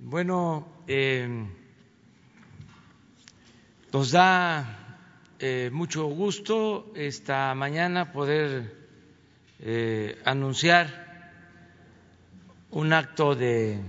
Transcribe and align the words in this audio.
Bueno, 0.00 0.64
eh, 0.86 1.28
nos 3.92 4.12
da 4.12 5.02
eh, 5.40 5.70
mucho 5.72 6.06
gusto 6.06 6.92
esta 6.94 7.52
mañana 7.56 8.12
poder 8.12 8.76
eh, 9.58 10.22
anunciar 10.24 11.32
un 12.70 12.92
acto 12.92 13.34
de 13.34 13.80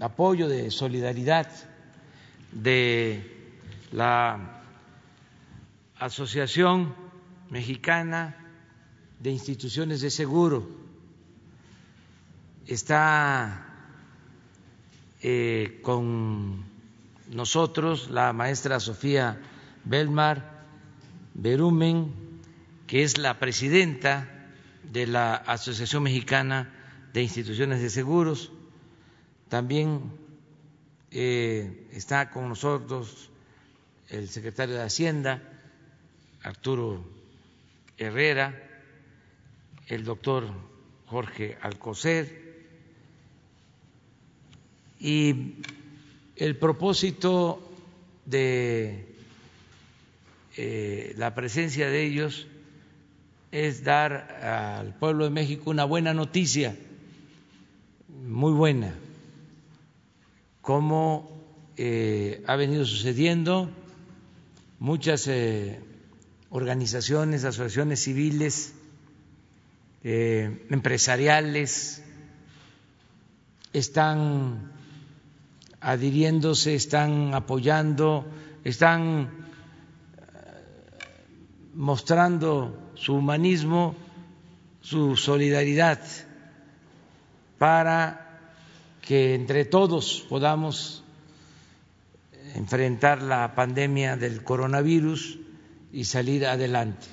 apoyo, 0.00 0.48
de 0.48 0.70
solidaridad 0.70 1.46
de 2.50 3.52
la 3.92 4.62
Asociación 5.98 6.94
Mexicana 7.50 8.34
de 9.20 9.30
Instituciones 9.30 10.00
de 10.00 10.08
Seguro. 10.08 10.66
Está 12.66 13.73
eh, 15.26 15.80
con 15.80 16.64
nosotros 17.30 18.10
la 18.10 18.34
maestra 18.34 18.78
Sofía 18.78 19.40
Belmar 19.82 20.66
Berumen, 21.32 22.12
que 22.86 23.04
es 23.04 23.16
la 23.16 23.38
presidenta 23.38 24.50
de 24.82 25.06
la 25.06 25.34
Asociación 25.34 26.02
Mexicana 26.02 26.74
de 27.14 27.22
Instituciones 27.22 27.80
de 27.80 27.88
Seguros. 27.88 28.52
También 29.48 30.12
eh, 31.10 31.88
está 31.92 32.28
con 32.28 32.50
nosotros 32.50 33.30
el 34.10 34.28
secretario 34.28 34.74
de 34.74 34.82
Hacienda, 34.82 35.42
Arturo 36.42 37.02
Herrera, 37.96 38.60
el 39.86 40.04
doctor 40.04 40.44
Jorge 41.06 41.56
Alcocer, 41.62 42.43
y 45.04 45.56
el 46.34 46.56
propósito 46.56 47.60
de 48.24 49.04
eh, 50.56 51.12
la 51.18 51.34
presencia 51.34 51.90
de 51.90 52.04
ellos 52.04 52.46
es 53.52 53.84
dar 53.84 54.14
al 54.42 54.94
pueblo 54.94 55.24
de 55.24 55.30
México 55.30 55.68
una 55.68 55.84
buena 55.84 56.14
noticia, 56.14 56.74
muy 58.26 58.52
buena, 58.52 58.94
como 60.62 61.30
eh, 61.76 62.42
ha 62.46 62.56
venido 62.56 62.86
sucediendo, 62.86 63.68
muchas 64.78 65.28
eh, 65.28 65.80
organizaciones, 66.48 67.44
asociaciones 67.44 68.02
civiles, 68.02 68.72
empresariales, 70.02 72.02
están 73.74 74.72
adhiriéndose, 75.84 76.74
están 76.74 77.34
apoyando, 77.34 78.24
están 78.64 79.28
mostrando 81.74 82.92
su 82.94 83.14
humanismo, 83.14 83.94
su 84.80 85.16
solidaridad 85.16 86.00
para 87.58 88.40
que 89.02 89.34
entre 89.34 89.66
todos 89.66 90.24
podamos 90.30 91.04
enfrentar 92.54 93.20
la 93.20 93.54
pandemia 93.54 94.16
del 94.16 94.42
coronavirus 94.42 95.38
y 95.92 96.04
salir 96.04 96.46
adelante. 96.46 97.06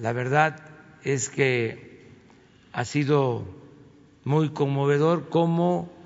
La 0.00 0.12
verdad 0.12 0.60
es 1.04 1.28
que 1.28 2.08
ha 2.72 2.84
sido 2.84 3.44
muy 4.24 4.50
conmovedor 4.50 5.28
cómo 5.28 5.97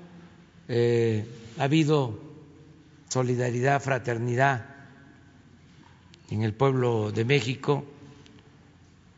eh, 0.75 1.23
ha 1.59 1.65
habido 1.65 2.19
solidaridad, 3.07 3.79
fraternidad 3.79 4.65
en 6.31 6.41
el 6.41 6.55
pueblo 6.55 7.11
de 7.11 7.25
México, 7.25 7.85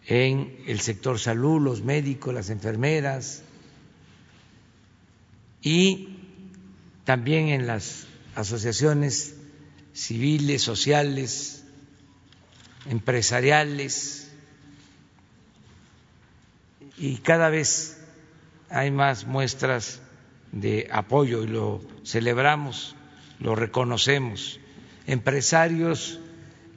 en 0.06 0.58
el 0.68 0.82
sector 0.82 1.18
salud, 1.18 1.62
los 1.62 1.82
médicos, 1.82 2.34
las 2.34 2.50
enfermeras 2.50 3.42
y 5.62 6.10
también 7.06 7.48
en 7.48 7.68
las 7.68 8.06
asociaciones 8.36 9.36
civiles, 9.94 10.62
sociales, 10.62 11.64
empresariales 12.90 14.30
y 16.98 17.16
cada 17.20 17.50
vez 17.50 17.98
hay 18.70 18.92
más 18.92 19.26
muestras 19.26 20.02
de 20.52 20.88
apoyo 20.92 21.44
y 21.44 21.48
lo 21.48 21.82
celebramos, 22.04 22.96
lo 23.40 23.56
reconocemos. 23.56 24.60
Empresarios 25.08 26.20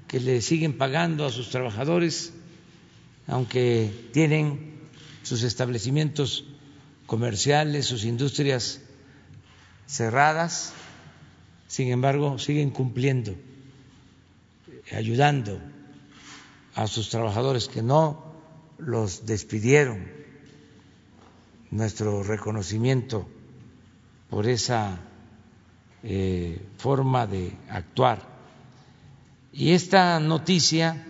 que 0.07 0.21
le 0.21 0.41
siguen 0.41 0.77
pagando 0.77 1.27
a 1.27 1.31
sus 1.31 1.51
trabajadores, 1.51 2.33
aunque 3.27 3.91
tienen 4.13 4.81
sus 5.23 5.43
establecimientos 5.43 6.45
comerciales, 7.07 7.87
sus 7.87 8.05
industrias 8.05 8.81
cerradas, 9.87 10.73
sin 11.67 11.89
embargo, 11.89 12.39
siguen 12.39 12.71
cumpliendo, 12.71 13.35
ayudando 14.93 15.61
a 16.75 16.87
sus 16.87 17.11
trabajadores 17.11 17.69
que 17.69 17.83
no 17.83 18.33
los 18.79 19.27
despidieron. 19.27 20.07
Nuestro 21.71 22.23
reconocimiento 22.23 23.29
por 24.31 24.47
esa 24.47 25.01
eh, 26.03 26.61
forma 26.77 27.27
de 27.27 27.53
actuar. 27.69 28.23
Y 29.53 29.73
esta 29.73 30.21
noticia 30.21 31.05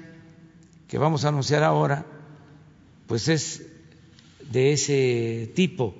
que 0.86 0.98
vamos 0.98 1.24
a 1.24 1.28
anunciar 1.28 1.62
ahora, 1.62 2.06
pues 3.06 3.28
es 3.28 3.66
de 4.50 4.72
ese 4.72 5.52
tipo, 5.54 5.94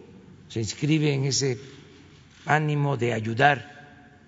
se 0.49 0.61
inscribe 0.61 1.13
en 1.13 1.25
ese 1.25 1.59
ánimo 2.47 2.97
de 2.97 3.13
ayudar, 3.13 4.19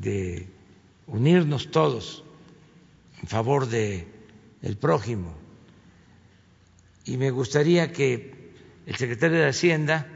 de 0.00 0.48
unirnos 1.06 1.70
todos 1.70 2.24
en 3.22 3.28
favor 3.28 3.66
de 3.68 4.06
prójimo. 4.78 5.34
Y 7.06 7.16
me 7.16 7.30
gustaría 7.30 7.92
que 7.92 8.52
el 8.86 8.96
secretario 8.96 9.38
de 9.38 9.48
Hacienda 9.48 10.13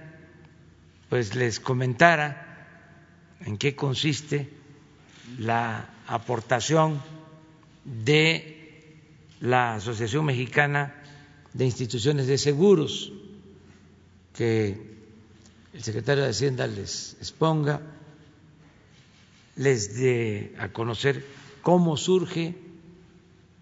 pues 1.08 1.34
les 1.34 1.60
comentara 1.60 2.66
en 3.41 3.56
qué 3.56 3.74
consiste 3.74 4.48
la 5.38 5.88
aportación 6.06 7.00
de 7.84 8.58
la 9.41 9.74
Asociación 9.74 10.24
Mexicana 10.24 10.94
de 11.54 11.64
Instituciones 11.64 12.26
de 12.26 12.38
Seguros, 12.38 13.12
que 14.34 14.76
el 15.72 15.82
secretario 15.82 16.24
de 16.24 16.30
Hacienda 16.30 16.66
les 16.66 17.16
exponga, 17.20 17.80
les 19.56 19.96
dé 19.96 20.54
a 20.58 20.69
conocer 20.69 21.25
cómo 21.62 21.96
surge 21.96 22.54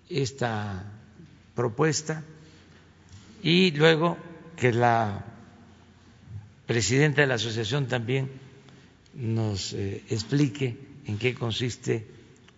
esta 0.08 0.84
propuesta 1.54 2.22
y 3.42 3.70
luego 3.72 4.16
que 4.56 4.72
la 4.72 5.35
presidenta 6.66 7.20
de 7.20 7.28
la 7.28 7.34
asociación 7.34 7.86
también 7.86 8.30
nos 9.14 9.72
eh, 9.72 10.02
explique 10.10 10.76
en 11.06 11.18
qué 11.18 11.34
consiste 11.34 12.06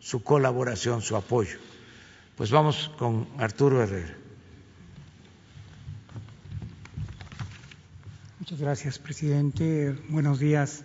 su 0.01 0.23
colaboración, 0.23 1.03
su 1.03 1.17
apoyo. 1.17 1.59
Pues 2.37 2.51
vamos 2.51 2.91
con 2.99 3.29
Arturo 3.39 3.83
Herrera. 3.83 4.17
Muchas 8.41 8.61
gracias, 8.61 8.99
presidente. 8.99 9.95
Buenos 10.09 10.39
días 10.39 10.85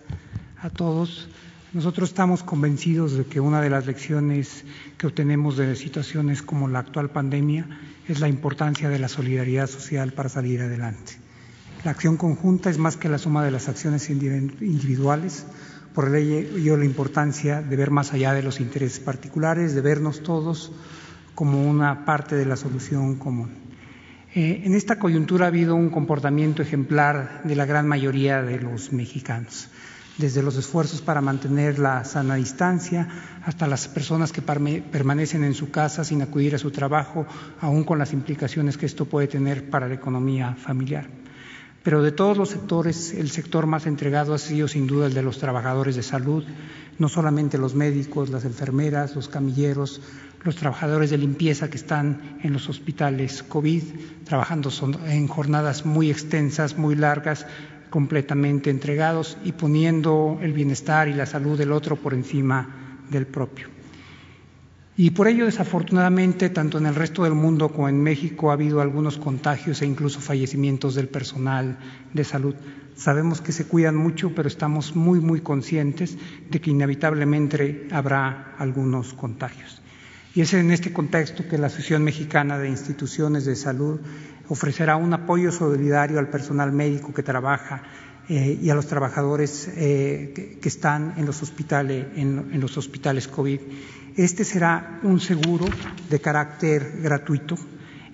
a 0.60 0.68
todos. 0.68 1.28
Nosotros 1.72 2.10
estamos 2.10 2.42
convencidos 2.42 3.14
de 3.14 3.24
que 3.24 3.40
una 3.40 3.60
de 3.60 3.70
las 3.70 3.86
lecciones 3.86 4.64
que 4.98 5.06
obtenemos 5.06 5.56
de 5.56 5.74
situaciones 5.74 6.42
como 6.42 6.68
la 6.68 6.80
actual 6.80 7.10
pandemia 7.10 7.66
es 8.06 8.20
la 8.20 8.28
importancia 8.28 8.88
de 8.88 8.98
la 8.98 9.08
solidaridad 9.08 9.66
social 9.68 10.12
para 10.12 10.28
salir 10.28 10.60
adelante. 10.60 11.23
La 11.84 11.90
acción 11.90 12.16
conjunta 12.16 12.70
es 12.70 12.78
más 12.78 12.96
que 12.96 13.10
la 13.10 13.18
suma 13.18 13.44
de 13.44 13.50
las 13.50 13.68
acciones 13.68 14.08
individuales, 14.08 15.44
por 15.94 16.16
ello 16.16 16.78
la 16.78 16.84
importancia 16.86 17.60
de 17.60 17.76
ver 17.76 17.90
más 17.90 18.14
allá 18.14 18.32
de 18.32 18.42
los 18.42 18.58
intereses 18.58 19.00
particulares, 19.00 19.74
de 19.74 19.82
vernos 19.82 20.22
todos 20.22 20.72
como 21.34 21.62
una 21.62 22.06
parte 22.06 22.36
de 22.36 22.46
la 22.46 22.56
solución 22.56 23.16
común. 23.16 23.50
Eh, 24.34 24.62
en 24.64 24.74
esta 24.74 24.98
coyuntura 24.98 25.44
ha 25.44 25.48
habido 25.48 25.74
un 25.74 25.90
comportamiento 25.90 26.62
ejemplar 26.62 27.42
de 27.44 27.54
la 27.54 27.66
gran 27.66 27.86
mayoría 27.86 28.40
de 28.40 28.58
los 28.60 28.90
mexicanos, 28.94 29.68
desde 30.16 30.42
los 30.42 30.56
esfuerzos 30.56 31.02
para 31.02 31.20
mantener 31.20 31.78
la 31.78 32.02
sana 32.04 32.36
distancia 32.36 33.06
hasta 33.44 33.66
las 33.66 33.88
personas 33.88 34.32
que 34.32 34.40
permanecen 34.40 35.44
en 35.44 35.52
su 35.52 35.70
casa 35.70 36.02
sin 36.02 36.22
acudir 36.22 36.54
a 36.54 36.58
su 36.58 36.70
trabajo, 36.70 37.26
aún 37.60 37.84
con 37.84 37.98
las 37.98 38.14
implicaciones 38.14 38.78
que 38.78 38.86
esto 38.86 39.04
puede 39.04 39.28
tener 39.28 39.68
para 39.68 39.86
la 39.86 39.94
economía 39.94 40.54
familiar. 40.54 41.23
Pero 41.84 42.02
de 42.02 42.12
todos 42.12 42.38
los 42.38 42.48
sectores, 42.48 43.12
el 43.12 43.30
sector 43.30 43.66
más 43.66 43.84
entregado 43.84 44.32
ha 44.32 44.38
sido 44.38 44.68
sin 44.68 44.86
duda 44.86 45.06
el 45.06 45.12
de 45.12 45.22
los 45.22 45.38
trabajadores 45.38 45.94
de 45.94 46.02
salud, 46.02 46.42
no 46.98 47.10
solamente 47.10 47.58
los 47.58 47.74
médicos, 47.74 48.30
las 48.30 48.46
enfermeras, 48.46 49.14
los 49.14 49.28
camilleros, 49.28 50.00
los 50.44 50.56
trabajadores 50.56 51.10
de 51.10 51.18
limpieza 51.18 51.68
que 51.68 51.76
están 51.76 52.38
en 52.42 52.54
los 52.54 52.70
hospitales 52.70 53.42
COVID, 53.42 53.82
trabajando 54.24 54.70
en 55.06 55.28
jornadas 55.28 55.84
muy 55.84 56.10
extensas, 56.10 56.78
muy 56.78 56.94
largas, 56.94 57.46
completamente 57.90 58.70
entregados 58.70 59.36
y 59.44 59.52
poniendo 59.52 60.38
el 60.40 60.54
bienestar 60.54 61.08
y 61.08 61.12
la 61.12 61.26
salud 61.26 61.58
del 61.58 61.70
otro 61.70 61.96
por 61.96 62.14
encima 62.14 62.98
del 63.10 63.26
propio. 63.26 63.73
Y 64.96 65.10
por 65.10 65.26
ello, 65.26 65.46
desafortunadamente, 65.46 66.50
tanto 66.50 66.78
en 66.78 66.86
el 66.86 66.94
resto 66.94 67.24
del 67.24 67.34
mundo 67.34 67.70
como 67.70 67.88
en 67.88 68.00
México 68.00 68.50
ha 68.50 68.52
habido 68.52 68.80
algunos 68.80 69.18
contagios 69.18 69.82
e 69.82 69.86
incluso 69.86 70.20
fallecimientos 70.20 70.94
del 70.94 71.08
personal 71.08 71.78
de 72.12 72.22
salud. 72.22 72.54
Sabemos 72.94 73.40
que 73.40 73.50
se 73.50 73.66
cuidan 73.66 73.96
mucho, 73.96 74.36
pero 74.36 74.46
estamos 74.46 74.94
muy, 74.94 75.18
muy 75.18 75.40
conscientes 75.40 76.16
de 76.48 76.60
que 76.60 76.70
inevitablemente 76.70 77.88
habrá 77.90 78.54
algunos 78.56 79.14
contagios. 79.14 79.82
Y 80.32 80.42
es 80.42 80.54
en 80.54 80.70
este 80.70 80.92
contexto 80.92 81.48
que 81.48 81.58
la 81.58 81.66
Asociación 81.66 82.04
Mexicana 82.04 82.56
de 82.56 82.68
Instituciones 82.68 83.44
de 83.46 83.56
Salud 83.56 83.98
ofrecerá 84.48 84.94
un 84.94 85.12
apoyo 85.12 85.50
solidario 85.50 86.20
al 86.20 86.28
personal 86.28 86.70
médico 86.70 87.12
que 87.12 87.24
trabaja 87.24 87.82
eh, 88.28 88.58
y 88.62 88.70
a 88.70 88.76
los 88.76 88.86
trabajadores 88.86 89.68
eh, 89.76 90.58
que, 90.60 90.68
están 90.68 91.14
en 91.16 91.26
los 91.26 91.42
hospitales, 91.42 92.06
en 92.16 92.60
los 92.60 92.76
hospitales 92.78 93.26
COVID 93.26 93.60
este 94.16 94.44
será 94.44 95.00
un 95.02 95.20
seguro 95.20 95.66
de 96.08 96.20
carácter 96.20 97.00
gratuito. 97.02 97.56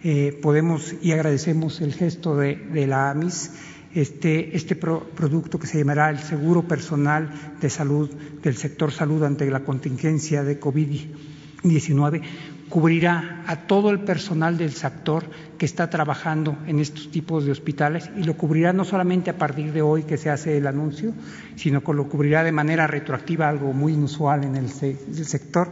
Eh, 0.02 0.38
podemos 0.40 0.94
y 1.02 1.12
agradecemos 1.12 1.80
el 1.80 1.92
gesto 1.92 2.36
de, 2.36 2.86
la 2.86 3.10
AMIS, 3.10 3.52
este, 3.94 4.56
este 4.56 4.76
producto 4.76 5.58
que 5.58 5.66
se 5.66 5.78
llamará 5.78 6.08
el 6.08 6.18
Seguro 6.18 6.66
Personal 6.66 7.30
de 7.60 7.68
Salud 7.68 8.08
del 8.42 8.56
sector 8.56 8.92
salud 8.92 9.22
ante 9.24 9.50
la 9.50 9.60
contingencia 9.60 10.42
de 10.42 10.58
COVID-19 10.58 12.22
cubrirá 12.70 13.42
a 13.46 13.66
todo 13.66 13.90
el 13.90 14.00
personal 14.00 14.56
del 14.56 14.70
sector 14.70 15.24
que 15.58 15.66
está 15.66 15.90
trabajando 15.90 16.56
en 16.66 16.78
estos 16.78 17.10
tipos 17.10 17.44
de 17.44 17.50
hospitales 17.50 18.08
y 18.16 18.22
lo 18.22 18.36
cubrirá 18.36 18.72
no 18.72 18.84
solamente 18.84 19.28
a 19.28 19.36
partir 19.36 19.72
de 19.72 19.82
hoy 19.82 20.04
que 20.04 20.16
se 20.16 20.30
hace 20.30 20.56
el 20.56 20.66
anuncio, 20.68 21.12
sino 21.56 21.82
que 21.82 21.92
lo 21.92 22.08
cubrirá 22.08 22.44
de 22.44 22.52
manera 22.52 22.86
retroactiva, 22.86 23.48
algo 23.48 23.72
muy 23.72 23.94
inusual 23.94 24.44
en 24.44 24.54
el, 24.54 24.70
sector, 24.70 25.70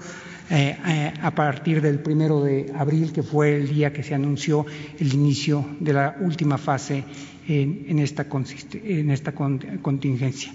eh, 0.51 0.77
eh, 0.87 1.15
a 1.23 1.31
partir 1.31 1.81
del 1.81 2.01
primero 2.01 2.43
de 2.43 2.73
abril, 2.77 3.13
que 3.13 3.23
fue 3.23 3.57
el 3.57 3.69
día 3.69 3.93
que 3.93 4.03
se 4.03 4.15
anunció 4.15 4.67
el 4.99 5.15
inicio 5.15 5.65
de 5.79 5.93
la 5.93 6.17
última 6.21 6.59
fase 6.59 7.05
en, 7.47 7.99
esta, 8.01 8.27
en 8.75 9.11
esta, 9.11 9.33
contingencia. 9.33 10.53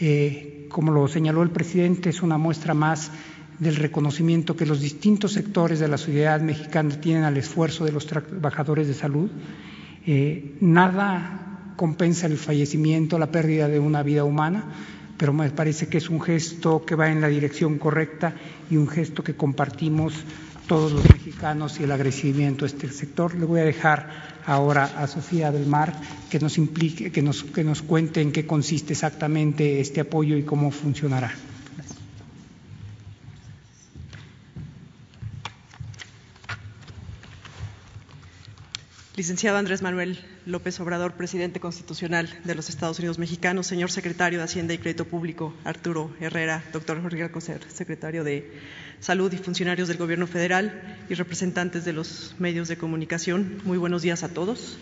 Eh, 0.00 0.66
como 0.68 0.92
lo 0.92 1.08
señaló 1.08 1.42
el 1.42 1.50
presidente, 1.50 2.10
es 2.10 2.22
una 2.22 2.36
muestra 2.36 2.74
más 2.74 3.10
del 3.58 3.76
reconocimiento 3.76 4.56
que 4.56 4.66
los 4.66 4.80
distintos 4.80 5.32
sectores 5.32 5.80
de 5.80 5.88
la 5.88 5.98
sociedad 5.98 6.40
mexicana 6.40 7.00
tienen 7.00 7.24
al 7.24 7.36
esfuerzo 7.36 7.84
de 7.84 7.92
los 7.92 8.06
trabajadores 8.06 8.88
de 8.88 8.94
salud. 8.94 9.30
Eh, 10.06 10.56
nada 10.60 11.72
compensa 11.76 12.26
el 12.26 12.36
fallecimiento, 12.36 13.18
la 13.18 13.30
pérdida 13.30 13.68
de 13.68 13.78
una 13.78 14.02
vida 14.02 14.24
humana, 14.24 14.64
pero 15.16 15.32
me 15.32 15.50
parece 15.50 15.88
que 15.88 15.98
es 15.98 16.10
un 16.10 16.20
gesto 16.20 16.84
que 16.84 16.94
va 16.94 17.10
en 17.10 17.20
la 17.20 17.28
dirección 17.28 17.78
correcta 17.78 18.34
y 18.70 18.76
un 18.76 18.88
gesto 18.88 19.22
que 19.22 19.34
compartimos 19.34 20.12
todos 20.66 20.92
los 20.92 21.04
mexicanos 21.10 21.78
y 21.78 21.84
el 21.84 21.92
agradecimiento 21.92 22.64
a 22.64 22.68
este 22.68 22.88
sector. 22.90 23.34
Le 23.34 23.46
voy 23.46 23.60
a 23.60 23.64
dejar 23.64 24.10
ahora 24.46 24.84
a 24.84 25.06
Sofía 25.06 25.52
del 25.52 25.66
Mar 25.66 25.94
que 26.28 26.40
nos 26.40 26.58
implique, 26.58 27.12
que 27.12 27.22
nos, 27.22 27.44
que 27.44 27.64
nos 27.64 27.82
cuente 27.82 28.20
en 28.20 28.32
qué 28.32 28.46
consiste 28.46 28.92
exactamente 28.92 29.80
este 29.80 30.00
apoyo 30.00 30.36
y 30.36 30.42
cómo 30.42 30.70
funcionará. 30.70 31.32
Licenciado 39.16 39.56
Andrés 39.56 39.80
Manuel 39.80 40.18
López 40.44 40.78
Obrador, 40.78 41.14
presidente 41.14 41.58
constitucional 41.58 42.28
de 42.44 42.54
los 42.54 42.68
Estados 42.68 42.98
Unidos 42.98 43.18
mexicanos, 43.18 43.66
señor 43.66 43.90
secretario 43.90 44.38
de 44.38 44.44
Hacienda 44.44 44.74
y 44.74 44.78
Crédito 44.78 45.06
Público, 45.06 45.54
Arturo 45.64 46.14
Herrera, 46.20 46.62
doctor 46.70 47.00
Jorge 47.00 47.22
Alcocer, 47.22 47.62
secretario 47.72 48.24
de 48.24 48.52
Salud 49.00 49.32
y 49.32 49.38
funcionarios 49.38 49.88
del 49.88 49.96
Gobierno 49.96 50.26
federal 50.26 50.98
y 51.08 51.14
representantes 51.14 51.86
de 51.86 51.94
los 51.94 52.34
medios 52.38 52.68
de 52.68 52.76
comunicación, 52.76 53.62
muy 53.64 53.78
buenos 53.78 54.02
días 54.02 54.22
a 54.22 54.28
todos 54.28 54.76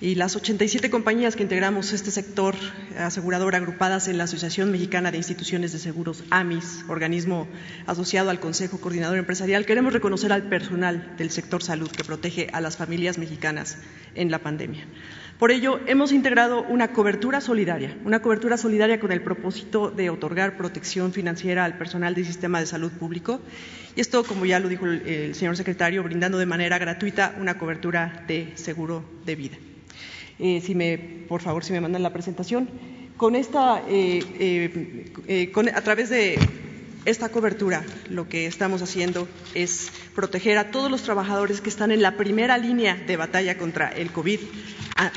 y 0.00 0.14
las 0.14 0.36
87 0.36 0.90
compañías 0.90 1.34
que 1.34 1.42
integramos 1.42 1.92
este 1.92 2.12
sector 2.12 2.54
asegurador 2.96 3.56
agrupadas 3.56 4.06
en 4.06 4.16
la 4.16 4.24
Asociación 4.24 4.70
Mexicana 4.70 5.10
de 5.10 5.16
Instituciones 5.16 5.72
de 5.72 5.80
Seguros, 5.80 6.22
AMIS, 6.30 6.84
organismo 6.88 7.48
asociado 7.86 8.30
al 8.30 8.38
Consejo 8.38 8.80
Coordinador 8.80 9.18
Empresarial, 9.18 9.66
queremos 9.66 9.92
reconocer 9.92 10.32
al 10.32 10.44
personal 10.44 11.16
del 11.16 11.30
sector 11.30 11.64
salud 11.64 11.90
que 11.90 12.04
protege 12.04 12.48
a 12.52 12.60
las 12.60 12.76
familias 12.76 13.18
mexicanas 13.18 13.78
en 14.14 14.30
la 14.30 14.38
pandemia. 14.38 14.86
Por 15.40 15.50
ello, 15.50 15.80
hemos 15.86 16.12
integrado 16.12 16.62
una 16.62 16.92
cobertura 16.92 17.40
solidaria, 17.40 17.96
una 18.04 18.22
cobertura 18.22 18.56
solidaria 18.56 19.00
con 19.00 19.12
el 19.12 19.22
propósito 19.22 19.90
de 19.90 20.10
otorgar 20.10 20.56
protección 20.56 21.12
financiera 21.12 21.64
al 21.64 21.76
personal 21.76 22.14
del 22.14 22.26
sistema 22.26 22.60
de 22.60 22.66
salud 22.66 22.90
público. 22.90 23.40
Y 23.94 24.00
esto, 24.00 24.24
como 24.24 24.46
ya 24.46 24.58
lo 24.58 24.68
dijo 24.68 24.86
el 24.86 25.34
señor 25.34 25.56
secretario, 25.56 26.02
brindando 26.02 26.38
de 26.38 26.46
manera 26.46 26.78
gratuita 26.78 27.36
una 27.40 27.56
cobertura 27.56 28.24
de 28.26 28.52
seguro 28.56 29.04
de 29.24 29.36
vida. 29.36 29.56
Eh, 30.38 30.60
si 30.64 30.74
me, 30.74 30.98
por 30.98 31.40
favor, 31.40 31.64
si 31.64 31.72
me 31.72 31.80
mandan 31.80 32.02
la 32.02 32.12
presentación. 32.12 32.68
Con 33.16 33.34
esta, 33.34 33.82
eh, 33.88 34.20
eh, 35.26 35.52
a 35.74 35.80
través 35.82 36.08
de 36.10 36.38
esta 37.04 37.30
cobertura, 37.30 37.84
lo 38.08 38.28
que 38.28 38.46
estamos 38.46 38.82
haciendo 38.82 39.26
es 39.54 39.90
proteger 40.14 40.58
a 40.58 40.70
todos 40.70 40.90
los 40.90 41.02
trabajadores 41.02 41.60
que 41.60 41.68
están 41.68 41.90
en 41.90 42.02
la 42.02 42.16
primera 42.16 42.58
línea 42.58 42.94
de 42.94 43.16
batalla 43.16 43.58
contra 43.58 43.88
el 43.88 44.12
COVID 44.12 44.40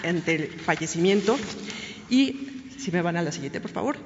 ante 0.03 0.35
el 0.35 0.47
fallecimiento. 0.47 1.37
Y, 2.09 2.47
si 2.77 2.91
me 2.91 3.01
van 3.01 3.17
a 3.17 3.21
la 3.21 3.31
siguiente, 3.31 3.61
por 3.61 3.71
favor 3.71 3.97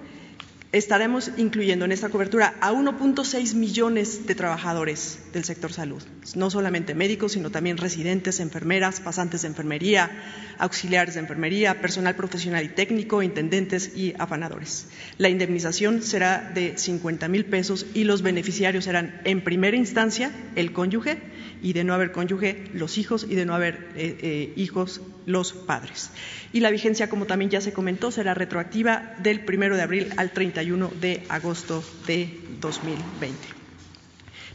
estaremos 0.77 1.31
incluyendo 1.37 1.85
en 1.85 1.93
esta 1.93 2.09
cobertura 2.09 2.55
a 2.59 2.73
1.6 2.73 3.55
millones 3.55 4.27
de 4.27 4.35
trabajadores 4.35 5.19
del 5.31 5.45
sector 5.45 5.71
salud, 5.71 6.03
no 6.35 6.49
solamente 6.49 6.93
médicos, 6.93 7.31
sino 7.31 7.49
también 7.49 7.77
residentes, 7.77 8.41
enfermeras, 8.41 8.99
pasantes 8.99 9.43
de 9.43 9.47
enfermería, 9.47 10.11
auxiliares 10.57 11.13
de 11.13 11.21
enfermería, 11.21 11.79
personal 11.79 12.17
profesional 12.17 12.65
y 12.65 12.67
técnico, 12.67 13.23
intendentes 13.23 13.95
y 13.95 14.15
afanadores. 14.19 14.87
La 15.17 15.29
indemnización 15.29 16.01
será 16.01 16.51
de 16.53 16.77
50 16.77 17.29
mil 17.29 17.45
pesos 17.45 17.85
y 17.93 18.03
los 18.03 18.21
beneficiarios 18.21 18.83
serán, 18.83 19.21
en 19.23 19.45
primera 19.45 19.77
instancia, 19.77 20.29
el 20.57 20.73
cónyuge 20.73 21.21
y 21.65 21.73
de 21.73 21.83
no 21.83 21.95
haber 21.95 22.11
cónyuge, 22.11 22.65
los 22.75 22.99
hijos 22.99 23.25
y 23.27 23.33
de 23.33 23.43
no 23.43 23.55
haber 23.55 23.89
eh, 23.95 24.15
eh, 24.21 24.53
hijos, 24.55 25.01
los 25.25 25.51
padres. 25.51 26.11
Y 26.53 26.59
la 26.59 26.69
vigencia, 26.69 27.09
como 27.09 27.25
también 27.25 27.49
ya 27.49 27.59
se 27.59 27.73
comentó, 27.73 28.11
será 28.11 28.35
retroactiva 28.35 29.15
del 29.17 29.39
primero 29.39 29.75
de 29.75 29.81
abril 29.81 30.13
al 30.17 30.31
31 30.31 30.91
de 31.01 31.23
agosto 31.27 31.83
de 32.05 32.29
2020 32.61 33.54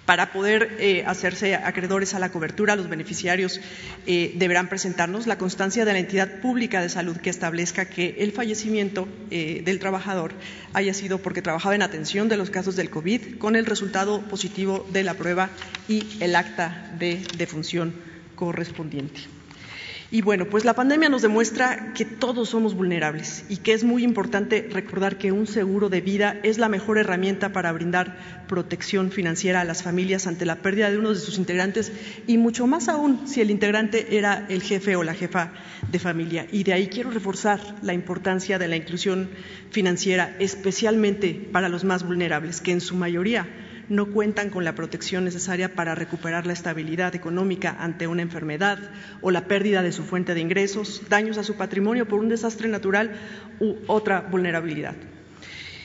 para 0.07 0.33
poder 0.33 0.77
eh, 0.81 1.05
hacerse 1.07 1.55
acreedores 1.55 2.15
a 2.15 2.19
la 2.19 2.33
cobertura, 2.33 2.77
los 2.77 2.89
beneficiarios 2.89 3.61
eh, 4.07 4.33
deberán 4.37 4.69
presentarnos 4.69 5.27
la 5.27 5.39
constancia 5.39 5.85
de 5.85 5.93
la 5.93 5.99
entidad 5.99 6.41
pública 6.41 6.81
de 6.81 6.89
salud 6.89 7.17
que 7.17 7.31
establezca 7.31 7.85
que 7.85 8.17
el 8.19 8.33
fallecimiento 8.33 9.09
eh, 9.31 9.63
del 9.65 9.79
trabajador 9.79 10.33
haya 10.73 10.95
sido 10.95 11.19
porque 11.19 11.43
trabajaba 11.43 11.75
en 11.75 11.83
atención 11.83 12.29
de 12.29 12.37
los 12.37 12.51
casos 12.51 12.77
del 12.77 12.91
COVID 12.91 13.39
con 13.39 13.57
el 13.57 13.67
resultado 13.67 14.21
positivo 14.23 14.87
de 14.93 15.05
la 15.05 15.15
prueba 15.15 15.51
y 15.89 16.07
el 16.21 16.35
acta 16.35 16.93
de 16.99 17.23
defunción 17.37 17.95
correspondiente. 18.35 19.40
Y 20.13 20.23
bueno, 20.23 20.47
pues 20.47 20.65
la 20.65 20.75
pandemia 20.75 21.09
nos 21.09 21.23
demuestra 21.23 21.93
que 21.95 22.05
todos 22.05 22.49
somos 22.49 22.75
vulnerables 22.75 23.45
y 23.49 23.59
que 23.59 23.75
es 23.75 23.85
muy 23.85 24.03
importante 24.03 24.69
recordar 24.69 25.19
que 25.19 25.31
un 25.31 25.47
seguro 25.47 25.89
de 25.89 26.01
vida 26.01 26.41
es 26.43 26.59
la 26.59 26.69
mejor 26.69 26.99
herramienta 26.99 27.53
para 27.53 27.71
brindar 27.71 28.45
protección 28.49 29.13
financiera 29.13 29.61
a 29.61 29.65
las 29.65 29.85
familias 29.85 30.27
ante 30.27 30.47
la 30.47 30.57
pérdida 30.57 30.91
de 30.91 30.99
uno 30.99 31.11
de 31.11 31.21
sus 31.21 31.39
integrantes 31.39 31.93
y 32.27 32.39
mucho 32.39 32.67
más 32.67 32.89
aún 32.89 33.29
si 33.29 33.41
el 33.41 33.53
integrante 33.53 34.17
era 34.17 34.47
el 34.49 34.63
jefe 34.63 34.97
o 34.97 35.05
la 35.05 35.15
jefa 35.15 35.53
de 35.93 36.01
familia. 36.01 36.45
Y 36.51 36.65
de 36.65 36.73
ahí 36.73 36.89
quiero 36.89 37.13
reforzar 37.13 37.61
la 37.81 37.95
importancia 37.95 38.59
de 38.59 38.67
la 38.67 38.77
inclusión 38.77 39.31
financiera, 39.71 40.35
especialmente 40.41 41.35
para 41.53 41.69
los 41.69 41.85
más 41.85 42.05
vulnerables, 42.05 42.61
que 42.61 42.73
en 42.73 42.81
su 42.81 42.97
mayoría 42.97 43.47
no 43.91 44.07
cuentan 44.07 44.51
con 44.51 44.65
la 44.65 44.75
protección 44.75 45.25
necesaria 45.25 45.75
para 45.75 45.95
recuperar 45.95 46.47
la 46.47 46.53
estabilidad 46.55 47.15
económica 47.15 47.77
ante 47.79 48.07
una 48.07 48.23
enfermedad 48.23 48.79
o 49.21 49.31
la 49.31 49.47
pérdida 49.47 49.83
de 49.83 49.93
su 49.93 50.05
fuente 50.05 50.33
de 50.33 50.41
ingresos, 50.41 51.03
daños 51.11 51.37
a 51.37 51.45
su 51.45 51.57
patrimonio 51.57 52.07
por 52.09 52.21
un 52.21 52.29
desastre 52.29 52.69
natural 52.69 53.11
u 53.59 53.75
otra 53.89 54.21
vulnerabilidad. 54.21 54.95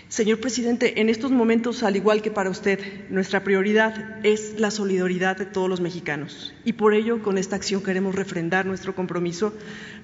Señor 0.08 0.40
presidente, 0.40 1.02
en 1.02 1.10
estos 1.10 1.32
momentos, 1.32 1.82
al 1.82 1.96
igual 1.96 2.22
que 2.22 2.30
para 2.30 2.52
usted, 2.52 2.80
nuestra 3.10 3.44
prioridad 3.44 4.24
es 4.24 4.60
la 4.60 4.70
solidaridad 4.70 5.36
de 5.36 5.48
todos 5.48 5.68
los 5.68 5.82
mexicanos. 5.82 6.54
Y 6.64 6.74
por 6.74 6.94
ello, 6.94 7.24
con 7.24 7.40
esta 7.40 7.56
acción 7.56 7.82
queremos 7.82 8.14
refrendar 8.14 8.68
nuestro 8.68 8.94
compromiso, 8.94 9.52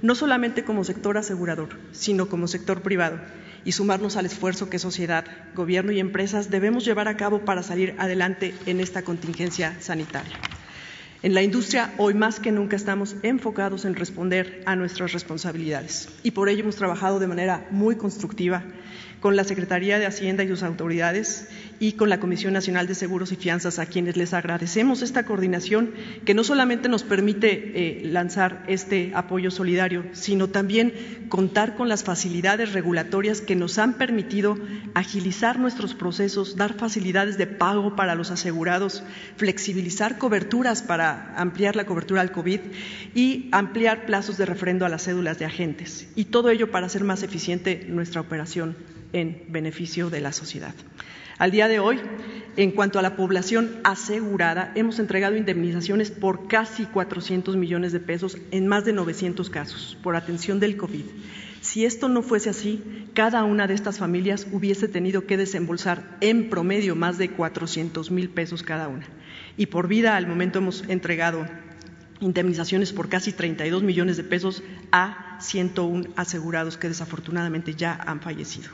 no 0.01 0.15
solamente 0.15 0.63
como 0.63 0.83
sector 0.83 1.19
asegurador, 1.19 1.77
sino 1.91 2.29
como 2.29 2.47
sector 2.47 2.81
privado, 2.81 3.19
y 3.63 3.73
sumarnos 3.73 4.17
al 4.17 4.25
esfuerzo 4.25 4.71
que 4.71 4.79
sociedad, 4.79 5.23
gobierno 5.53 5.91
y 5.91 5.99
empresas 5.99 6.49
debemos 6.49 6.83
llevar 6.83 7.07
a 7.07 7.15
cabo 7.15 7.45
para 7.45 7.61
salir 7.61 7.93
adelante 7.99 8.55
en 8.65 8.79
esta 8.79 9.03
contingencia 9.03 9.77
sanitaria. 9.81 10.35
En 11.21 11.35
la 11.35 11.43
industria, 11.43 11.93
hoy 11.99 12.15
más 12.15 12.39
que 12.39 12.51
nunca 12.51 12.75
estamos 12.75 13.15
enfocados 13.21 13.85
en 13.85 13.93
responder 13.93 14.63
a 14.65 14.75
nuestras 14.75 15.13
responsabilidades 15.13 16.09
y 16.23 16.31
por 16.31 16.49
ello 16.49 16.61
hemos 16.61 16.77
trabajado 16.77 17.19
de 17.19 17.27
manera 17.27 17.67
muy 17.69 17.95
constructiva 17.95 18.63
con 19.19 19.35
la 19.35 19.43
Secretaría 19.43 19.99
de 19.99 20.05
Hacienda 20.05 20.43
y 20.43 20.47
sus 20.47 20.63
autoridades 20.63 21.47
y 21.81 21.93
con 21.93 22.09
la 22.09 22.19
Comisión 22.19 22.53
Nacional 22.53 22.85
de 22.85 22.93
Seguros 22.93 23.31
y 23.31 23.35
Fianzas, 23.35 23.79
a 23.79 23.87
quienes 23.87 24.15
les 24.15 24.35
agradecemos 24.35 25.01
esta 25.01 25.25
coordinación 25.25 25.95
que 26.25 26.35
no 26.35 26.43
solamente 26.43 26.89
nos 26.89 27.01
permite 27.01 27.71
eh, 27.73 28.05
lanzar 28.05 28.63
este 28.67 29.11
apoyo 29.15 29.49
solidario, 29.49 30.05
sino 30.11 30.47
también 30.47 30.93
contar 31.27 31.75
con 31.75 31.89
las 31.89 32.03
facilidades 32.03 32.73
regulatorias 32.73 33.41
que 33.41 33.55
nos 33.55 33.79
han 33.79 33.95
permitido 33.95 34.59
agilizar 34.93 35.57
nuestros 35.57 35.95
procesos, 35.95 36.55
dar 36.55 36.75
facilidades 36.75 37.39
de 37.39 37.47
pago 37.47 37.95
para 37.95 38.13
los 38.13 38.29
asegurados, 38.29 39.01
flexibilizar 39.37 40.19
coberturas 40.19 40.83
para 40.83 41.33
ampliar 41.35 41.75
la 41.75 41.87
cobertura 41.87 42.21
al 42.21 42.31
COVID 42.31 42.59
y 43.15 43.49
ampliar 43.51 44.05
plazos 44.05 44.37
de 44.37 44.45
refrendo 44.45 44.85
a 44.85 44.89
las 44.89 45.05
cédulas 45.05 45.39
de 45.39 45.45
agentes. 45.45 46.07
Y 46.15 46.25
todo 46.25 46.51
ello 46.51 46.69
para 46.69 46.85
hacer 46.85 47.03
más 47.03 47.23
eficiente 47.23 47.87
nuestra 47.89 48.21
operación 48.21 48.77
en 49.13 49.45
beneficio 49.49 50.11
de 50.11 50.21
la 50.21 50.31
sociedad. 50.31 50.75
Al 51.41 51.49
día 51.49 51.67
de 51.67 51.79
hoy, 51.79 51.99
en 52.55 52.69
cuanto 52.69 52.99
a 52.99 53.01
la 53.01 53.15
población 53.15 53.79
asegurada, 53.83 54.71
hemos 54.75 54.99
entregado 54.99 55.35
indemnizaciones 55.35 56.11
por 56.11 56.47
casi 56.47 56.85
400 56.85 57.57
millones 57.57 57.91
de 57.91 57.99
pesos 57.99 58.37
en 58.51 58.67
más 58.67 58.85
de 58.85 58.93
900 58.93 59.49
casos 59.49 59.97
por 60.03 60.15
atención 60.15 60.59
del 60.59 60.77
COVID. 60.77 61.03
Si 61.59 61.83
esto 61.83 62.09
no 62.09 62.21
fuese 62.21 62.51
así, 62.51 63.07
cada 63.15 63.43
una 63.43 63.65
de 63.65 63.73
estas 63.73 63.97
familias 63.97 64.45
hubiese 64.51 64.87
tenido 64.87 65.25
que 65.25 65.35
desembolsar 65.35 66.15
en 66.21 66.47
promedio 66.47 66.95
más 66.95 67.17
de 67.17 67.31
400 67.31 68.11
mil 68.11 68.29
pesos 68.29 68.61
cada 68.61 68.87
una. 68.87 69.07
Y 69.57 69.65
por 69.65 69.87
vida, 69.87 70.17
al 70.17 70.27
momento 70.27 70.59
hemos 70.59 70.83
entregado 70.89 71.47
indemnizaciones 72.19 72.93
por 72.93 73.09
casi 73.09 73.33
32 73.33 73.81
millones 73.81 74.15
de 74.15 74.23
pesos 74.25 74.61
a 74.91 75.39
101 75.41 76.09
asegurados 76.15 76.77
que 76.77 76.87
desafortunadamente 76.87 77.73
ya 77.73 77.95
han 77.95 78.21
fallecido. 78.21 78.69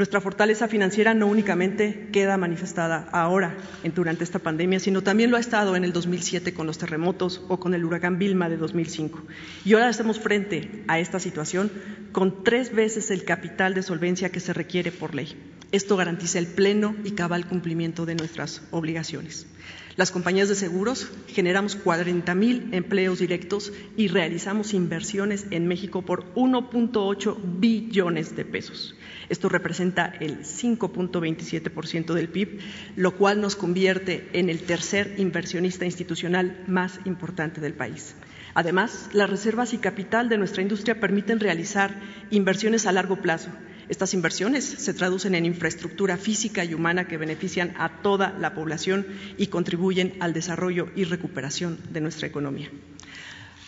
Nuestra 0.00 0.22
fortaleza 0.22 0.66
financiera 0.66 1.12
no 1.12 1.26
únicamente 1.26 2.08
queda 2.10 2.38
manifestada 2.38 3.06
ahora 3.12 3.54
durante 3.94 4.24
esta 4.24 4.38
pandemia, 4.38 4.80
sino 4.80 5.02
también 5.02 5.30
lo 5.30 5.36
ha 5.36 5.40
estado 5.40 5.76
en 5.76 5.84
el 5.84 5.92
2007 5.92 6.54
con 6.54 6.66
los 6.66 6.78
terremotos 6.78 7.42
o 7.48 7.60
con 7.60 7.74
el 7.74 7.84
huracán 7.84 8.18
Vilma 8.18 8.48
de 8.48 8.56
2005. 8.56 9.20
Y 9.66 9.74
ahora 9.74 9.90
estamos 9.90 10.18
frente 10.18 10.84
a 10.88 10.98
esta 10.98 11.20
situación 11.20 11.70
con 12.12 12.44
tres 12.44 12.74
veces 12.74 13.10
el 13.10 13.24
capital 13.24 13.74
de 13.74 13.82
solvencia 13.82 14.30
que 14.30 14.40
se 14.40 14.54
requiere 14.54 14.90
por 14.90 15.14
ley. 15.14 15.36
Esto 15.70 15.98
garantiza 15.98 16.38
el 16.38 16.46
pleno 16.46 16.96
y 17.04 17.10
cabal 17.10 17.46
cumplimiento 17.46 18.06
de 18.06 18.14
nuestras 18.14 18.62
obligaciones. 18.70 19.48
Las 19.96 20.10
compañías 20.12 20.48
de 20.48 20.54
seguros 20.54 21.10
generamos 21.28 21.76
40 21.76 22.34
mil 22.34 22.70
empleos 22.72 23.18
directos 23.18 23.70
y 23.98 24.08
realizamos 24.08 24.72
inversiones 24.72 25.44
en 25.50 25.68
México 25.68 26.00
por 26.00 26.32
1.8 26.36 27.36
billones 27.58 28.34
de 28.34 28.46
pesos. 28.46 28.94
Esto 29.30 29.48
representa 29.48 30.12
el 30.20 30.40
5.27% 30.40 32.14
del 32.14 32.28
PIB, 32.28 32.58
lo 32.96 33.16
cual 33.16 33.40
nos 33.40 33.54
convierte 33.54 34.28
en 34.32 34.50
el 34.50 34.60
tercer 34.62 35.14
inversionista 35.18 35.84
institucional 35.84 36.64
más 36.66 36.98
importante 37.04 37.60
del 37.60 37.74
país. 37.74 38.16
Además, 38.54 39.08
las 39.12 39.30
reservas 39.30 39.72
y 39.72 39.78
capital 39.78 40.28
de 40.28 40.36
nuestra 40.36 40.62
industria 40.62 40.98
permiten 40.98 41.38
realizar 41.38 41.94
inversiones 42.30 42.86
a 42.86 42.92
largo 42.92 43.22
plazo. 43.22 43.50
Estas 43.88 44.14
inversiones 44.14 44.64
se 44.64 44.94
traducen 44.94 45.36
en 45.36 45.46
infraestructura 45.46 46.16
física 46.16 46.64
y 46.64 46.74
humana 46.74 47.06
que 47.06 47.16
benefician 47.16 47.72
a 47.78 48.02
toda 48.02 48.36
la 48.38 48.54
población 48.54 49.06
y 49.38 49.46
contribuyen 49.46 50.14
al 50.18 50.32
desarrollo 50.32 50.88
y 50.96 51.04
recuperación 51.04 51.78
de 51.92 52.00
nuestra 52.00 52.26
economía. 52.26 52.70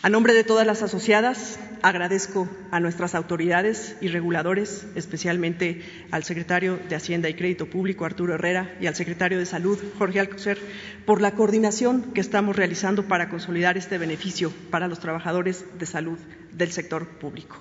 A 0.04 0.08
nombre 0.08 0.34
de 0.34 0.42
todas 0.42 0.66
las 0.66 0.82
asociadas, 0.82 1.60
agradezco 1.80 2.48
a 2.72 2.80
nuestras 2.80 3.14
autoridades 3.14 3.94
y 4.00 4.08
reguladores, 4.08 4.84
especialmente 4.96 5.80
al 6.10 6.24
secretario 6.24 6.80
de 6.88 6.96
Hacienda 6.96 7.28
y 7.28 7.34
Crédito 7.34 7.66
Público, 7.66 8.04
Arturo 8.04 8.34
Herrera, 8.34 8.74
y 8.80 8.88
al 8.88 8.96
secretario 8.96 9.38
de 9.38 9.46
Salud, 9.46 9.78
Jorge 9.98 10.18
Alcocer, 10.18 10.58
por 11.06 11.20
la 11.20 11.36
coordinación 11.36 12.12
que 12.14 12.20
estamos 12.20 12.56
realizando 12.56 13.04
para 13.04 13.28
consolidar 13.28 13.78
este 13.78 13.96
beneficio 13.96 14.52
para 14.72 14.88
los 14.88 14.98
trabajadores 14.98 15.64
de 15.78 15.86
salud 15.86 16.18
del 16.50 16.72
sector 16.72 17.06
público. 17.06 17.60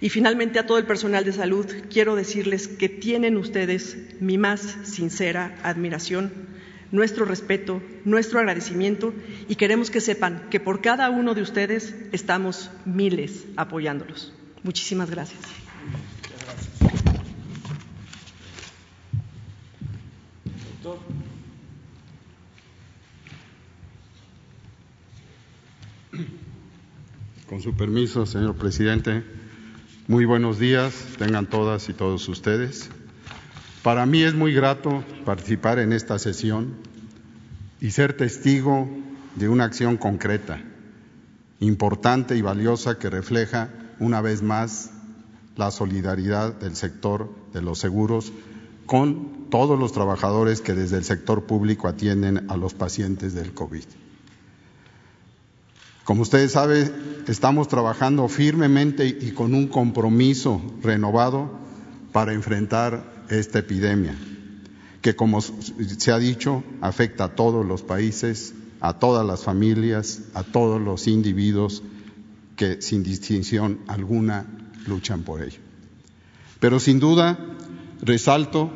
Y 0.00 0.08
finalmente 0.08 0.60
a 0.60 0.66
todo 0.66 0.78
el 0.78 0.86
personal 0.86 1.26
de 1.26 1.34
salud 1.34 1.66
quiero 1.90 2.16
decirles 2.16 2.68
que 2.68 2.88
tienen 2.88 3.36
ustedes 3.36 3.98
mi 4.18 4.38
más 4.38 4.78
sincera 4.84 5.58
admiración 5.62 6.32
nuestro 6.92 7.24
respeto, 7.24 7.82
nuestro 8.04 8.38
agradecimiento 8.38 9.12
y 9.48 9.56
queremos 9.56 9.90
que 9.90 10.00
sepan 10.00 10.48
que 10.50 10.60
por 10.60 10.80
cada 10.80 11.10
uno 11.10 11.34
de 11.34 11.42
ustedes 11.42 11.94
estamos 12.12 12.70
miles 12.84 13.46
apoyándolos. 13.56 14.32
Muchísimas 14.62 15.10
gracias. 15.10 15.40
Con 27.48 27.60
su 27.60 27.74
permiso, 27.74 28.26
señor 28.26 28.56
presidente, 28.56 29.24
muy 30.06 30.24
buenos 30.24 30.58
días, 30.58 30.94
tengan 31.18 31.46
todas 31.46 31.88
y 31.88 31.92
todos 31.92 32.28
ustedes. 32.28 32.90
Para 33.82 34.04
mí 34.04 34.22
es 34.22 34.34
muy 34.34 34.52
grato 34.52 35.02
participar 35.24 35.78
en 35.78 35.94
esta 35.94 36.18
sesión 36.18 36.74
y 37.80 37.92
ser 37.92 38.14
testigo 38.14 38.86
de 39.36 39.48
una 39.48 39.64
acción 39.64 39.96
concreta, 39.96 40.60
importante 41.60 42.36
y 42.36 42.42
valiosa 42.42 42.98
que 42.98 43.08
refleja 43.08 43.70
una 43.98 44.20
vez 44.20 44.42
más 44.42 44.90
la 45.56 45.70
solidaridad 45.70 46.52
del 46.52 46.76
sector 46.76 47.30
de 47.54 47.62
los 47.62 47.78
seguros 47.78 48.32
con 48.84 49.48
todos 49.48 49.78
los 49.78 49.92
trabajadores 49.92 50.60
que 50.60 50.74
desde 50.74 50.98
el 50.98 51.04
sector 51.04 51.44
público 51.44 51.88
atienden 51.88 52.50
a 52.50 52.58
los 52.58 52.74
pacientes 52.74 53.32
del 53.32 53.54
COVID. 53.54 53.84
Como 56.04 56.22
ustedes 56.22 56.52
saben, 56.52 56.92
estamos 57.28 57.68
trabajando 57.68 58.28
firmemente 58.28 59.06
y 59.06 59.30
con 59.30 59.54
un 59.54 59.68
compromiso 59.68 60.60
renovado 60.82 61.50
para 62.12 62.34
enfrentar 62.34 63.19
esta 63.38 63.60
epidemia, 63.60 64.14
que 65.02 65.14
como 65.14 65.40
se 65.40 66.12
ha 66.12 66.18
dicho, 66.18 66.64
afecta 66.80 67.24
a 67.24 67.34
todos 67.34 67.64
los 67.64 67.82
países, 67.82 68.54
a 68.80 68.98
todas 68.98 69.26
las 69.26 69.44
familias, 69.44 70.22
a 70.34 70.42
todos 70.42 70.80
los 70.80 71.06
individuos 71.06 71.82
que 72.56 72.82
sin 72.82 73.02
distinción 73.02 73.80
alguna 73.86 74.46
luchan 74.86 75.22
por 75.22 75.42
ello. 75.42 75.60
Pero 76.58 76.80
sin 76.80 77.00
duda 77.00 77.38
resalto 78.02 78.70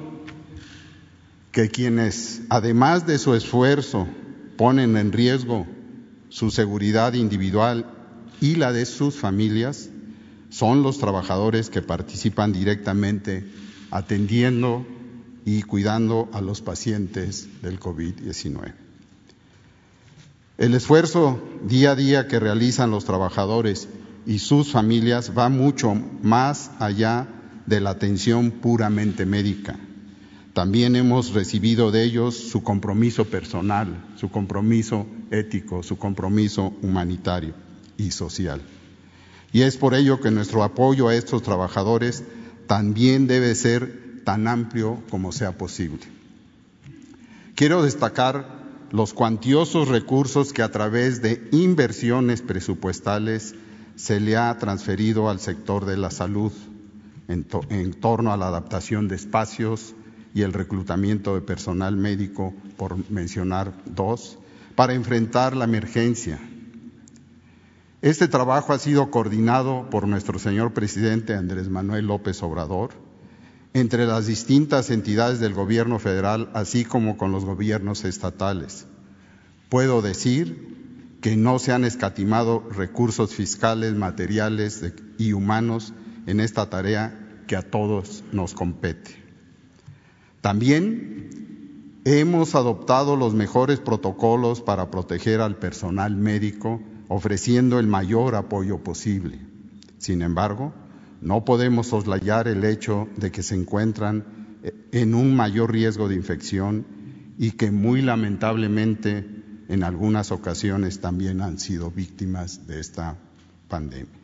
que 1.52 1.68
quienes, 1.68 2.42
además 2.48 3.06
de 3.06 3.18
su 3.18 3.34
esfuerzo, 3.34 4.08
ponen 4.56 4.96
en 4.96 5.12
riesgo 5.12 5.66
su 6.28 6.50
seguridad 6.50 7.14
individual 7.14 7.86
y 8.40 8.56
la 8.56 8.72
de 8.72 8.86
sus 8.86 9.14
familias, 9.14 9.88
son 10.50 10.82
los 10.82 10.98
trabajadores 10.98 11.70
que 11.70 11.82
participan 11.82 12.52
directamente 12.52 13.44
atendiendo 13.94 14.84
y 15.44 15.62
cuidando 15.62 16.28
a 16.32 16.40
los 16.40 16.60
pacientes 16.60 17.48
del 17.62 17.78
COVID-19. 17.78 18.74
El 20.58 20.74
esfuerzo 20.74 21.40
día 21.62 21.92
a 21.92 21.94
día 21.94 22.26
que 22.26 22.40
realizan 22.40 22.90
los 22.90 23.04
trabajadores 23.04 23.88
y 24.26 24.40
sus 24.40 24.72
familias 24.72 25.30
va 25.38 25.48
mucho 25.48 25.94
más 26.22 26.72
allá 26.80 27.28
de 27.66 27.80
la 27.80 27.90
atención 27.90 28.50
puramente 28.50 29.26
médica. 29.26 29.78
También 30.54 30.96
hemos 30.96 31.32
recibido 31.32 31.92
de 31.92 32.02
ellos 32.02 32.36
su 32.36 32.64
compromiso 32.64 33.26
personal, 33.26 34.04
su 34.16 34.28
compromiso 34.28 35.06
ético, 35.30 35.84
su 35.84 35.98
compromiso 35.98 36.72
humanitario 36.82 37.54
y 37.96 38.10
social. 38.10 38.60
Y 39.52 39.62
es 39.62 39.76
por 39.76 39.94
ello 39.94 40.20
que 40.20 40.32
nuestro 40.32 40.64
apoyo 40.64 41.06
a 41.06 41.14
estos 41.14 41.42
trabajadores 41.44 42.24
también 42.66 43.26
debe 43.26 43.54
ser 43.54 44.22
tan 44.24 44.48
amplio 44.48 45.02
como 45.10 45.32
sea 45.32 45.52
posible. 45.58 46.00
Quiero 47.54 47.82
destacar 47.82 48.64
los 48.90 49.12
cuantiosos 49.12 49.88
recursos 49.88 50.52
que 50.52 50.62
a 50.62 50.70
través 50.70 51.22
de 51.22 51.46
inversiones 51.52 52.42
presupuestales 52.42 53.54
se 53.96 54.20
le 54.20 54.36
ha 54.36 54.56
transferido 54.58 55.28
al 55.28 55.40
sector 55.40 55.84
de 55.84 55.96
la 55.96 56.10
salud 56.10 56.52
en, 57.28 57.46
en 57.70 57.92
torno 57.94 58.32
a 58.32 58.36
la 58.36 58.48
adaptación 58.48 59.08
de 59.08 59.16
espacios 59.16 59.94
y 60.34 60.42
el 60.42 60.52
reclutamiento 60.52 61.34
de 61.34 61.40
personal 61.42 61.96
médico, 61.96 62.52
por 62.76 63.08
mencionar 63.10 63.72
dos, 63.86 64.38
para 64.74 64.94
enfrentar 64.94 65.54
la 65.54 65.64
emergencia. 65.64 66.40
Este 68.04 68.28
trabajo 68.28 68.74
ha 68.74 68.78
sido 68.78 69.10
coordinado 69.10 69.88
por 69.88 70.06
nuestro 70.06 70.38
señor 70.38 70.74
presidente 70.74 71.32
Andrés 71.32 71.70
Manuel 71.70 72.08
López 72.08 72.42
Obrador 72.42 72.90
entre 73.72 74.04
las 74.04 74.26
distintas 74.26 74.90
entidades 74.90 75.40
del 75.40 75.54
gobierno 75.54 75.98
federal, 75.98 76.50
así 76.52 76.84
como 76.84 77.16
con 77.16 77.32
los 77.32 77.46
gobiernos 77.46 78.04
estatales. 78.04 78.84
Puedo 79.70 80.02
decir 80.02 81.16
que 81.22 81.34
no 81.34 81.58
se 81.58 81.72
han 81.72 81.82
escatimado 81.84 82.68
recursos 82.68 83.34
fiscales, 83.34 83.94
materiales 83.94 84.84
y 85.16 85.32
humanos 85.32 85.94
en 86.26 86.40
esta 86.40 86.68
tarea 86.68 87.42
que 87.46 87.56
a 87.56 87.62
todos 87.62 88.22
nos 88.32 88.52
compete. 88.52 89.12
También 90.42 92.02
hemos 92.04 92.54
adoptado 92.54 93.16
los 93.16 93.32
mejores 93.32 93.80
protocolos 93.80 94.60
para 94.60 94.90
proteger 94.90 95.40
al 95.40 95.56
personal 95.56 96.16
médico, 96.16 96.82
ofreciendo 97.14 97.78
el 97.78 97.86
mayor 97.86 98.34
apoyo 98.34 98.78
posible. 98.78 99.38
Sin 99.98 100.20
embargo, 100.20 100.74
no 101.20 101.44
podemos 101.44 101.86
soslayar 101.86 102.48
el 102.48 102.64
hecho 102.64 103.08
de 103.16 103.30
que 103.30 103.44
se 103.44 103.54
encuentran 103.54 104.24
en 104.90 105.14
un 105.14 105.36
mayor 105.36 105.70
riesgo 105.70 106.08
de 106.08 106.16
infección 106.16 106.84
y 107.38 107.52
que 107.52 107.70
muy 107.70 108.02
lamentablemente 108.02 109.24
en 109.68 109.84
algunas 109.84 110.32
ocasiones 110.32 111.00
también 111.00 111.40
han 111.40 111.60
sido 111.60 111.92
víctimas 111.92 112.66
de 112.66 112.80
esta 112.80 113.16
pandemia. 113.68 114.20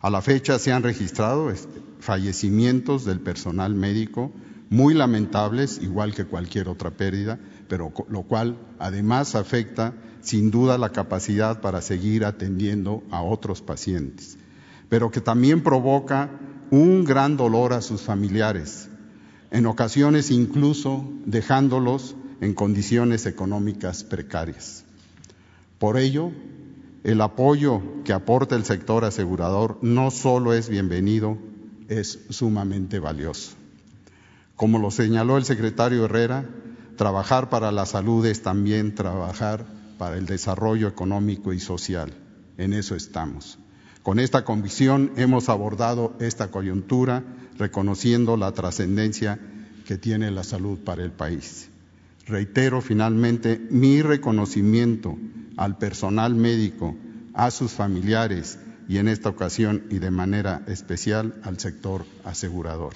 A 0.00 0.10
la 0.10 0.20
fecha 0.20 0.58
se 0.58 0.72
han 0.72 0.82
registrado 0.82 1.52
fallecimientos 2.00 3.04
del 3.04 3.20
personal 3.20 3.76
médico 3.76 4.32
muy 4.68 4.94
lamentables, 4.94 5.78
igual 5.80 6.12
que 6.12 6.24
cualquier 6.24 6.68
otra 6.68 6.90
pérdida, 6.90 7.38
pero 7.68 7.92
lo 8.08 8.22
cual 8.22 8.58
además 8.80 9.36
afecta 9.36 9.94
sin 10.22 10.50
duda 10.50 10.78
la 10.78 10.90
capacidad 10.90 11.60
para 11.60 11.80
seguir 11.80 12.24
atendiendo 12.24 13.02
a 13.10 13.22
otros 13.22 13.62
pacientes, 13.62 14.36
pero 14.88 15.10
que 15.10 15.20
también 15.20 15.62
provoca 15.62 16.30
un 16.70 17.04
gran 17.04 17.36
dolor 17.36 17.72
a 17.72 17.80
sus 17.80 18.02
familiares, 18.02 18.88
en 19.50 19.66
ocasiones 19.66 20.30
incluso 20.30 21.04
dejándolos 21.24 22.14
en 22.40 22.54
condiciones 22.54 23.26
económicas 23.26 24.04
precarias. 24.04 24.84
Por 25.78 25.98
ello, 25.98 26.30
el 27.02 27.20
apoyo 27.20 27.82
que 28.04 28.12
aporta 28.12 28.56
el 28.56 28.64
sector 28.64 29.04
asegurador 29.04 29.78
no 29.82 30.10
solo 30.10 30.52
es 30.52 30.68
bienvenido, 30.68 31.38
es 31.88 32.18
sumamente 32.28 32.98
valioso. 32.98 33.52
Como 34.54 34.78
lo 34.78 34.90
señaló 34.90 35.38
el 35.38 35.44
secretario 35.44 36.04
Herrera, 36.04 36.44
trabajar 36.96 37.48
para 37.48 37.72
la 37.72 37.86
salud 37.86 38.26
es 38.26 38.42
también 38.42 38.94
trabajar 38.94 39.79
para 40.00 40.16
el 40.16 40.24
desarrollo 40.24 40.88
económico 40.88 41.52
y 41.52 41.60
social. 41.60 42.10
En 42.56 42.72
eso 42.72 42.96
estamos. 42.96 43.58
Con 44.02 44.18
esta 44.18 44.46
convicción 44.46 45.12
hemos 45.16 45.50
abordado 45.50 46.16
esta 46.20 46.50
coyuntura 46.50 47.22
reconociendo 47.58 48.38
la 48.38 48.52
trascendencia 48.52 49.38
que 49.84 49.98
tiene 49.98 50.30
la 50.30 50.42
salud 50.42 50.78
para 50.78 51.04
el 51.04 51.12
país. 51.12 51.68
Reitero 52.26 52.80
finalmente 52.80 53.60
mi 53.68 54.00
reconocimiento 54.00 55.18
al 55.58 55.76
personal 55.76 56.34
médico, 56.34 56.96
a 57.34 57.50
sus 57.50 57.72
familiares 57.72 58.58
y 58.88 58.96
en 58.96 59.06
esta 59.06 59.28
ocasión 59.28 59.84
y 59.90 59.98
de 59.98 60.10
manera 60.10 60.62
especial 60.66 61.34
al 61.42 61.60
sector 61.60 62.06
asegurador. 62.24 62.94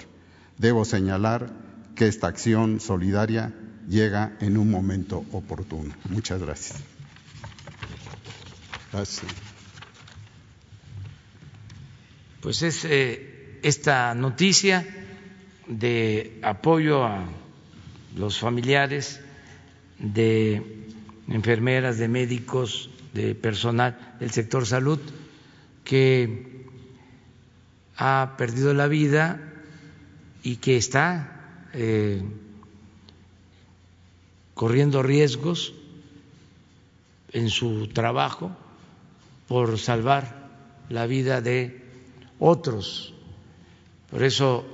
Debo 0.57 0.85
señalar 0.85 1.53
que 1.93 2.07
esta 2.07 2.25
acción 2.25 2.79
solidaria 2.79 3.53
llega 3.87 4.35
en 4.39 4.57
un 4.57 4.71
momento 4.71 5.23
oportuno. 5.31 5.93
Muchas 6.09 6.41
gracias. 6.41 6.94
Gracias. 8.95 9.31
Pues 12.41 12.61
es 12.61 12.85
eh, 12.85 13.59
esta 13.61 14.15
noticia 14.15 14.87
de 15.67 16.39
apoyo 16.41 17.03
a 17.03 17.25
los 18.15 18.39
familiares 18.39 19.19
de 19.99 20.61
enfermeras, 21.27 21.97
de 21.97 22.07
médicos, 22.07 22.89
de 23.13 23.35
personal 23.35 24.15
del 24.19 24.31
sector 24.31 24.65
salud 24.65 24.99
que 25.83 26.65
ha 27.97 28.35
perdido 28.37 28.73
la 28.73 28.87
vida 28.87 29.41
y 30.41 30.57
que 30.57 30.77
está 30.77 31.67
eh, 31.73 32.21
corriendo 34.53 35.03
riesgos 35.03 35.73
en 37.33 37.49
su 37.49 37.87
trabajo 37.87 38.55
por 39.47 39.77
salvar 39.79 40.49
la 40.89 41.05
vida 41.07 41.41
de 41.41 41.83
otros. 42.39 43.13
Por 44.09 44.23
eso 44.23 44.65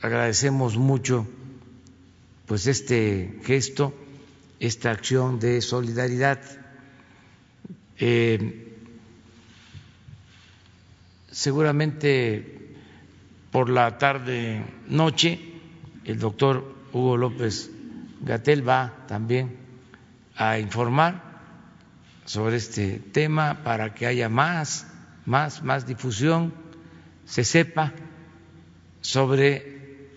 agradecemos 0.00 0.76
mucho 0.76 1.26
pues 2.46 2.66
este 2.66 3.40
gesto, 3.44 3.94
esta 4.60 4.90
acción 4.90 5.38
de 5.38 5.60
solidaridad. 5.60 6.40
Eh, 7.98 8.68
seguramente 11.30 12.62
por 13.50 13.68
la 13.68 13.98
tarde 13.98 14.64
noche. 14.88 15.38
El 16.04 16.18
doctor 16.18 16.74
Hugo 16.92 17.16
López 17.16 17.70
Gatel 18.22 18.66
va 18.66 19.04
también 19.06 19.56
a 20.36 20.58
informar 20.58 21.31
sobre 22.32 22.56
este 22.56 22.98
tema 22.98 23.62
para 23.62 23.92
que 23.92 24.06
haya 24.06 24.30
más, 24.30 24.86
más, 25.26 25.62
más 25.62 25.86
difusión, 25.86 26.54
se 27.26 27.44
sepa 27.44 27.92
sobre 29.02 30.08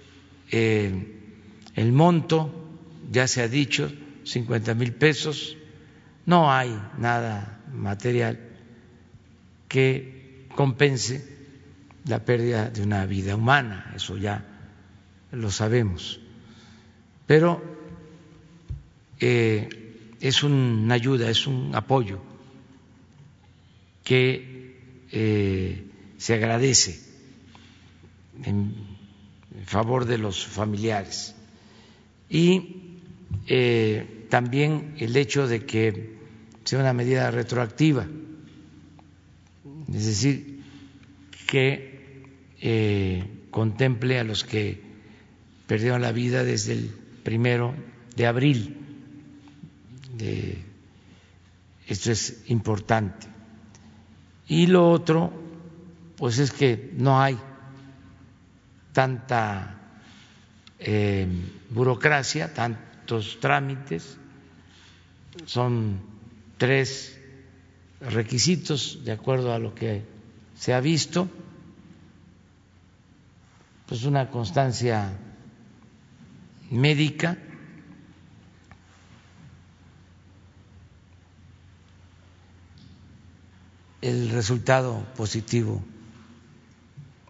eh, 0.50 1.20
el 1.76 1.92
monto, 1.92 2.70
ya 3.12 3.28
se 3.28 3.42
ha 3.42 3.50
dicho, 3.50 3.92
50 4.24 4.76
mil 4.76 4.94
pesos, 4.94 5.58
no 6.26 6.54
hay 6.54 6.82
nada 6.98 7.60
material 7.74 8.40
que 9.68 10.48
compense 10.56 11.38
la 12.06 12.24
pérdida 12.24 12.70
de 12.70 12.82
una 12.82 13.06
vida 13.06 13.36
humana, 13.36 13.92
eso 13.94 14.16
ya 14.16 14.46
lo 15.34 15.52
sabemos. 15.52 16.22
Pero 17.28 17.62
eh, 19.20 19.85
es 20.28 20.42
una 20.42 20.96
ayuda, 20.96 21.30
es 21.30 21.46
un 21.46 21.76
apoyo 21.76 22.20
que 24.04 24.76
eh, 25.12 25.84
se 26.18 26.34
agradece 26.34 27.00
en 28.44 28.74
favor 29.66 30.06
de 30.06 30.18
los 30.18 30.44
familiares. 30.46 31.36
Y 32.28 32.78
eh, 33.48 34.26
también 34.30 34.96
el 34.98 35.16
hecho 35.16 35.48
de 35.48 35.64
que 35.66 36.16
sea 36.64 36.80
una 36.80 36.94
medida 36.94 37.30
retroactiva, 37.30 38.08
es 39.94 40.06
decir, 40.08 40.62
que 41.46 42.24
eh, 42.62 43.24
contemple 43.52 44.18
a 44.18 44.24
los 44.24 44.44
que 44.44 44.82
perdieron 45.68 46.02
la 46.02 46.12
vida 46.12 46.44
desde 46.44 46.74
el 46.74 46.90
primero 47.24 47.76
de 48.16 48.26
abril. 48.26 48.85
Esto 51.88 52.12
es 52.12 52.44
importante. 52.48 53.28
Y 54.48 54.68
lo 54.68 54.90
otro, 54.92 55.32
pues 56.18 56.40
es 56.40 56.52
que 56.52 56.92
no 56.96 57.20
hay 57.20 57.38
tanta 58.94 59.78
eh, 60.80 61.28
burocracia, 61.70 62.54
tantos 62.54 63.40
trámites, 63.40 64.18
son 65.46 66.00
tres 66.58 67.20
requisitos 68.00 69.04
de 69.04 69.12
acuerdo 69.12 69.54
a 69.54 69.60
lo 69.60 69.74
que 69.74 70.04
se 70.56 70.74
ha 70.74 70.80
visto 70.80 71.28
pues 73.86 74.04
una 74.04 74.30
constancia 74.30 75.12
médica 76.72 77.38
el 84.06 84.30
resultado 84.30 85.04
positivo 85.18 85.84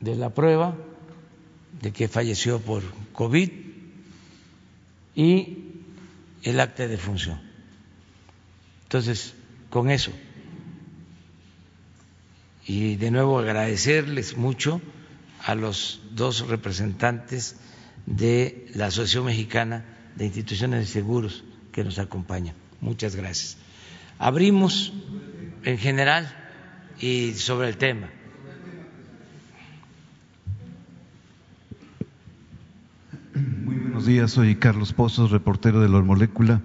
de 0.02 0.18
la 0.18 0.30
prueba 0.32 0.76
de 1.82 1.94
que 1.94 2.10
falleció 2.10 2.60
por 2.60 2.84
COVID 3.14 3.50
y 5.16 5.58
el 6.44 6.60
acta 6.60 6.86
de 6.86 6.98
función. 6.98 7.40
Entonces, 8.84 9.34
con 9.70 9.90
eso, 9.90 10.12
y 12.68 12.98
de 12.98 13.10
nuevo 13.10 13.40
agradecerles 13.40 14.36
mucho 14.36 14.82
a 15.46 15.56
los 15.56 16.02
dos 16.12 16.46
representantes 16.50 17.56
de 18.06 18.68
la 18.76 18.88
Asociación 18.88 19.26
Mexicana 19.26 19.86
de 20.18 20.26
Instituciones 20.26 20.82
de 20.82 20.86
Seguros 20.88 21.46
que 21.72 21.86
nos 21.86 22.00
acompañan. 22.00 22.56
Muchas 22.82 23.16
gracias. 23.16 23.58
Abrimos 24.20 24.92
en 25.64 25.78
general 25.78 26.45
y 27.00 27.34
sobre 27.34 27.70
el 27.70 27.78
tema. 27.78 28.10
Muy 33.34 33.76
buenos 33.76 34.06
días, 34.06 34.32
soy 34.32 34.56
Carlos 34.56 34.94
Pozos, 34.94 35.32
reportero 35.32 35.82
de 35.82 35.90
la 35.90 36.02
Molécula. 36.02 36.62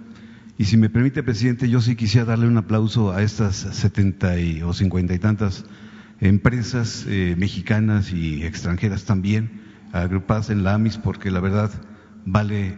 Y 0.59 0.67
si 0.67 0.77
me 0.77 0.91
permite, 0.91 1.23
presidente, 1.23 1.69
yo 1.69 1.81
sí 1.81 1.97
quisiera 1.97 2.27
darle 2.27 2.47
un 2.47 2.59
aplauso 2.59 3.13
a 3.13 3.23
estas 3.23 3.57
setenta 3.57 4.35
o 4.65 4.73
cincuenta 4.75 5.15
y 5.15 5.19
tantas 5.19 5.65
empresas 6.21 7.07
eh, 7.09 7.35
mexicanas 7.39 8.13
y 8.13 8.45
extranjeras 8.45 9.05
también 9.05 9.63
agrupadas 9.93 10.51
en 10.51 10.63
la 10.63 10.75
AMIS, 10.75 10.99
porque 10.99 11.31
la 11.31 11.41
verdad 11.41 11.71
vale 12.27 12.77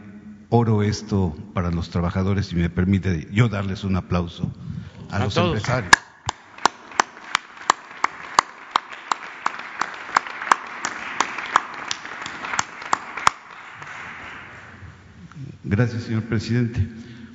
oro 0.48 0.82
esto 0.82 1.36
para 1.54 1.70
los 1.70 1.90
trabajadores 1.90 2.52
y 2.52 2.56
me 2.56 2.70
permite 2.70 3.28
yo 3.32 3.48
darles 3.48 3.84
un 3.84 3.96
aplauso 3.96 4.52
a, 5.10 5.18
los 5.24 5.36
empresarios. 5.36 5.92
Gracias, 15.72 16.02
señor 16.02 16.24
presidente. 16.24 16.86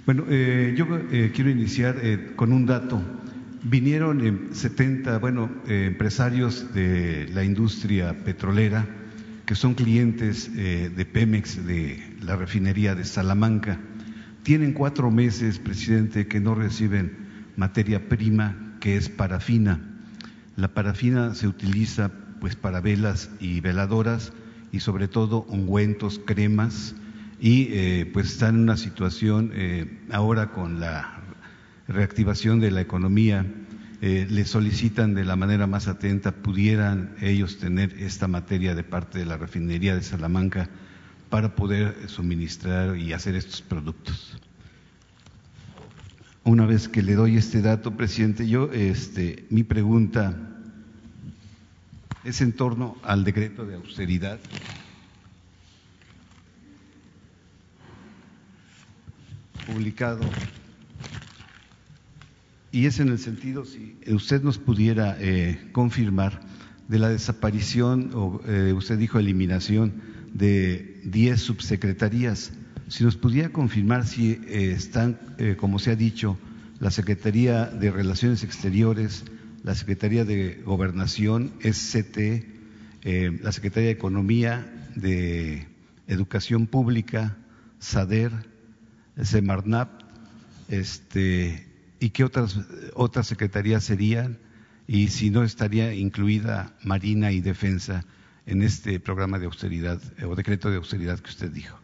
Bueno, 0.06 0.26
eh, 0.30 0.76
yo 0.78 0.86
eh, 1.12 1.32
quiero 1.34 1.50
iniciar 1.50 1.98
eh, 2.04 2.34
con 2.36 2.54
un 2.54 2.68
dato. 2.68 3.02
Vinieron 3.64 4.50
70, 4.52 5.18
bueno, 5.18 5.50
empresarios 5.68 6.72
de 6.72 7.28
la 7.34 7.44
industria 7.44 8.16
petrolera 8.24 8.86
que 9.48 9.56
son 9.56 9.74
clientes 9.74 10.54
de 10.56 11.06
Pemex, 11.12 11.66
de 11.66 12.00
la 12.22 12.36
refinería 12.36 12.94
de 12.94 13.06
Salamanca. 13.06 13.80
Tienen 14.44 14.74
cuatro 14.74 15.10
meses, 15.10 15.58
presidente, 15.58 16.28
que 16.28 16.40
no 16.40 16.54
reciben 16.54 17.14
materia 17.56 18.08
prima, 18.08 18.56
que 18.80 18.98
es 18.98 19.10
parafina. 19.10 19.80
La 20.56 20.68
parafina 20.68 21.34
se 21.34 21.48
utiliza 21.48 22.12
pues 22.40 22.56
para 22.56 22.82
velas 22.82 23.32
y 23.40 23.62
veladoras 23.62 24.32
y 24.72 24.82
sobre 24.82 25.08
todo 25.08 25.44
ungüentos, 25.50 26.22
cremas 26.24 26.94
y 27.40 27.68
eh, 27.72 28.10
pues 28.12 28.34
están 28.34 28.56
en 28.56 28.62
una 28.62 28.78
situación 28.78 29.52
eh, 29.54 30.00
ahora 30.12 30.52
con 30.52 30.80
la 30.80 31.22
reactivación 31.88 32.60
de 32.60 32.72
la 32.72 32.82
economía, 32.82 33.46
eh, 34.02 34.28
le 34.30 34.46
solicitan 34.46 35.14
de 35.14 35.26
la 35.26 35.36
manera 35.36 35.68
más 35.68 35.88
atenta, 35.88 36.32
pudieran 36.32 37.16
ellos 37.22 37.58
tener 37.58 37.94
esta 38.00 38.28
materia 38.28 38.76
de 38.76 38.84
parte 38.84 39.20
de 39.20 39.26
la 39.26 39.38
refinería 39.38 39.96
de 39.96 40.04
Salamanca 40.04 40.70
para 41.30 41.56
poder 41.56 41.96
suministrar 42.08 42.98
y 42.98 43.14
hacer 43.14 43.36
estos 43.36 43.62
productos. 43.62 44.38
Una 46.44 46.66
vez 46.66 46.88
que 46.88 47.02
le 47.04 47.16
doy 47.16 47.38
este 47.38 47.62
dato, 47.62 47.96
presidente, 47.98 48.48
yo, 48.48 48.72
este, 48.72 49.46
mi 49.50 49.64
pregunta 49.64 50.36
es 52.24 52.42
en 52.42 52.54
torno 52.54 52.98
al 53.04 53.24
decreto 53.24 53.66
de 53.66 53.76
austeridad 53.76 54.40
publicado 59.68 60.22
y 62.72 62.86
es 62.86 63.00
en 63.00 63.10
el 63.10 63.18
sentido, 63.18 63.66
si 63.66 63.98
usted 64.08 64.44
nos 64.44 64.58
pudiera 64.58 65.18
eh, 65.20 65.70
confirmar, 65.72 66.42
de 66.88 67.00
la 67.00 67.10
desaparición, 67.10 68.12
o 68.14 68.40
eh, 68.48 68.72
usted 68.72 68.98
dijo 68.98 69.20
eliminación, 69.20 69.94
de 70.34 71.02
10 71.06 71.42
subsecretarías. 71.42 72.52
Si 72.88 73.04
nos 73.04 73.18
pudiera 73.18 73.50
confirmar 73.50 74.06
si 74.06 74.34
eh, 74.48 74.74
están, 74.76 75.20
como 75.58 75.80
se 75.80 75.92
ha 75.92 75.96
dicho, 75.96 76.38
la 76.80 76.92
Secretaría 76.92 77.66
de 77.66 77.92
Relaciones 77.92 78.44
Exteriores, 78.44 79.24
la 79.64 79.74
Secretaría 79.74 80.24
de 80.24 80.62
Gobernación, 80.64 81.52
SCT, 81.62 82.46
la 83.42 83.52
Secretaría 83.52 83.88
de 83.88 83.94
Economía, 83.96 84.90
de 84.96 85.68
Educación 86.08 86.68
Pública, 86.68 87.38
SADER, 87.80 88.32
Semarnap, 89.24 89.90
este, 90.70 91.68
y 92.00 92.10
qué 92.10 92.24
otras, 92.24 92.60
otras 92.94 93.28
secretarías 93.28 93.84
serían, 93.84 94.40
y 94.88 95.10
si 95.10 95.30
no 95.30 95.44
estaría 95.44 95.94
incluida 95.94 96.74
Marina 96.84 97.32
y 97.32 97.42
Defensa 97.42 98.06
en 98.46 98.62
este 98.64 99.00
programa 99.00 99.40
de 99.40 99.46
austeridad 99.46 100.02
o 100.26 100.36
decreto 100.36 100.70
de 100.70 100.78
austeridad 100.78 101.20
que 101.20 101.30
usted 101.30 101.52
dijo. 101.52 101.78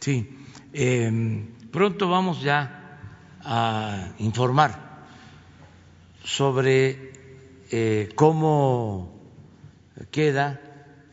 Sí, 0.00 0.28
em, 0.72 1.48
pronto 1.72 2.08
vamos 2.08 2.42
ya 2.42 3.00
a 3.42 4.12
informar 4.18 5.04
sobre 6.22 7.12
eh, 7.70 8.08
cómo 8.14 9.20
queda 10.10 10.60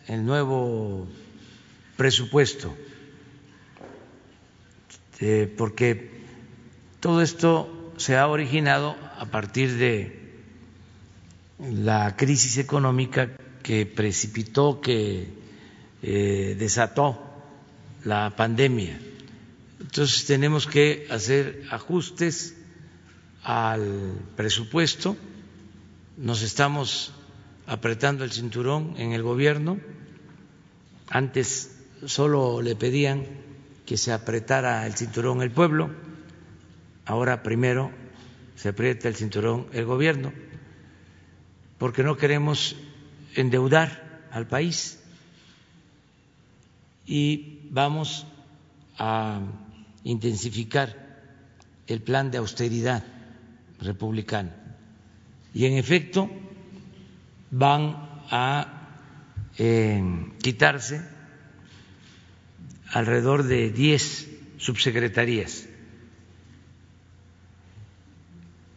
el 0.07 0.25
nuevo 0.25 1.07
presupuesto 1.97 2.75
este, 5.23 5.47
porque 5.47 6.11
todo 6.99 7.21
esto 7.21 7.93
se 7.95 8.17
ha 8.17 8.27
originado 8.27 8.97
a 9.17 9.25
partir 9.27 9.77
de 9.77 10.19
la 11.59 12.17
crisis 12.17 12.57
económica 12.57 13.31
que 13.61 13.85
precipitó, 13.85 14.81
que 14.81 15.29
eh, 16.01 16.57
desató 16.59 17.21
la 18.03 18.35
pandemia. 18.35 18.99
Entonces 19.79 20.25
tenemos 20.25 20.67
que 20.67 21.07
hacer 21.09 21.63
ajustes 21.71 22.57
al 23.43 24.19
presupuesto, 24.35 25.15
nos 26.17 26.41
estamos 26.41 27.13
apretando 27.65 28.25
el 28.25 28.31
cinturón 28.33 28.95
en 28.97 29.13
el 29.13 29.23
gobierno, 29.23 29.79
antes 31.07 31.77
solo 32.05 32.61
le 32.61 32.75
pedían 32.75 33.42
que 33.85 33.97
se 33.97 34.11
apretara 34.11 34.85
el 34.85 34.93
cinturón 34.93 35.41
el 35.41 35.51
pueblo, 35.51 35.91
ahora 37.05 37.43
primero 37.43 37.91
se 38.55 38.69
aprieta 38.69 39.07
el 39.07 39.15
cinturón 39.15 39.67
el 39.73 39.85
gobierno, 39.85 40.31
porque 41.77 42.03
no 42.03 42.15
queremos 42.15 42.75
endeudar 43.35 44.27
al 44.31 44.47
país 44.47 44.99
y 47.05 47.67
vamos 47.69 48.25
a 48.97 49.41
intensificar 50.03 51.03
el 51.87 52.01
plan 52.01 52.31
de 52.31 52.37
austeridad 52.37 53.03
republicano. 53.81 54.51
Y 55.53 55.65
en 55.65 55.73
efecto 55.73 56.29
van 57.51 58.21
a 58.31 58.97
eh, 59.57 60.31
quitarse 60.41 61.12
alrededor 62.93 63.43
de 63.43 63.71
10 63.71 64.29
subsecretarías 64.57 65.65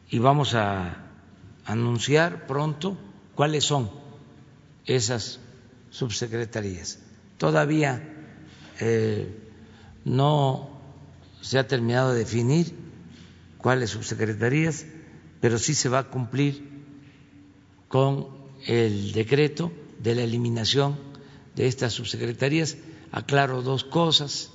y 0.08 0.18
vamos 0.18 0.54
a 0.54 0.96
anunciar 1.66 2.46
pronto 2.46 2.96
cuáles 3.34 3.64
son 3.64 3.90
esas 4.86 5.40
subsecretarías. 5.90 6.98
Todavía 7.36 8.02
eh, 8.80 9.28
no 10.06 10.70
se 11.42 11.58
ha 11.58 11.66
terminado 11.68 12.12
de 12.12 12.20
definir 12.20 12.74
cuáles 13.58 13.90
subsecretarías, 13.90 14.86
pero 15.42 15.58
sí 15.58 15.74
se 15.74 15.90
va 15.90 15.98
a 15.98 16.08
cumplir 16.08 16.66
con 17.88 18.28
el 18.64 19.12
decreto 19.12 19.72
de 19.98 20.14
la 20.14 20.22
eliminación 20.22 20.96
de 21.54 21.66
estas 21.66 21.92
subsecretarías 21.92 22.78
aclaro 23.12 23.62
dos 23.62 23.84
cosas, 23.84 24.50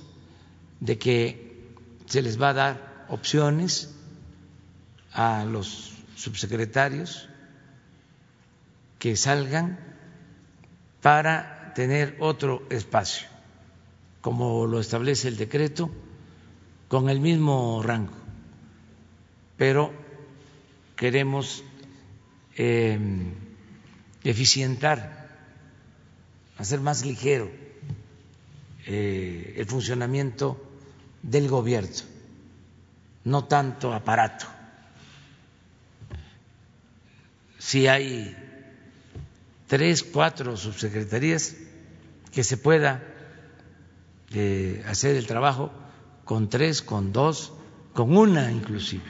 de 0.80 0.98
que 0.98 1.52
se 2.06 2.22
les 2.22 2.40
va 2.40 2.50
a 2.50 2.54
dar 2.54 3.06
opciones 3.08 3.94
a 5.12 5.44
los 5.44 5.92
subsecretarios 6.16 7.28
que 8.98 9.16
salgan 9.16 9.78
para 11.00 11.72
tener 11.74 12.16
otro 12.18 12.64
espacio, 12.68 13.28
como 14.20 14.66
lo 14.66 14.80
establece 14.80 15.28
el 15.28 15.36
decreto, 15.36 15.90
con 16.88 17.08
el 17.08 17.20
mismo 17.20 17.80
rango. 17.82 18.12
Pero 19.56 19.92
queremos 20.96 21.62
eh, 22.56 22.98
eficientar, 24.24 25.28
hacer 26.58 26.80
más 26.80 27.04
ligero 27.04 27.61
eh, 28.86 29.54
el 29.56 29.66
funcionamiento 29.66 30.60
del 31.22 31.48
gobierno, 31.48 31.90
no 33.24 33.44
tanto 33.44 33.92
aparato. 33.92 34.46
Si 37.58 37.86
hay 37.86 38.36
tres, 39.68 40.02
cuatro 40.02 40.56
subsecretarías, 40.56 41.56
que 42.32 42.42
se 42.42 42.56
pueda 42.56 43.02
eh, 44.32 44.82
hacer 44.86 45.16
el 45.16 45.26
trabajo 45.26 45.70
con 46.24 46.48
tres, 46.48 46.82
con 46.82 47.12
dos, 47.12 47.52
con 47.92 48.16
una 48.16 48.50
inclusive, 48.50 49.04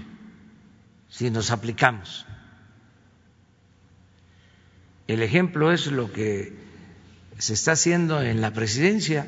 si 1.09 1.31
nos 1.31 1.51
aplicamos. 1.51 2.27
El 5.07 5.23
ejemplo 5.23 5.73
es 5.73 5.87
lo 5.87 6.13
que 6.13 6.53
se 7.39 7.55
está 7.55 7.73
haciendo 7.73 8.23
en 8.23 8.41
la 8.41 8.53
presidencia. 8.53 9.27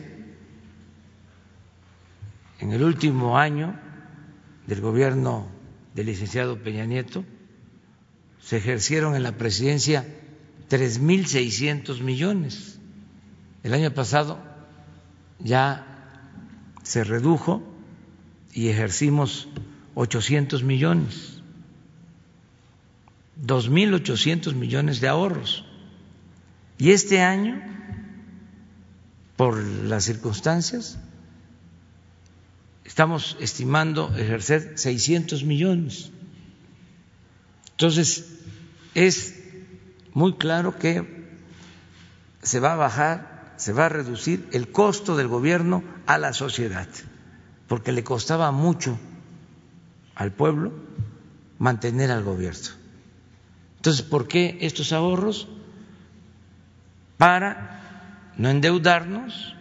En 2.60 2.72
el 2.72 2.82
último 2.82 3.38
año 3.38 3.78
del 4.66 4.80
gobierno 4.80 5.48
del 5.94 6.06
licenciado 6.06 6.58
Peña 6.58 6.84
Nieto, 6.86 7.24
se 8.40 8.58
ejercieron 8.58 9.16
en 9.16 9.22
la 9.22 9.32
presidencia 9.32 10.06
3.600 10.68 12.00
millones. 12.00 12.78
El 13.62 13.74
año 13.74 13.92
pasado 13.92 14.38
ya 15.38 15.86
se 16.82 17.04
redujo 17.04 17.62
y 18.52 18.68
ejercimos 18.68 19.48
800 19.94 20.62
millones, 20.62 21.40
2.800 23.44 24.54
millones 24.54 25.00
de 25.00 25.08
ahorros. 25.08 25.64
Y 26.78 26.90
este 26.90 27.22
año, 27.22 27.62
por 29.36 29.56
las 29.56 30.04
circunstancias, 30.04 30.98
estamos 32.84 33.36
estimando 33.40 34.14
ejercer 34.16 34.74
600 34.76 35.44
millones. 35.44 36.10
Entonces, 37.72 38.26
es 38.94 39.42
muy 40.12 40.34
claro 40.34 40.78
que 40.78 41.24
se 42.42 42.60
va 42.60 42.74
a 42.74 42.76
bajar, 42.76 43.54
se 43.56 43.72
va 43.72 43.86
a 43.86 43.88
reducir 43.88 44.48
el 44.52 44.70
costo 44.70 45.16
del 45.16 45.28
gobierno 45.28 45.82
a 46.06 46.18
la 46.18 46.32
sociedad, 46.32 46.88
porque 47.66 47.92
le 47.92 48.04
costaba 48.04 48.52
mucho 48.52 48.98
al 50.14 50.30
pueblo 50.32 50.72
mantener 51.58 52.10
al 52.10 52.22
gobierno. 52.22 52.68
Entonces, 53.76 54.02
¿por 54.02 54.28
qué 54.28 54.58
estos 54.60 54.92
ahorros? 54.92 55.48
Para 57.16 58.32
no 58.36 58.50
endeudarnos, 58.50 59.54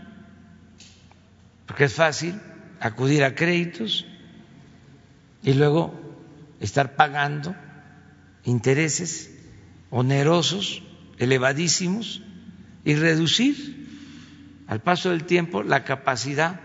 porque 1.65 1.85
es 1.85 1.93
fácil 1.93 2.39
acudir 2.83 3.23
a 3.23 3.33
créditos 3.33 4.05
y 5.41 5.53
luego 5.53 5.93
estar 6.59 6.97
pagando 6.97 7.55
intereses 8.43 9.31
onerosos, 9.89 10.83
elevadísimos, 11.17 12.21
y 12.83 12.95
reducir 12.95 13.87
al 14.67 14.81
paso 14.81 15.11
del 15.11 15.23
tiempo 15.23 15.63
la 15.63 15.85
capacidad 15.85 16.59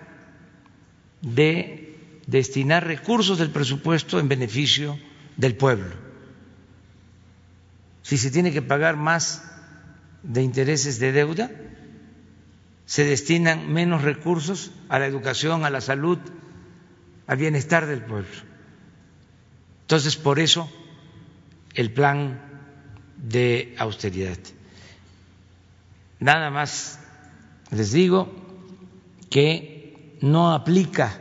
de 1.22 1.96
destinar 2.26 2.85
recursos 2.85 3.38
del 3.38 3.50
presupuesto 3.50 4.18
en 4.18 4.28
beneficio 4.28 4.98
del 5.37 5.54
pueblo. 5.54 5.94
Si 8.02 8.18
se 8.18 8.33
tiene 8.33 8.50
que 8.50 8.62
pagar 8.62 8.96
más 8.96 9.44
de 10.24 10.42
intereses 10.42 10.98
de 10.98 11.12
deuda, 11.12 11.48
se 12.88 13.05
destinan 13.05 13.70
menos 13.70 14.01
recursos 14.01 14.70
a 14.88 14.98
la 14.98 15.05
educación, 15.05 15.66
a 15.66 15.68
la 15.68 15.83
salud, 15.83 16.18
al 17.27 17.37
bienestar 17.37 17.85
del 17.85 18.03
pueblo. 18.03 18.35
Entonces, 19.83 20.16
por 20.16 20.40
eso 20.40 20.72
el 21.74 21.92
plan 21.92 22.40
de 23.18 23.74
austeridad. 23.77 24.38
Nada 26.18 26.48
más 26.51 26.98
les 27.70 27.92
digo 27.92 28.35
que 29.29 30.16
no 30.22 30.55
aplica 30.55 31.20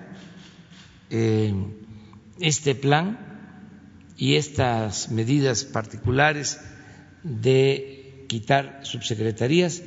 eh, 1.10 1.54
este 2.40 2.76
plan 2.76 3.20
y 4.16 4.36
estas 4.36 5.12
medidas 5.12 5.66
particulares 5.66 6.62
de 7.24 8.24
quitar 8.30 8.80
subsecretarías 8.84 9.84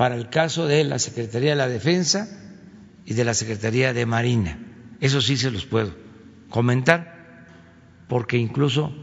para 0.00 0.16
el 0.16 0.30
caso 0.30 0.66
de 0.66 0.82
la 0.82 0.98
Secretaría 0.98 1.50
de 1.50 1.56
la 1.56 1.68
Defensa 1.68 2.26
y 3.04 3.12
de 3.12 3.22
la 3.22 3.34
Secretaría 3.34 3.92
de 3.92 4.06
Marina. 4.06 4.58
Eso 4.98 5.20
sí 5.20 5.36
se 5.36 5.50
los 5.50 5.66
puedo 5.66 5.94
comentar 6.48 7.44
porque 8.08 8.38
incluso 8.38 8.96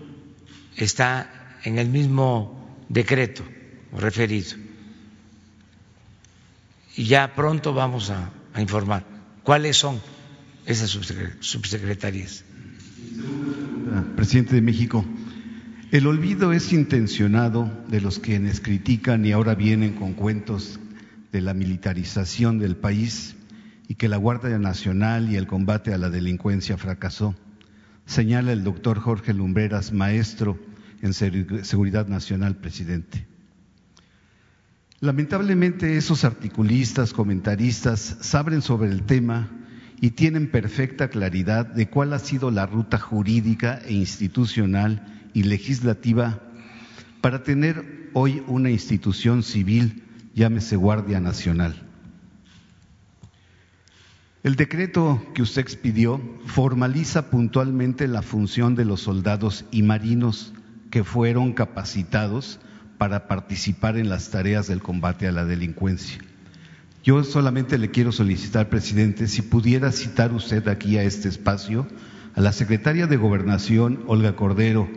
está 0.75 1.59
en 1.63 1.77
el 1.77 1.89
mismo 1.89 2.75
decreto 2.89 3.43
referido. 3.95 4.57
Y 6.95 7.03
ya 7.03 7.35
pronto 7.35 7.75
vamos 7.75 8.09
a, 8.09 8.31
informar 8.57 9.05
cuáles 9.43 9.77
son 9.77 10.01
esas 10.65 10.89
subsecretarías. 10.89 12.43
Presidente 14.15 14.55
de 14.55 14.61
México, 14.63 15.05
el 15.91 16.07
olvido 16.07 16.53
es 16.53 16.73
intencionado 16.73 17.71
de 17.87 18.01
los 18.01 18.17
quienes 18.17 18.59
critican 18.59 19.23
y 19.27 19.31
ahora 19.31 19.53
vienen 19.53 19.93
con 19.93 20.13
cuentos 20.13 20.79
de 21.31 21.41
la 21.41 21.53
militarización 21.53 22.59
del 22.59 22.75
país 22.75 23.35
y 23.87 23.95
que 23.95 24.09
la 24.09 24.17
Guardia 24.17 24.57
Nacional 24.59 25.31
y 25.31 25.35
el 25.35 25.47
combate 25.47 25.93
a 25.93 25.97
la 25.97 26.09
delincuencia 26.09 26.77
fracasó, 26.77 27.35
señala 28.05 28.51
el 28.51 28.63
doctor 28.63 28.99
Jorge 28.99 29.33
Lumbreras, 29.33 29.91
maestro 29.91 30.59
en 31.01 31.13
Seguridad 31.13 32.07
Nacional, 32.07 32.55
presidente. 32.55 33.25
Lamentablemente 34.99 35.97
esos 35.97 36.23
articulistas, 36.23 37.13
comentaristas, 37.13 38.17
saben 38.21 38.61
sobre 38.61 38.89
el 38.89 39.03
tema 39.03 39.49
y 40.01 40.11
tienen 40.11 40.49
perfecta 40.49 41.09
claridad 41.09 41.65
de 41.67 41.89
cuál 41.89 42.13
ha 42.13 42.19
sido 42.19 42.49
la 42.49 42.65
ruta 42.65 42.97
jurídica 42.97 43.79
e 43.85 43.93
institucional 43.93 45.29
y 45.33 45.43
legislativa 45.43 46.41
para 47.21 47.43
tener 47.43 48.09
hoy 48.13 48.43
una 48.47 48.71
institución 48.71 49.43
civil 49.43 50.06
llámese 50.37 50.75
Guardia 50.75 51.19
Nacional. 51.19 51.75
El 54.43 54.55
decreto 54.55 55.19
que 55.33 55.41
usted 55.41 55.61
expidió 55.61 56.21
formaliza 56.45 57.31
puntualmente 57.31 58.07
la 58.07 58.21
función 58.21 58.75
de 58.75 58.85
los 58.85 59.01
soldados 59.01 59.65
y 59.71 59.81
marinos 59.81 60.53
que 60.91 61.03
fueron 61.03 61.53
capacitados 61.53 62.59
para 62.99 63.27
participar 63.27 63.97
en 63.97 64.09
las 64.09 64.29
tareas 64.29 64.67
del 64.67 64.83
combate 64.83 65.27
a 65.27 65.31
la 65.31 65.43
delincuencia. 65.43 66.19
Yo 67.03 67.23
solamente 67.23 67.79
le 67.79 67.89
quiero 67.89 68.11
solicitar, 68.11 68.69
presidente, 68.69 69.27
si 69.27 69.41
pudiera 69.41 69.91
citar 69.91 70.33
usted 70.33 70.67
aquí 70.67 70.97
a 70.97 71.03
este 71.03 71.29
espacio 71.29 71.87
a 72.35 72.41
la 72.41 72.51
secretaria 72.51 73.07
de 73.07 73.17
Gobernación, 73.17 74.03
Olga 74.05 74.35
Cordero, 74.35 74.87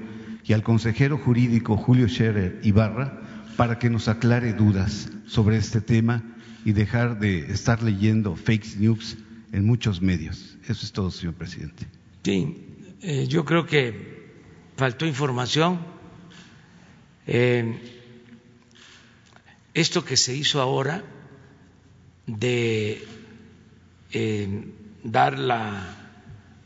y 0.44 0.52
al 0.52 0.62
consejero 0.62 1.16
jurídico 1.16 1.78
Julio 1.78 2.08
Scherer 2.08 2.60
Ibarra, 2.62 3.29
para 3.60 3.78
que 3.78 3.90
nos 3.90 4.08
aclare 4.08 4.54
dudas 4.54 5.10
sobre 5.26 5.58
este 5.58 5.82
tema 5.82 6.22
y 6.64 6.72
dejar 6.72 7.18
de 7.18 7.52
estar 7.52 7.82
leyendo 7.82 8.34
fake 8.34 8.78
news 8.78 9.18
en 9.52 9.66
muchos 9.66 10.00
medios. 10.00 10.56
Eso 10.66 10.86
es 10.86 10.92
todo, 10.92 11.10
señor 11.10 11.34
presidente. 11.34 11.86
Sí, 12.24 12.96
eh, 13.02 13.26
yo 13.28 13.44
creo 13.44 13.66
que 13.66 14.32
faltó 14.78 15.04
información. 15.04 15.78
Eh, 17.26 17.78
esto 19.74 20.06
que 20.06 20.16
se 20.16 20.34
hizo 20.34 20.62
ahora 20.62 21.04
de 22.26 23.04
eh, 24.10 24.72
dar 25.04 25.38
la 25.38 26.14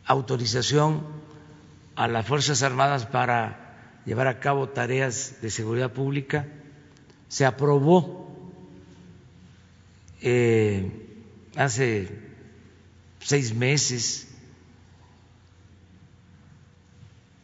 autorización 0.05 1.05
a 1.97 2.07
las 2.07 2.25
Fuerzas 2.25 2.63
Armadas 2.63 3.05
para 3.07 3.99
llevar 4.07 4.29
a 4.29 4.39
cabo 4.39 4.69
tareas 4.69 5.43
de 5.43 5.51
seguridad 5.51 5.93
pública 5.93 6.47
se 7.35 7.45
aprobó 7.45 8.31
eh, 10.23 10.89
hace 11.57 12.09
seis 13.19 13.53
meses 13.53 14.29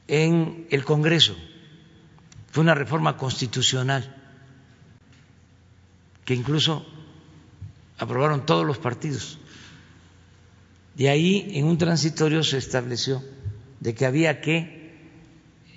en 0.07 0.69
el 0.71 0.85
Congreso. 0.85 1.35
Fue 2.53 2.63
una 2.63 2.77
reforma 2.77 3.17
constitucional 3.17 4.15
que 6.25 6.35
incluso 6.35 6.87
aprobaron 7.99 8.47
todos 8.47 8.65
los 8.65 8.79
partidos. 8.79 9.41
De 10.95 11.09
ahí, 11.09 11.51
en 11.55 11.65
un 11.65 11.79
transitorio, 11.79 12.45
se 12.45 12.59
estableció 12.59 13.25
de 13.81 13.93
que 13.93 14.07
había 14.07 14.41
que 14.41 14.95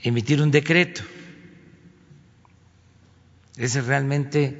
emitir 0.03 0.39
un 0.39 0.51
decreto 0.51 1.01
es 3.57 3.85
realmente 3.85 4.59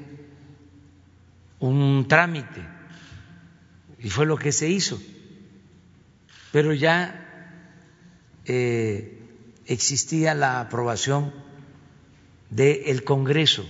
un 1.60 2.06
trámite 2.08 2.62
y 4.00 4.10
fue 4.10 4.26
lo 4.26 4.38
que 4.38 4.52
se 4.52 4.70
hizo. 4.70 5.00
Pero 6.52 6.74
ya 6.74 7.24
eh, 8.46 9.20
existía 9.66 10.36
la 10.36 10.60
aprobación 10.60 11.34
del 12.50 13.04
Congreso, 13.04 13.66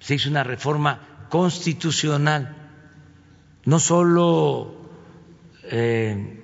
se 0.00 0.14
hizo 0.14 0.30
una 0.30 0.44
reforma 0.44 1.26
constitucional. 1.28 2.56
No 3.64 3.78
solo 3.78 4.74
eh, 5.64 6.42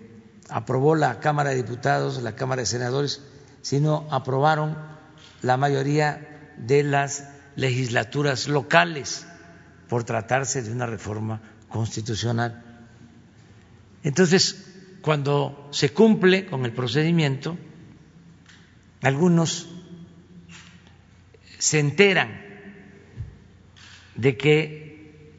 aprobó 0.49 0.95
la 0.95 1.21
Cámara 1.21 1.51
de 1.51 1.57
Diputados, 1.57 2.23
la 2.23 2.37
Cámara 2.37 2.63
de 2.63 2.67
Senadores, 2.67 3.23
sino 3.63 4.07
aprobaron 4.11 4.77
la 5.43 5.57
mayoría 5.57 6.55
de 6.59 6.83
las 6.83 7.25
legislaturas 7.59 8.47
locales 8.47 9.27
por 9.89 10.05
tratarse 10.05 10.63
de 10.63 10.71
una 10.71 10.87
reforma 10.87 11.41
constitucional. 11.69 12.63
Entonces, 14.05 14.65
cuando 15.03 15.69
se 15.73 15.91
cumple 15.91 16.47
con 16.47 16.65
el 16.65 16.73
procedimiento, 16.73 17.59
algunos 19.03 19.69
se 21.59 21.81
enteran 21.81 22.41
de 24.15 24.37
que 24.37 25.33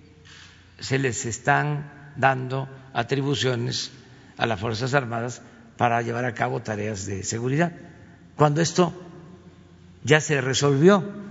se 0.77 0.99
les 0.99 1.25
están 1.25 2.12
dando 2.17 2.67
atribuciones 2.93 3.91
a 4.36 4.45
las 4.45 4.60
Fuerzas 4.60 4.93
Armadas 4.93 5.41
para 5.77 6.01
llevar 6.01 6.25
a 6.25 6.34
cabo 6.34 6.62
tareas 6.62 7.05
de 7.05 7.23
seguridad, 7.23 7.71
cuando 8.36 8.60
esto 8.60 8.93
ya 10.03 10.19
se 10.19 10.41
resolvió. 10.41 11.29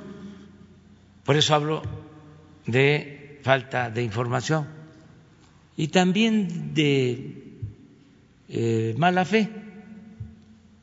Por 1.29 1.37
eso 1.37 1.55
hablo 1.55 1.83
de 2.65 3.39
falta 3.43 3.91
de 3.91 4.03
información 4.03 4.67
y 5.77 5.89
también 5.89 6.73
de 6.73 7.61
eh, 8.49 8.95
mala 8.97 9.27
fe, 9.27 9.51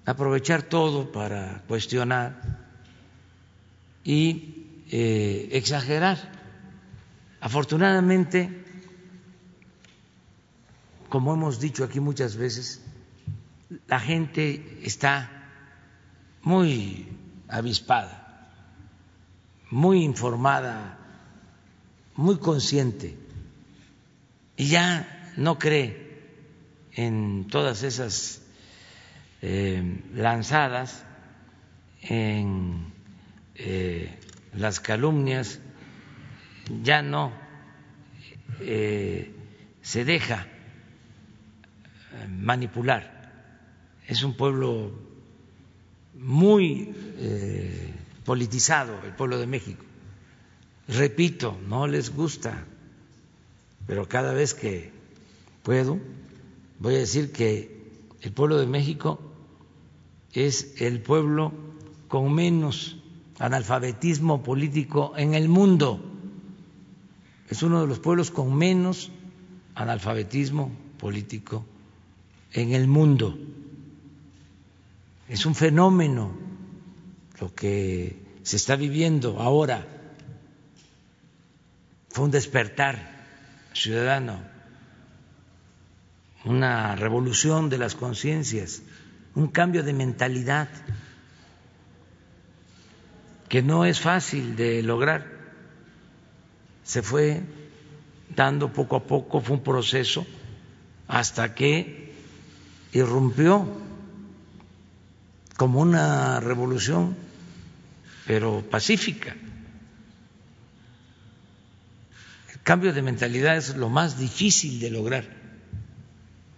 aprovechar 0.05 0.62
todo 0.62 1.12
para 1.12 1.63
cuestionar 1.67 2.60
y 4.03 4.84
eh, 4.91 5.49
exagerar. 5.53 6.19
Afortunadamente, 7.41 8.65
como 11.10 11.34
hemos 11.34 11.60
dicho 11.60 11.84
aquí 11.84 11.99
muchas 11.99 12.36
veces, 12.36 12.86
la 13.88 13.99
gente 13.99 14.79
está 14.84 15.49
muy 16.43 17.08
avispada, 17.47 18.24
muy 19.75 20.05
informada, 20.05 20.97
muy 22.15 22.38
consciente 22.38 23.17
y 24.55 24.67
ya 24.69 25.33
no 25.35 25.59
cree 25.59 26.21
en 26.93 27.47
todas 27.49 27.83
esas 27.83 28.41
eh, 29.41 30.01
lanzadas, 30.13 31.03
en 32.03 32.85
eh, 33.55 34.17
las 34.53 34.79
calumnias, 34.79 35.59
ya 36.81 37.01
no 37.01 37.33
eh, 38.61 39.35
se 39.81 40.05
deja 40.05 40.47
manipular. 42.29 43.29
Es 44.07 44.23
un 44.23 44.38
pueblo 44.38 44.97
muy 46.13 46.95
politizado, 48.25 48.99
el 49.05 49.13
pueblo 49.13 49.38
de 49.38 49.47
México. 49.47 49.85
Repito, 50.88 51.57
no 51.67 51.88
les 51.88 52.13
gusta, 52.13 52.65
pero 53.88 54.07
cada 54.07 54.33
vez 54.33 54.53
que 54.53 54.91
puedo, 55.63 55.99
voy 56.79 56.95
a 56.95 56.99
decir 56.99 57.31
que 57.31 57.75
el 58.21 58.31
pueblo 58.31 58.57
de 58.57 58.67
México 58.67 59.19
es 60.33 60.81
el 60.81 61.01
pueblo 61.01 61.53
con 62.07 62.33
menos 62.33 62.97
analfabetismo 63.39 64.43
político 64.43 65.13
en 65.15 65.33
el 65.33 65.47
mundo. 65.47 66.03
Es 67.49 67.63
uno 67.63 67.81
de 67.81 67.88
los 67.88 67.99
pueblos 67.99 68.31
con 68.31 68.55
menos 68.55 69.11
analfabetismo 69.75 70.71
político 70.97 71.65
en 72.53 72.73
el 72.73 72.88
mundo. 72.88 73.38
Es 75.27 75.45
un 75.45 75.55
fenómeno 75.55 76.44
lo 77.39 77.53
que 77.53 78.39
se 78.43 78.55
está 78.55 78.75
viviendo 78.75 79.39
ahora. 79.39 79.85
Fue 82.09 82.25
un 82.25 82.31
despertar 82.31 83.13
ciudadano 83.73 84.55
una 86.45 86.95
revolución 86.95 87.69
de 87.69 87.79
las 87.79 87.95
conciencias, 87.95 88.83
un 89.33 89.47
cambio 89.47 89.83
de 89.83 89.93
mentalidad 89.93 90.69
que 93.49 93.63
no 93.63 93.85
es 93.85 93.99
fácil 93.99 94.55
de 94.55 94.83
lograr. 94.83 95.25
Se 96.83 97.01
fue 97.01 97.41
dando 98.35 98.71
poco 98.71 98.95
a 98.95 99.03
poco, 99.03 99.41
fue 99.41 99.57
un 99.57 99.63
proceso 99.63 100.25
hasta 101.07 101.55
que 101.55 102.13
irrumpió 102.93 103.67
como 105.57 105.79
una 105.79 106.39
revolución, 106.39 107.15
pero 108.25 108.63
pacífica. 108.69 109.35
El 112.53 112.61
cambio 112.63 112.93
de 112.93 113.01
mentalidad 113.01 113.57
es 113.57 113.75
lo 113.75 113.89
más 113.89 114.17
difícil 114.17 114.79
de 114.79 114.89
lograr 114.89 115.45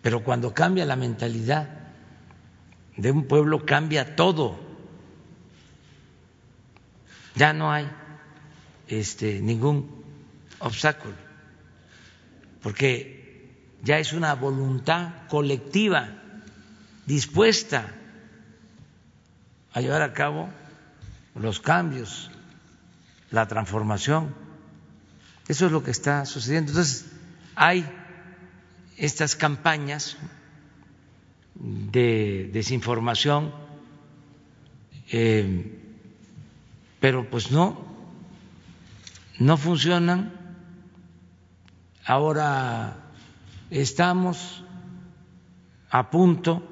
pero 0.07 0.23
cuando 0.23 0.53
cambia 0.53 0.85
la 0.85 0.95
mentalidad 0.95 1.67
de 2.95 3.11
un 3.11 3.25
pueblo, 3.25 3.65
cambia 3.65 4.15
todo. 4.15 4.57
Ya 7.35 7.51
no 7.51 7.69
hay 7.73 7.89
este, 8.87 9.41
ningún 9.41 10.01
obstáculo, 10.59 11.13
porque 12.63 13.51
ya 13.83 13.99
es 13.99 14.13
una 14.13 14.33
voluntad 14.33 15.27
colectiva 15.27 16.07
dispuesta 17.05 17.91
a 19.73 19.81
llevar 19.81 20.03
a 20.03 20.13
cabo 20.13 20.49
los 21.39 21.59
cambios, 21.59 22.31
la 23.31 23.47
transformación. 23.47 24.33
Eso 25.47 25.67
es 25.67 25.71
lo 25.71 25.83
que 25.83 25.91
está 25.91 26.25
sucediendo. 26.25 26.71
Entonces, 26.71 27.05
hay 27.55 27.89
estas 28.97 29.35
campañas 29.35 30.17
de 31.55 32.49
desinformación, 32.51 33.53
eh, 35.11 35.79
pero 36.99 37.29
pues 37.29 37.51
no, 37.51 37.85
no 39.39 39.57
funcionan. 39.57 40.33
Ahora 42.05 42.97
estamos 43.69 44.63
a 45.89 46.09
punto 46.09 46.63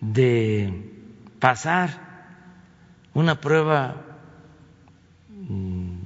de 0.00 0.92
pasar 1.38 2.09
una 3.14 3.40
prueba 3.40 4.18
mm, 5.28 5.98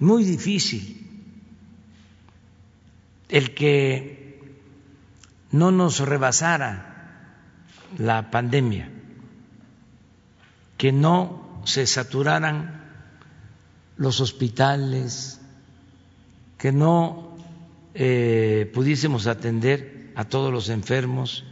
muy 0.00 0.24
difícil, 0.24 1.06
el 3.28 3.54
que 3.54 4.40
no 5.50 5.70
nos 5.70 6.00
rebasara 6.00 6.88
la 7.98 8.30
pandemia, 8.30 8.90
que 10.76 10.92
no 10.92 11.62
se 11.64 11.86
saturaran 11.86 12.84
los 13.96 14.20
hospitales, 14.20 15.40
que 16.56 16.72
no 16.72 17.36
eh, 17.94 18.70
pudiésemos 18.74 19.26
atender 19.26 20.12
a 20.14 20.24
todos 20.24 20.52
los 20.52 20.68
enfermos, 20.68 21.44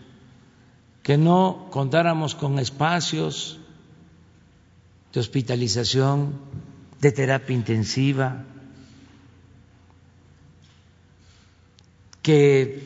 que 1.02 1.18
no 1.18 1.68
contáramos 1.70 2.34
con 2.34 2.58
espacios 2.58 3.60
de 5.16 5.20
hospitalización, 5.20 6.34
de 7.00 7.10
terapia 7.10 7.56
intensiva, 7.56 8.44
que 12.20 12.84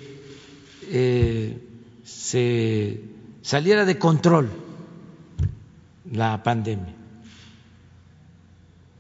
eh, 0.82 1.58
se 2.04 3.02
saliera 3.42 3.84
de 3.84 3.98
control 3.98 4.48
la 6.12 6.40
pandemia. 6.44 6.94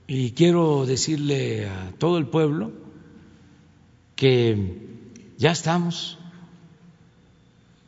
Y 0.08 0.32
quiero 0.32 0.84
decirle 0.84 1.68
a 1.68 1.92
todo 1.98 2.18
el 2.18 2.26
pueblo 2.26 2.72
que 4.16 4.88
ya 5.38 5.52
estamos 5.52 6.18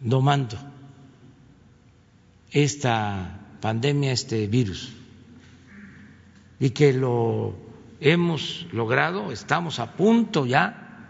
domando 0.01 0.57
esta 2.53 3.40
pandemia, 3.61 4.12
este 4.12 4.47
virus, 4.47 5.01
y 6.62 6.70
que 6.70 6.94
lo 6.94 7.54
hemos 8.00 8.68
logrado, 8.72 9.32
estamos 9.32 9.80
a 9.80 9.96
punto 9.96 10.46
ya 10.46 11.04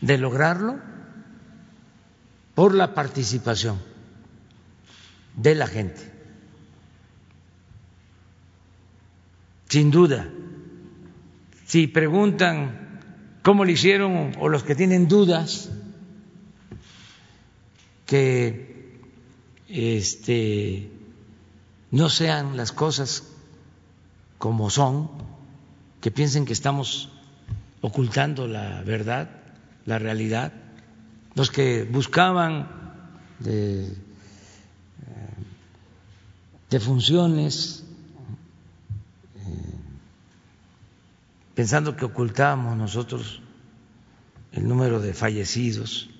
de 0.00 0.16
lograrlo 0.16 0.78
por 2.54 2.74
la 2.74 2.94
participación 2.94 3.78
de 5.34 5.54
la 5.56 5.66
gente. 5.66 6.12
Sin 9.68 9.90
duda, 9.90 10.28
si 11.66 11.88
preguntan 11.88 12.88
¿Cómo 13.48 13.64
le 13.64 13.72
hicieron 13.72 14.32
o 14.40 14.50
los 14.50 14.62
que 14.62 14.74
tienen 14.74 15.08
dudas 15.08 15.70
que 18.04 19.00
este, 19.68 20.90
no 21.90 22.10
sean 22.10 22.58
las 22.58 22.72
cosas 22.72 23.22
como 24.38 24.70
son, 24.70 25.10
que 26.00 26.10
piensen 26.10 26.46
que 26.46 26.52
estamos 26.52 27.10
ocultando 27.80 28.46
la 28.46 28.82
verdad, 28.82 29.28
la 29.84 29.98
realidad, 29.98 30.52
los 31.34 31.50
que 31.50 31.84
buscaban 31.84 32.68
de, 33.40 33.96
eh, 36.70 36.80
funciones, 36.80 37.84
eh, 39.36 39.74
pensando 41.54 41.96
que 41.96 42.04
ocultábamos 42.04 42.76
nosotros 42.76 43.40
el 44.52 44.66
número 44.66 45.00
de 45.00 45.14
fallecidos, 45.14 46.10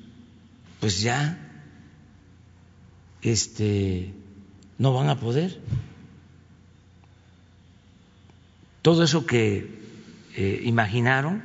pues 0.81 1.01
ya 1.01 1.39
este, 3.23 4.15
no 4.79 4.93
van 4.93 5.09
a 5.09 5.19
poder. 5.19 5.61
Todo 8.89 9.05
eso 9.05 9.27
que 9.27 9.69
eh, 10.35 10.63
imaginaron 10.65 11.43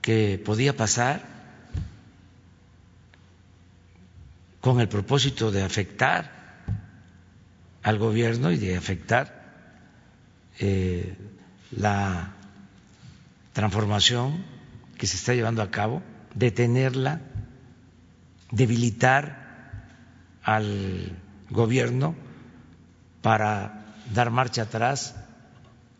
que 0.00 0.42
podía 0.44 0.76
pasar 0.76 1.22
con 4.60 4.80
el 4.80 4.88
propósito 4.88 5.52
de 5.52 5.62
afectar 5.62 6.32
al 7.84 7.98
gobierno 7.98 8.50
y 8.50 8.58
de 8.58 8.76
afectar 8.76 9.44
eh, 10.58 11.14
la 11.70 12.32
transformación 13.52 14.44
que 14.98 15.06
se 15.06 15.16
está 15.16 15.34
llevando 15.34 15.62
a 15.62 15.70
cabo, 15.70 16.02
detenerla, 16.34 17.20
debilitar 18.50 19.86
al 20.42 21.16
gobierno 21.48 22.16
para 23.20 23.84
dar 24.12 24.32
marcha 24.32 24.62
atrás 24.62 25.21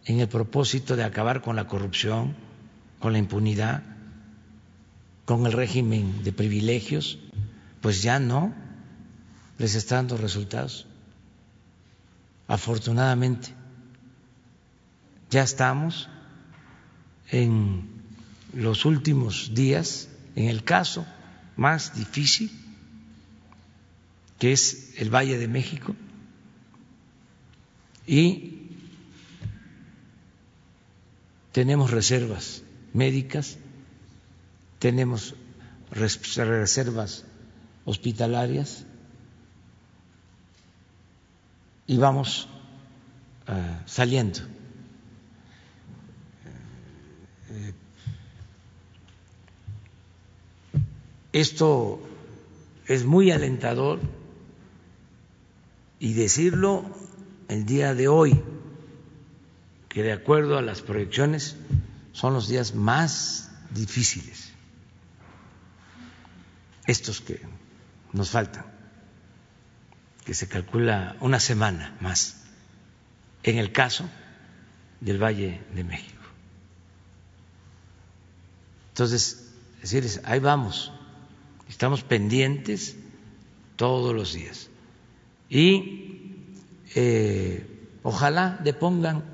en 0.04 0.20
el 0.20 0.28
propósito 0.28 0.96
de 0.96 1.04
acabar 1.04 1.42
con 1.42 1.56
la 1.56 1.66
corrupción, 1.66 2.34
con 2.98 3.12
la 3.12 3.18
impunidad, 3.18 3.82
con 5.24 5.46
el 5.46 5.52
régimen 5.52 6.24
de 6.24 6.32
privilegios, 6.32 7.18
pues 7.80 8.02
ya 8.02 8.18
no 8.18 8.52
les 9.58 9.74
está 9.74 9.96
dando 9.96 10.16
resultados. 10.16 10.86
Afortunadamente, 12.48 13.48
ya 15.30 15.42
estamos 15.42 16.08
en 17.30 17.88
los 18.52 18.84
últimos 18.84 19.54
días, 19.54 20.08
en 20.36 20.48
el 20.48 20.64
caso 20.64 21.06
más 21.56 21.94
difícil 21.94 22.50
que 24.38 24.52
es 24.52 24.94
el 24.96 25.08
Valle 25.14 25.38
de 25.38 25.46
México, 25.46 25.94
y 28.06 28.61
tenemos 31.52 31.90
reservas 31.90 32.62
médicas, 32.92 33.58
tenemos 34.78 35.34
reservas 35.90 37.24
hospitalarias 37.84 38.84
y 41.86 41.98
vamos 41.98 42.48
uh, 43.48 43.52
saliendo. 43.86 44.40
Esto 51.32 52.00
es 52.86 53.04
muy 53.04 53.30
alentador 53.30 54.00
y 55.98 56.12
decirlo 56.12 56.84
el 57.48 57.64
día 57.64 57.94
de 57.94 58.08
hoy, 58.08 58.42
que 59.92 60.02
de 60.02 60.12
acuerdo 60.12 60.56
a 60.56 60.62
las 60.62 60.80
proyecciones 60.80 61.54
son 62.12 62.32
los 62.32 62.48
días 62.48 62.74
más 62.74 63.50
difíciles, 63.68 64.50
estos 66.86 67.20
que 67.20 67.42
nos 68.14 68.30
faltan, 68.30 68.64
que 70.24 70.32
se 70.32 70.48
calcula 70.48 71.16
una 71.20 71.38
semana 71.38 71.94
más, 72.00 72.42
en 73.42 73.58
el 73.58 73.70
caso 73.70 74.08
del 75.02 75.22
Valle 75.22 75.60
de 75.74 75.84
México. 75.84 76.22
Entonces, 78.92 79.52
decirles, 79.82 80.22
ahí 80.24 80.38
vamos, 80.38 80.90
estamos 81.68 82.02
pendientes 82.02 82.96
todos 83.76 84.14
los 84.14 84.32
días. 84.32 84.70
Y 85.50 86.46
eh, 86.94 87.66
ojalá 88.02 88.58
depongan 88.64 89.31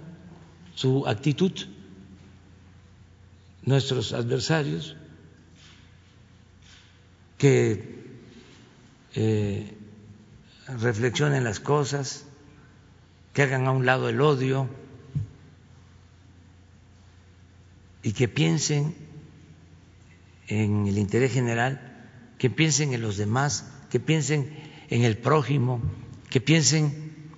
su 0.79 1.09
actitud. 1.09 1.51
Nuestros 3.63 4.13
adversarios, 4.13 4.95
que 7.37 7.99
eh, 9.17 9.77
reflexionen 10.69 11.43
las 11.43 11.59
cosas, 11.59 12.27
que 13.33 13.43
hagan 13.43 13.67
a 13.67 13.73
un 13.73 13.87
lado 13.87 14.09
el 14.09 14.21
odio 14.21 14.69
y 18.05 18.13
que 18.13 18.29
piensen 18.29 18.95
en 20.47 20.87
el 20.87 20.97
interés 20.97 21.33
general, 21.33 22.07
que 22.39 22.51
piensen 22.51 22.95
en 22.95 23.03
los 23.03 23.17
demás, 23.17 23.69
que 23.91 23.99
piensen 23.99 24.57
en 24.91 25.03
el 25.03 25.19
prójimo, 25.19 25.83
que 26.31 26.41
piensen 26.41 27.31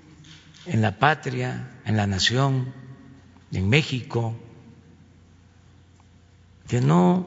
en 0.67 0.83
la 0.83 0.99
patria, 0.99 1.81
en 1.87 1.97
la 1.97 2.07
nación, 2.07 2.80
en 3.53 3.69
México, 3.69 4.35
que 6.69 6.81
no 6.81 7.27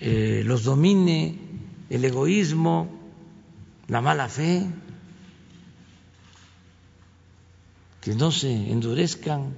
eh, 0.00 0.42
los 0.44 0.64
domine 0.64 1.38
el 1.88 2.04
egoísmo, 2.04 2.88
la 3.88 4.00
mala 4.00 4.28
fe, 4.28 4.66
que 8.00 8.14
no 8.14 8.30
se 8.30 8.50
endurezcan, 8.50 9.56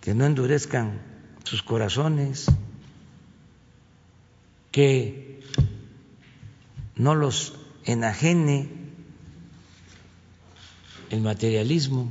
que 0.00 0.14
no 0.14 0.26
endurezcan 0.26 1.00
sus 1.44 1.62
corazones, 1.62 2.46
que 4.70 5.40
no 6.96 7.14
los 7.14 7.54
enajene 7.84 8.68
el 11.10 11.20
materialismo, 11.20 12.10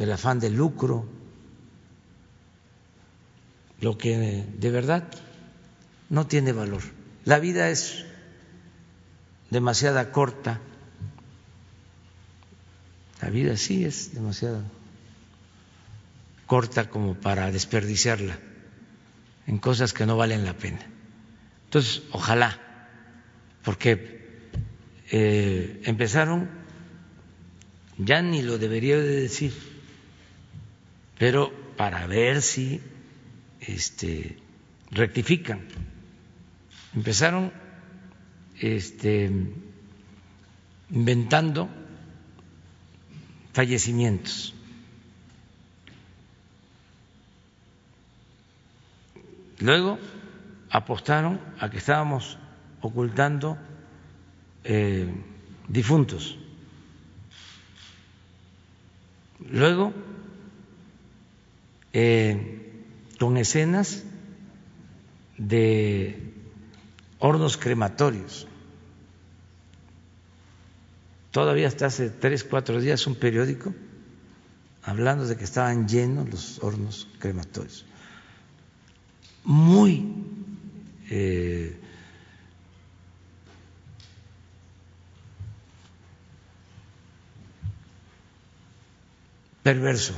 el 0.00 0.10
afán 0.12 0.40
de 0.40 0.50
lucro, 0.50 1.06
lo 3.80 3.96
que 3.96 4.44
de 4.58 4.70
verdad 4.70 5.04
no 6.08 6.26
tiene 6.26 6.52
valor. 6.52 6.82
La 7.24 7.38
vida 7.38 7.70
es 7.70 8.04
demasiada 9.50 10.10
corta. 10.10 10.58
La 13.20 13.30
vida 13.30 13.56
sí 13.56 13.84
es 13.84 14.14
demasiado 14.14 14.62
corta 16.46 16.90
como 16.90 17.14
para 17.14 17.52
desperdiciarla 17.52 18.38
en 19.46 19.58
cosas 19.58 19.92
que 19.92 20.06
no 20.06 20.16
valen 20.16 20.44
la 20.44 20.54
pena. 20.56 20.84
Entonces, 21.66 22.02
ojalá 22.10 22.58
porque 23.62 24.48
eh, 25.10 25.82
empezaron, 25.84 26.48
ya 27.98 28.22
ni 28.22 28.42
lo 28.42 28.58
debería 28.58 28.96
de 28.96 29.20
decir, 29.20 29.52
pero 31.20 31.52
para 31.76 32.06
ver 32.06 32.40
si 32.40 32.80
este, 33.60 34.38
rectifican. 34.90 35.68
Empezaron 36.94 37.52
este, 38.58 39.30
inventando 40.88 41.68
fallecimientos. 43.52 44.54
Luego 49.58 49.98
apostaron 50.70 51.38
a 51.58 51.68
que 51.68 51.76
estábamos 51.76 52.38
ocultando 52.80 53.58
eh, 54.64 55.06
difuntos. 55.68 56.38
Luego, 59.50 59.92
eh, 61.92 62.84
con 63.18 63.36
escenas 63.36 64.04
de 65.36 66.32
hornos 67.18 67.56
crematorios. 67.56 68.46
Todavía 71.30 71.68
hasta 71.68 71.86
hace 71.86 72.10
tres, 72.10 72.44
cuatro 72.44 72.80
días 72.80 73.06
un 73.06 73.14
periódico 73.14 73.74
hablando 74.82 75.26
de 75.26 75.36
que 75.36 75.44
estaban 75.44 75.86
llenos 75.86 76.28
los 76.28 76.62
hornos 76.62 77.08
crematorios. 77.18 77.84
Muy 79.44 80.12
eh, 81.08 81.78
perverso, 89.62 90.14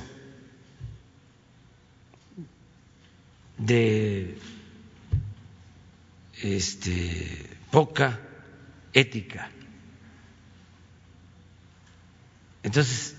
de 3.66 4.38
este, 6.42 7.56
poca 7.70 8.18
ética. 8.92 9.50
Entonces, 12.62 13.16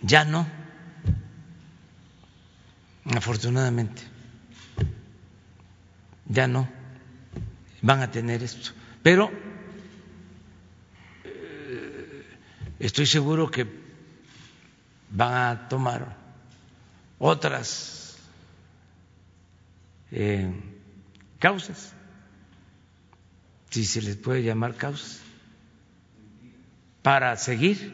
ya 0.00 0.24
no, 0.24 0.46
afortunadamente, 3.14 4.02
ya 6.26 6.46
no 6.46 6.68
van 7.82 8.02
a 8.02 8.10
tener 8.10 8.42
esto. 8.42 8.70
Pero 9.02 9.30
eh, 11.24 12.26
estoy 12.78 13.06
seguro 13.06 13.50
que 13.50 13.66
van 15.10 15.34
a 15.34 15.68
tomar 15.68 16.16
otras 17.18 18.05
eh, 20.12 20.52
causas, 21.38 21.92
si 23.70 23.84
se 23.84 24.02
les 24.02 24.16
puede 24.16 24.42
llamar 24.42 24.74
causas, 24.74 25.20
para 27.02 27.36
seguir. 27.36 27.92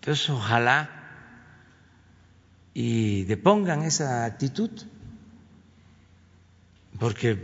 Entonces, 0.00 0.30
ojalá 0.30 0.90
y 2.74 3.24
depongan 3.24 3.82
esa 3.82 4.24
actitud, 4.24 4.70
porque 6.98 7.38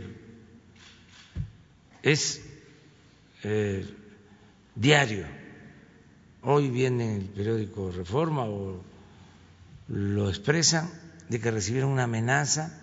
es 2.01 2.41
eh, 3.43 3.85
diario. 4.75 5.25
Hoy 6.41 6.69
viene 6.69 7.17
el 7.17 7.25
periódico 7.25 7.91
Reforma 7.91 8.45
o 8.45 8.81
lo 9.87 10.29
expresan 10.29 11.04
de 11.29 11.39
que 11.39 11.51
recibieron 11.51 11.91
una 11.91 12.03
amenaza, 12.03 12.79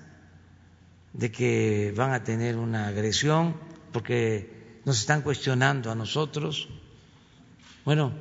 de 1.12 1.30
que 1.30 1.92
van 1.96 2.12
a 2.12 2.24
tener 2.24 2.56
una 2.56 2.88
agresión, 2.88 3.56
porque 3.92 4.80
nos 4.84 4.98
están 4.98 5.22
cuestionando 5.22 5.90
a 5.90 5.94
nosotros. 5.94 6.68
Bueno, 7.84 8.12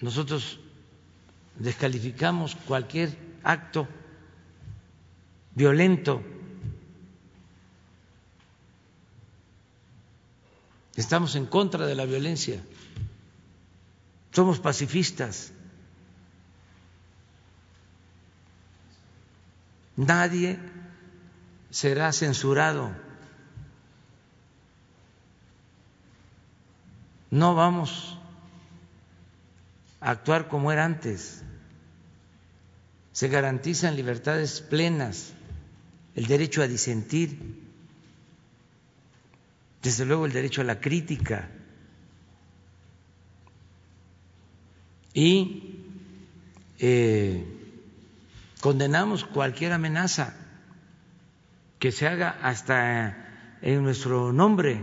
nosotros 0.00 0.58
descalificamos 1.58 2.56
cualquier 2.66 3.16
acto 3.42 3.88
violento. 5.54 6.22
Estamos 10.96 11.34
en 11.34 11.46
contra 11.46 11.86
de 11.86 11.94
la 11.94 12.04
violencia. 12.04 12.62
Somos 14.30 14.60
pacifistas. 14.60 15.53
Nadie 19.96 20.58
será 21.70 22.12
censurado. 22.12 22.94
No 27.30 27.54
vamos 27.54 28.18
a 30.00 30.10
actuar 30.10 30.48
como 30.48 30.72
era 30.72 30.84
antes. 30.84 31.42
Se 33.12 33.28
garantizan 33.28 33.96
libertades 33.96 34.60
plenas, 34.60 35.32
el 36.16 36.26
derecho 36.26 36.62
a 36.62 36.66
disentir, 36.66 37.38
desde 39.82 40.04
luego 40.04 40.26
el 40.26 40.32
derecho 40.32 40.62
a 40.62 40.64
la 40.64 40.80
crítica 40.80 41.48
y 45.14 45.78
eh, 46.80 47.53
condenamos 48.64 49.26
cualquier 49.26 49.74
amenaza 49.74 50.32
que 51.78 51.92
se 51.92 52.08
haga 52.08 52.30
hasta 52.40 53.58
en 53.60 53.82
nuestro 53.82 54.32
nombre. 54.32 54.80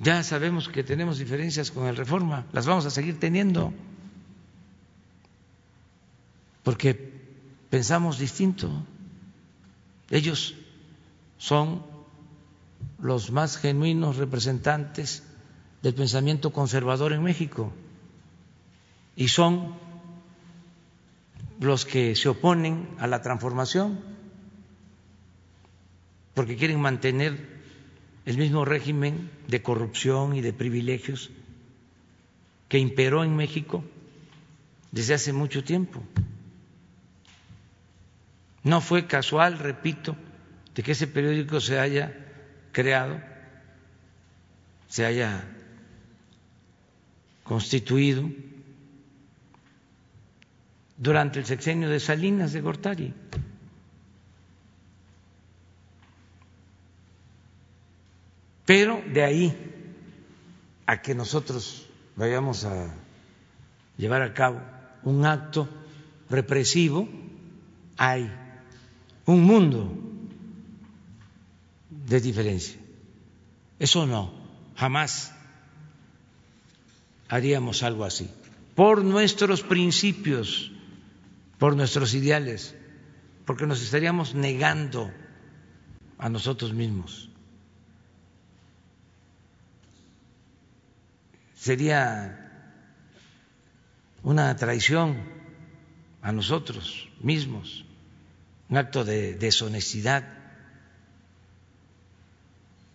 Ya 0.00 0.22
sabemos 0.22 0.70
que 0.70 0.82
tenemos 0.82 1.18
diferencias 1.18 1.70
con 1.70 1.86
el 1.86 1.98
Reforma, 1.98 2.46
las 2.54 2.64
vamos 2.64 2.86
a 2.86 2.90
seguir 2.90 3.20
teniendo, 3.20 3.74
porque 6.62 6.94
pensamos 7.68 8.18
distinto. 8.18 8.70
Ellos 10.08 10.54
son 11.36 11.82
los 12.98 13.30
más 13.30 13.58
genuinos 13.58 14.16
representantes 14.16 15.22
del 15.82 15.92
pensamiento 15.92 16.54
conservador 16.54 17.12
en 17.12 17.22
México 17.22 17.74
y 19.16 19.28
son 19.28 19.74
los 21.60 21.84
que 21.84 22.16
se 22.16 22.28
oponen 22.28 22.88
a 22.98 23.06
la 23.06 23.22
transformación 23.22 24.00
porque 26.34 26.56
quieren 26.56 26.80
mantener 26.80 27.60
el 28.24 28.38
mismo 28.38 28.64
régimen 28.64 29.30
de 29.48 29.62
corrupción 29.62 30.34
y 30.34 30.40
de 30.40 30.52
privilegios 30.52 31.30
que 32.68 32.78
imperó 32.78 33.22
en 33.22 33.36
México 33.36 33.84
desde 34.92 35.14
hace 35.14 35.32
mucho 35.32 35.62
tiempo. 35.62 36.02
No 38.62 38.80
fue 38.80 39.06
casual, 39.06 39.58
repito, 39.58 40.16
de 40.74 40.82
que 40.82 40.92
ese 40.92 41.06
periódico 41.06 41.60
se 41.60 41.78
haya 41.78 42.14
creado, 42.70 43.20
se 44.88 45.04
haya 45.04 45.44
constituido 47.44 48.30
durante 51.02 51.40
el 51.40 51.46
sexenio 51.46 51.90
de 51.90 51.98
Salinas 51.98 52.52
de 52.52 52.60
Gortari. 52.60 53.12
Pero 58.64 59.02
de 59.12 59.24
ahí 59.24 59.46
a 60.86 61.02
que 61.02 61.16
nosotros 61.16 61.88
vayamos 62.14 62.64
a 62.64 62.94
llevar 63.98 64.22
a 64.22 64.32
cabo 64.32 64.60
un 65.02 65.26
acto 65.26 65.68
represivo, 66.30 67.08
hay 67.96 68.30
un 69.26 69.42
mundo 69.42 69.92
de 71.90 72.20
diferencia. 72.20 72.78
Eso 73.80 74.06
no, 74.06 74.32
jamás 74.76 75.34
haríamos 77.28 77.82
algo 77.82 78.04
así. 78.04 78.30
Por 78.76 79.04
nuestros 79.04 79.62
principios, 79.62 80.70
por 81.62 81.76
nuestros 81.76 82.12
ideales, 82.14 82.74
porque 83.46 83.68
nos 83.68 83.80
estaríamos 83.80 84.34
negando 84.34 85.12
a 86.18 86.28
nosotros 86.28 86.74
mismos. 86.74 87.30
Sería 91.54 92.74
una 94.24 94.56
traición 94.56 95.22
a 96.20 96.32
nosotros 96.32 97.08
mismos, 97.20 97.84
un 98.68 98.78
acto 98.78 99.04
de 99.04 99.34
deshonestidad. 99.34 100.24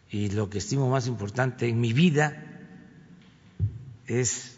Y 0.09 0.31
lo 0.31 0.49
que 0.49 0.57
estimo 0.57 0.89
más 0.89 1.07
importante 1.07 1.69
en 1.69 1.79
mi 1.79 1.93
vida 1.93 2.43
es 4.07 4.57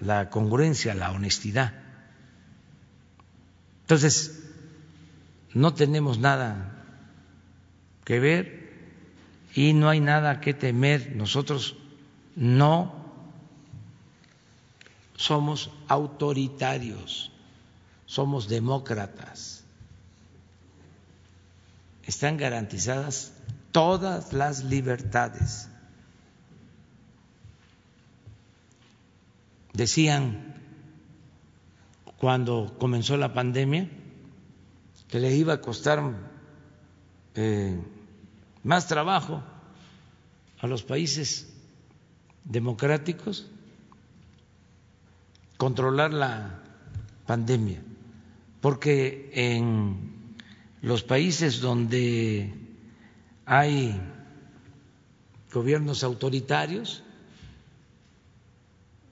la 0.00 0.30
congruencia, 0.30 0.94
la 0.94 1.12
honestidad. 1.12 1.83
Entonces, 3.94 4.42
no 5.52 5.72
tenemos 5.72 6.18
nada 6.18 6.84
que 8.04 8.18
ver 8.18 8.72
y 9.54 9.72
no 9.72 9.88
hay 9.88 10.00
nada 10.00 10.40
que 10.40 10.52
temer. 10.52 11.14
Nosotros 11.14 11.76
no 12.34 12.92
somos 15.14 15.70
autoritarios, 15.86 17.30
somos 18.04 18.48
demócratas. 18.48 19.62
Están 22.02 22.36
garantizadas 22.36 23.32
todas 23.70 24.32
las 24.32 24.64
libertades. 24.64 25.68
Decían 29.72 30.63
cuando 32.24 32.74
comenzó 32.78 33.18
la 33.18 33.34
pandemia, 33.34 33.86
que 35.08 35.20
le 35.20 35.36
iba 35.36 35.52
a 35.52 35.60
costar 35.60 36.02
eh, 37.34 37.78
más 38.62 38.88
trabajo 38.88 39.42
a 40.58 40.66
los 40.66 40.84
países 40.84 41.52
democráticos 42.44 43.46
controlar 45.58 46.14
la 46.14 46.62
pandemia, 47.26 47.82
porque 48.62 49.30
en 49.34 50.24
los 50.80 51.02
países 51.02 51.60
donde 51.60 52.54
hay 53.44 54.00
gobiernos 55.52 56.02
autoritarios 56.02 57.02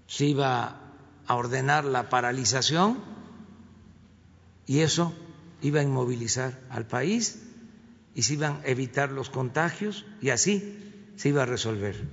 se 0.07 0.25
iba 0.29 0.82
a 1.33 1.35
ordenar 1.35 1.87
la 1.87 2.11
paralización 2.11 2.99
y 4.67 4.81
eso 4.81 5.15
iba 5.63 5.81
a 5.81 5.83
inmovilizar 5.83 6.61
al 6.69 6.87
país 6.87 7.43
y 8.15 8.25
se 8.25 8.35
iban 8.35 8.57
a 8.57 8.67
evitar 8.67 9.11
los 9.11 9.31
contagios 9.31 10.05
y 10.21 10.29
así 10.29 10.79
se 11.17 11.31
iba 11.31 11.45
a 11.45 11.47
resolver. 11.47 12.07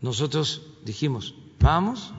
Nosotros 0.00 0.66
dijimos, 0.86 1.34
vamos 1.60 2.14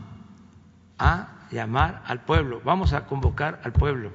a 0.99 1.47
llamar 1.49 2.03
al 2.05 2.23
pueblo, 2.23 2.61
vamos 2.63 2.93
a 2.93 3.07
convocar 3.07 3.61
al 3.63 3.73
pueblo, 3.73 4.11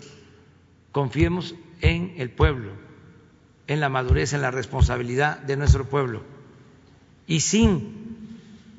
confiemos 0.92 1.56
en 1.80 2.14
el 2.18 2.30
pueblo, 2.30 2.70
en 3.66 3.80
la 3.80 3.88
madurez, 3.88 4.32
en 4.32 4.42
la 4.42 4.52
responsabilidad 4.52 5.38
de 5.40 5.56
nuestro 5.56 5.86
pueblo. 5.86 6.22
Y 7.26 7.40
sin 7.40 8.30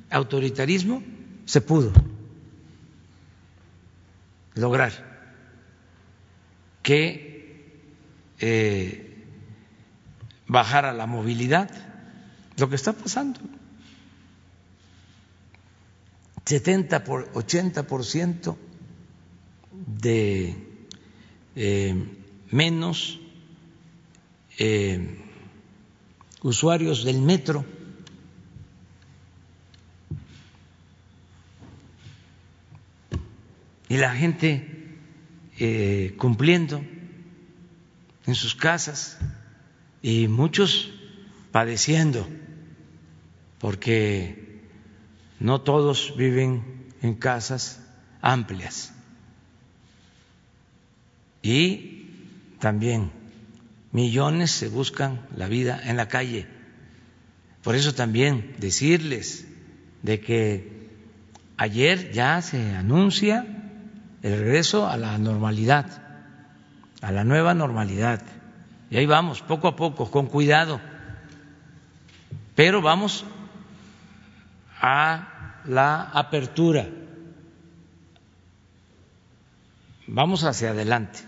autoritarismo 0.10 1.04
se 1.46 1.62
pudo 1.62 1.92
lograr 4.56 4.92
que 6.82 7.80
eh, 8.40 9.26
bajara 10.48 10.94
la 10.94 11.08
movilidad, 11.08 11.70
lo 12.58 12.70
que 12.70 12.76
está 12.76 12.94
pasando. 12.94 13.40
70 16.46 17.04
por 17.04 17.30
80 17.34 17.88
por 17.88 18.06
ciento 18.06 18.58
de 19.72 20.56
eh, 21.56 21.96
menos 22.52 23.20
eh, 24.60 25.18
usuarios 26.44 27.04
del 27.04 27.22
metro. 27.22 27.66
Y 33.96 33.98
la 33.98 34.14
gente 34.14 34.68
eh, 35.58 36.16
cumpliendo 36.18 36.84
en 38.26 38.36
sus 38.36 38.54
casas 38.54 39.18
y 40.02 40.28
muchos 40.28 40.92
padeciendo 41.54 42.28
porque 43.58 44.60
no 45.40 45.62
todos 45.62 46.14
viven 46.18 46.92
en 47.02 47.16
casas 47.16 47.80
amplias. 48.20 48.92
Y 51.42 52.10
también 52.60 53.12
millones 53.94 54.52
se 54.52 54.68
buscan 54.68 55.26
la 55.38 55.48
vida 55.48 55.80
en 55.86 55.96
la 55.96 56.10
calle. 56.10 56.48
Por 57.64 57.76
eso 57.76 57.96
también 57.96 58.58
decirles 58.60 59.48
de 60.04 60.20
que 60.20 60.90
ayer 61.56 62.12
ya 62.12 62.42
se 62.42 62.76
anuncia 62.76 63.55
el 64.26 64.40
regreso 64.40 64.88
a 64.88 64.98
la 64.98 65.20
normalidad, 65.20 65.86
a 67.00 67.12
la 67.12 67.24
nueva 67.24 67.54
normalidad. 67.54 68.24
Y 68.90 68.98
ahí 68.98 69.06
vamos, 69.06 69.44
poco 69.44 69.68
a 69.68 69.76
poco, 69.76 70.10
con 70.10 70.26
cuidado. 70.26 70.82
Pero 72.56 72.82
vamos 72.82 73.24
a 74.82 75.62
la 75.66 76.10
apertura. 76.12 76.88
Vamos 80.08 80.44
hacia 80.44 80.72
adelante 80.72 81.20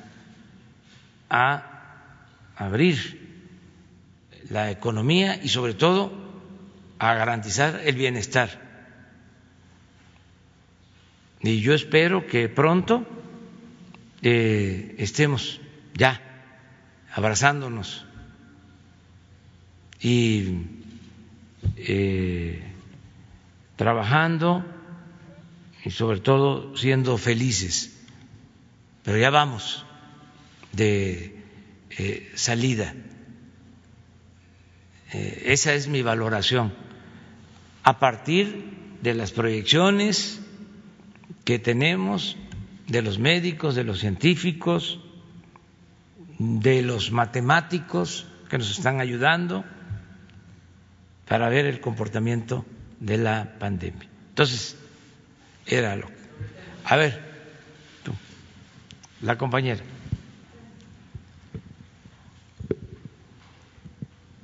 a 1.30 2.56
abrir 2.56 3.54
la 4.50 4.72
economía 4.72 5.40
y 5.44 5.50
sobre 5.50 5.76
todo 5.76 6.12
a 6.98 7.14
garantizar 7.14 7.80
el 7.86 7.96
bienestar. 7.96 8.67
Y 11.42 11.62
yo 11.62 11.74
espero 11.74 12.26
que 12.26 12.50
pronto 12.50 13.06
eh, 14.22 14.96
estemos 14.98 15.62
ya 15.94 16.22
abrazándonos 17.14 18.06
y 20.02 20.62
eh, 21.76 22.64
trabajando 23.76 24.66
y 25.84 25.92
sobre 25.92 26.20
todo 26.20 26.76
siendo 26.76 27.18
felices. 27.18 27.94
Pero 29.04 29.18
ya 29.18 29.30
vamos 29.30 29.86
de 30.74 31.44
eh, 31.92 32.32
salida. 32.36 32.94
Esa 35.12 35.74
es 35.74 35.88
mi 35.88 36.02
valoración. 36.02 36.74
A 37.84 38.00
partir 38.00 38.98
de 39.02 39.14
las 39.14 39.32
proyecciones 39.32 40.42
que 41.48 41.60
tenemos 41.60 42.36
de 42.88 43.02
los 43.02 43.20
médicos, 43.20 43.74
de 43.74 43.86
los 43.86 44.00
científicos, 44.00 45.00
de 46.38 46.82
los 46.82 47.14
matemáticos 47.14 48.28
que 48.50 48.58
nos 48.58 48.70
están 48.70 49.00
ayudando 49.00 49.64
para 51.26 51.48
ver 51.48 51.66
el 51.66 51.80
comportamiento 51.80 52.66
de 53.00 53.18
la 53.18 53.56
pandemia. 53.60 54.10
Entonces, 54.28 54.76
era 55.66 55.96
lo 55.96 56.10
A 56.84 56.98
ver, 56.98 57.18
tú, 58.04 58.12
la 59.22 59.38
compañera. 59.38 59.80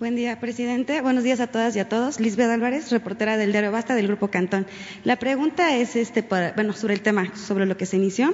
Buen 0.03 0.17
día, 0.17 0.37
presidente. 0.37 0.99
Buenos 0.99 1.23
días 1.23 1.39
a 1.39 1.47
todas 1.47 1.77
y 1.77 1.79
a 1.79 1.87
todos. 1.87 2.19
Lisbeth 2.19 2.49
Álvarez, 2.49 2.91
reportera 2.91 3.37
del 3.37 3.53
diario 3.53 3.71
Basta 3.71 3.95
del 3.95 4.07
Grupo 4.07 4.27
Cantón. 4.27 4.67
La 5.05 5.15
pregunta 5.15 5.77
es, 5.77 5.95
este, 5.95 6.27
bueno, 6.57 6.73
sobre 6.73 6.93
el 6.93 6.99
tema, 6.99 7.33
sobre 7.37 7.65
lo 7.65 7.77
que 7.77 7.85
se 7.85 7.95
inició, 7.95 8.33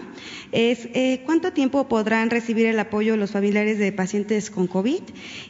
es 0.52 0.88
eh, 0.96 1.22
¿cuánto 1.28 1.54
tiempo 1.54 1.88
podrán 1.88 2.32
recibir 2.32 2.66
el 2.66 2.80
apoyo 2.80 3.16
los 3.18 3.30
familiares 3.30 3.78
de 3.78 3.92
pacientes 3.92 4.50
con 4.50 4.66
COVID? 4.66 5.04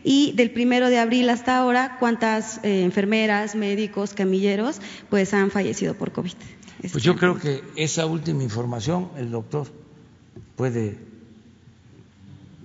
Y 0.03 0.33
del 0.33 0.51
primero 0.51 0.89
de 0.89 0.99
abril 0.99 1.29
hasta 1.29 1.55
ahora, 1.55 1.95
¿cuántas 2.01 2.59
eh, 2.63 2.83
enfermeras, 2.83 3.55
médicos, 3.55 4.13
camilleros, 4.13 4.81
pues 5.09 5.33
han 5.33 5.51
fallecido 5.51 5.93
por 5.93 6.11
COVID? 6.11 6.33
Pues 6.81 7.01
yo 7.01 7.15
creo 7.15 7.39
que 7.39 7.61
esa 7.77 8.05
última 8.05 8.43
información 8.43 9.07
el 9.15 9.31
doctor 9.31 9.67
puede, 10.57 10.97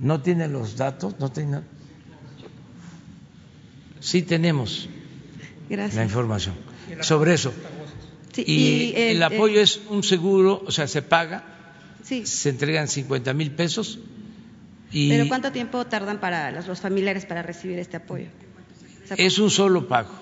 no 0.01 0.23
tiene 0.23 0.49
los 0.49 0.77
datos, 0.77 1.21
no 1.21 1.31
tiene 1.31 1.61
sí 4.05 4.23
tenemos 4.23 4.89
la 5.71 6.05
información 6.05 6.55
sobre 7.01 7.35
eso. 7.35 7.53
y, 8.37 8.93
el, 8.95 9.23
apoyo 9.23 9.61
es 9.61 9.81
un 9.89 10.03
seguro, 10.03 10.63
o 10.67 10.71
sea, 10.71 10.87
se 10.87 11.03
paga, 11.03 11.45
se 12.03 12.51
entregan 12.51 12.87
50 12.87 13.33
mil 13.33 13.53
pesos. 13.53 13.99
Y 14.93 15.09
¿Pero 15.09 15.27
cuánto 15.27 15.51
tiempo 15.51 15.87
tardan 15.87 16.21
para 16.21 16.51
los, 16.51 16.81
familiares 16.81 17.25
para 17.25 17.43
recibir 17.43 17.79
este 17.79 17.97
apoyo? 17.97 18.27
Es 19.17 19.39
un 19.39 19.51
solo 19.51 19.89
pago, 19.89 20.13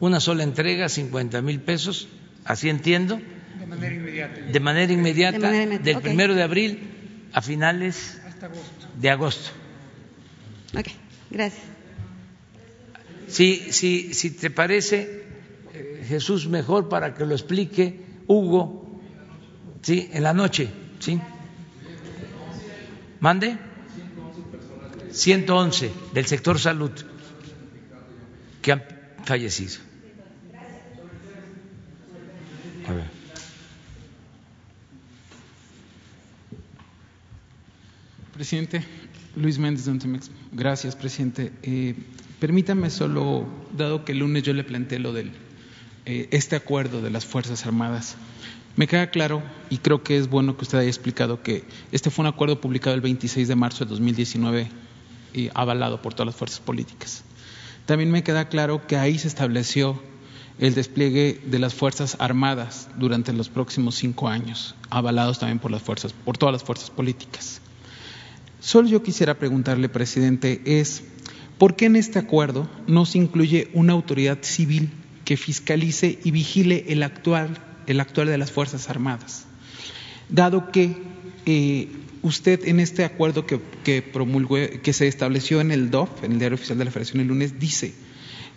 una 0.00 0.20
sola 0.20 0.42
entrega, 0.42 0.88
50 0.88 1.40
mil 1.40 1.60
pesos, 1.60 2.08
así 2.44 2.68
entiendo. 2.68 3.20
De 3.60 3.66
manera 3.66 3.94
inmediata. 3.94 4.40
De 4.52 4.60
manera 4.60 4.92
inmediata, 4.92 5.50
del 5.50 6.00
primero 6.00 6.34
de 6.34 6.42
abril 6.42 6.80
a 7.32 7.42
finales 7.42 8.20
de 9.00 9.10
agosto. 9.10 9.50
Ok, 10.76 10.88
gracias. 11.30 11.77
Si, 13.28 13.72
si, 13.72 14.14
si 14.14 14.30
te 14.30 14.50
parece, 14.50 15.24
eh, 15.74 16.04
Jesús, 16.08 16.48
mejor 16.48 16.88
para 16.88 17.14
que 17.14 17.26
lo 17.26 17.34
explique 17.34 18.00
Hugo, 18.26 19.00
¿sí? 19.82 20.08
En 20.12 20.22
la 20.22 20.32
noche, 20.32 20.68
¿sí? 20.98 21.20
¿Mande? 23.20 23.58
111 25.10 25.90
del 26.14 26.26
sector 26.26 26.58
salud 26.58 26.92
que 28.62 28.72
han 28.72 28.84
fallecido. 29.24 29.88
Presidente, 38.32 38.84
Luis 39.34 39.58
Méndez 39.58 39.86
de 39.86 40.20
Gracias, 40.52 40.94
presidente. 40.94 41.52
Eh, 41.62 41.96
Permítame 42.40 42.90
solo, 42.90 43.46
dado 43.76 44.04
que 44.04 44.12
el 44.12 44.18
lunes 44.18 44.44
yo 44.44 44.52
le 44.52 44.62
planteé 44.62 45.00
lo 45.00 45.12
del 45.12 45.32
eh, 46.06 46.28
este 46.30 46.54
acuerdo 46.54 47.02
de 47.02 47.10
las 47.10 47.26
Fuerzas 47.26 47.66
Armadas, 47.66 48.16
me 48.76 48.86
queda 48.86 49.10
claro 49.10 49.42
y 49.70 49.78
creo 49.78 50.04
que 50.04 50.16
es 50.16 50.30
bueno 50.30 50.56
que 50.56 50.62
usted 50.62 50.78
haya 50.78 50.88
explicado 50.88 51.42
que 51.42 51.64
este 51.90 52.10
fue 52.10 52.22
un 52.22 52.28
acuerdo 52.28 52.60
publicado 52.60 52.94
el 52.94 53.00
26 53.00 53.48
de 53.48 53.56
marzo 53.56 53.84
de 53.84 53.90
2019 53.90 54.68
y 55.34 55.50
avalado 55.52 56.00
por 56.00 56.14
todas 56.14 56.26
las 56.26 56.36
fuerzas 56.36 56.60
políticas. 56.60 57.24
También 57.86 58.12
me 58.12 58.22
queda 58.22 58.48
claro 58.48 58.86
que 58.86 58.96
ahí 58.96 59.18
se 59.18 59.26
estableció 59.26 60.00
el 60.60 60.74
despliegue 60.74 61.40
de 61.44 61.58
las 61.58 61.74
Fuerzas 61.74 62.16
Armadas 62.20 62.88
durante 62.98 63.32
los 63.32 63.48
próximos 63.48 63.96
cinco 63.96 64.28
años, 64.28 64.76
avalados 64.90 65.40
también 65.40 65.58
por 65.58 65.72
las 65.72 65.82
fuerzas, 65.82 66.12
por 66.12 66.38
todas 66.38 66.52
las 66.52 66.62
fuerzas 66.62 66.90
políticas. 66.90 67.60
Solo 68.60 68.88
yo 68.88 69.02
quisiera 69.02 69.34
preguntarle, 69.34 69.88
presidente, 69.88 70.62
es 70.64 71.02
¿por 71.58 71.76
qué 71.76 71.86
en 71.86 71.96
este 71.96 72.18
acuerdo 72.18 72.68
no 72.86 73.04
se 73.04 73.18
incluye 73.18 73.68
una 73.72 73.92
autoridad 73.92 74.38
civil 74.42 74.90
que 75.24 75.36
fiscalice 75.36 76.18
y 76.24 76.30
vigile 76.30 76.86
el 76.88 77.02
actual, 77.02 77.58
el 77.86 78.00
actual 78.00 78.28
de 78.28 78.38
las 78.38 78.52
Fuerzas 78.52 78.88
Armadas? 78.88 79.44
Dado 80.28 80.70
que 80.70 80.96
eh, 81.46 81.88
usted 82.22 82.66
en 82.66 82.80
este 82.80 83.04
acuerdo 83.04 83.46
que, 83.46 83.60
que 83.84 84.02
promulgó, 84.02 84.56
que 84.82 84.92
se 84.92 85.08
estableció 85.08 85.60
en 85.60 85.70
el 85.70 85.90
DOF, 85.90 86.24
en 86.24 86.32
el 86.32 86.38
Diario 86.38 86.56
Oficial 86.56 86.78
de 86.78 86.84
la 86.84 86.90
Federación 86.90 87.20
el 87.20 87.28
lunes, 87.28 87.58
dice 87.58 87.92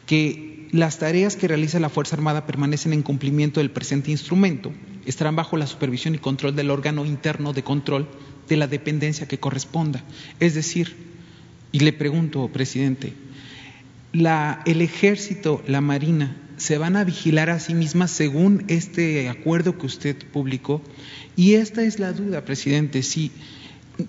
que 0.05 0.67
las 0.71 0.99
tareas 0.99 1.35
que 1.35 1.47
realiza 1.47 1.79
la 1.79 1.89
Fuerza 1.89 2.15
Armada 2.15 2.45
permanecen 2.45 2.93
en 2.93 3.01
cumplimiento 3.01 3.59
del 3.59 3.71
presente 3.71 4.11
instrumento, 4.11 4.71
estarán 5.05 5.35
bajo 5.35 5.57
la 5.57 5.67
supervisión 5.67 6.15
y 6.15 6.19
control 6.19 6.55
del 6.55 6.71
órgano 6.71 7.05
interno 7.05 7.53
de 7.53 7.63
control 7.63 8.07
de 8.47 8.57
la 8.57 8.67
dependencia 8.67 9.27
que 9.27 9.39
corresponda. 9.39 10.03
Es 10.39 10.55
decir, 10.55 10.95
y 11.71 11.79
le 11.79 11.93
pregunto, 11.93 12.47
presidente, 12.49 13.13
la, 14.13 14.61
el 14.65 14.81
ejército, 14.81 15.63
la 15.67 15.81
marina, 15.81 16.35
se 16.57 16.77
van 16.77 16.95
a 16.95 17.03
vigilar 17.03 17.49
a 17.49 17.59
sí 17.59 17.73
mismas 17.73 18.11
según 18.11 18.65
este 18.67 19.29
acuerdo 19.29 19.77
que 19.77 19.87
usted 19.87 20.15
publicó. 20.31 20.81
Y 21.35 21.53
esta 21.53 21.83
es 21.83 21.97
la 21.97 22.13
duda, 22.13 22.45
presidente, 22.45 23.03
si 23.03 23.31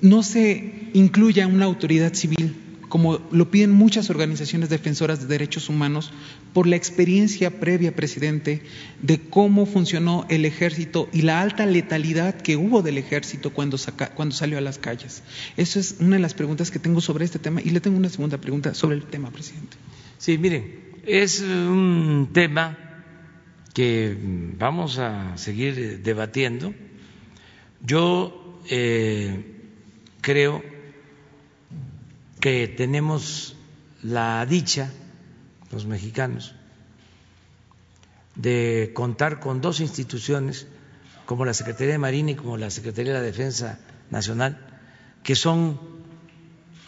no 0.00 0.22
se 0.22 0.90
incluya 0.92 1.46
una 1.46 1.64
autoridad 1.64 2.14
civil 2.14 2.54
como 2.92 3.26
lo 3.30 3.50
piden 3.50 3.70
muchas 3.70 4.10
organizaciones 4.10 4.68
defensoras 4.68 5.22
de 5.22 5.26
derechos 5.26 5.70
humanos, 5.70 6.12
por 6.52 6.66
la 6.66 6.76
experiencia 6.76 7.58
previa, 7.58 7.96
presidente, 7.96 8.60
de 9.00 9.18
cómo 9.18 9.64
funcionó 9.64 10.26
el 10.28 10.44
ejército 10.44 11.08
y 11.10 11.22
la 11.22 11.40
alta 11.40 11.64
letalidad 11.64 12.34
que 12.34 12.58
hubo 12.58 12.82
del 12.82 12.98
ejército 12.98 13.48
cuando, 13.48 13.78
cuando 14.14 14.34
salió 14.34 14.58
a 14.58 14.60
las 14.60 14.76
calles. 14.76 15.22
Esa 15.56 15.80
es 15.80 15.96
una 16.00 16.16
de 16.16 16.22
las 16.22 16.34
preguntas 16.34 16.70
que 16.70 16.78
tengo 16.78 17.00
sobre 17.00 17.24
este 17.24 17.38
tema 17.38 17.62
y 17.62 17.70
le 17.70 17.80
tengo 17.80 17.96
una 17.96 18.10
segunda 18.10 18.36
pregunta 18.36 18.74
sobre 18.74 18.96
el 18.96 19.04
tema, 19.04 19.30
presidente. 19.30 19.74
Sí, 20.18 20.36
miren, 20.36 20.92
es 21.06 21.40
un 21.40 22.28
tema 22.34 22.76
que 23.72 24.14
vamos 24.58 24.98
a 24.98 25.38
seguir 25.38 26.02
debatiendo. 26.02 26.74
Yo 27.80 28.60
eh, 28.68 29.46
creo 30.20 30.71
que 32.42 32.66
tenemos 32.66 33.54
la 34.02 34.44
dicha, 34.46 34.90
los 35.70 35.86
mexicanos, 35.86 36.56
de 38.34 38.90
contar 38.94 39.38
con 39.38 39.60
dos 39.60 39.78
instituciones 39.78 40.66
como 41.24 41.44
la 41.44 41.54
Secretaría 41.54 41.92
de 41.92 41.98
Marina 41.98 42.32
y 42.32 42.34
como 42.34 42.56
la 42.56 42.70
Secretaría 42.70 43.12
de 43.12 43.20
la 43.20 43.24
Defensa 43.24 43.78
Nacional, 44.10 44.58
que 45.22 45.36
son 45.36 45.78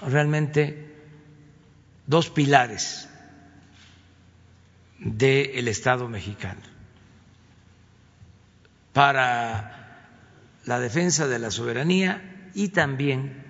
realmente 0.04 0.92
dos 2.08 2.30
pilares 2.30 3.08
del 4.98 5.68
Estado 5.68 6.08
mexicano. 6.08 6.62
Para 8.92 10.08
la 10.64 10.80
defensa 10.80 11.28
de 11.28 11.38
la 11.38 11.52
soberanía 11.52 12.50
y 12.54 12.70
también 12.70 13.43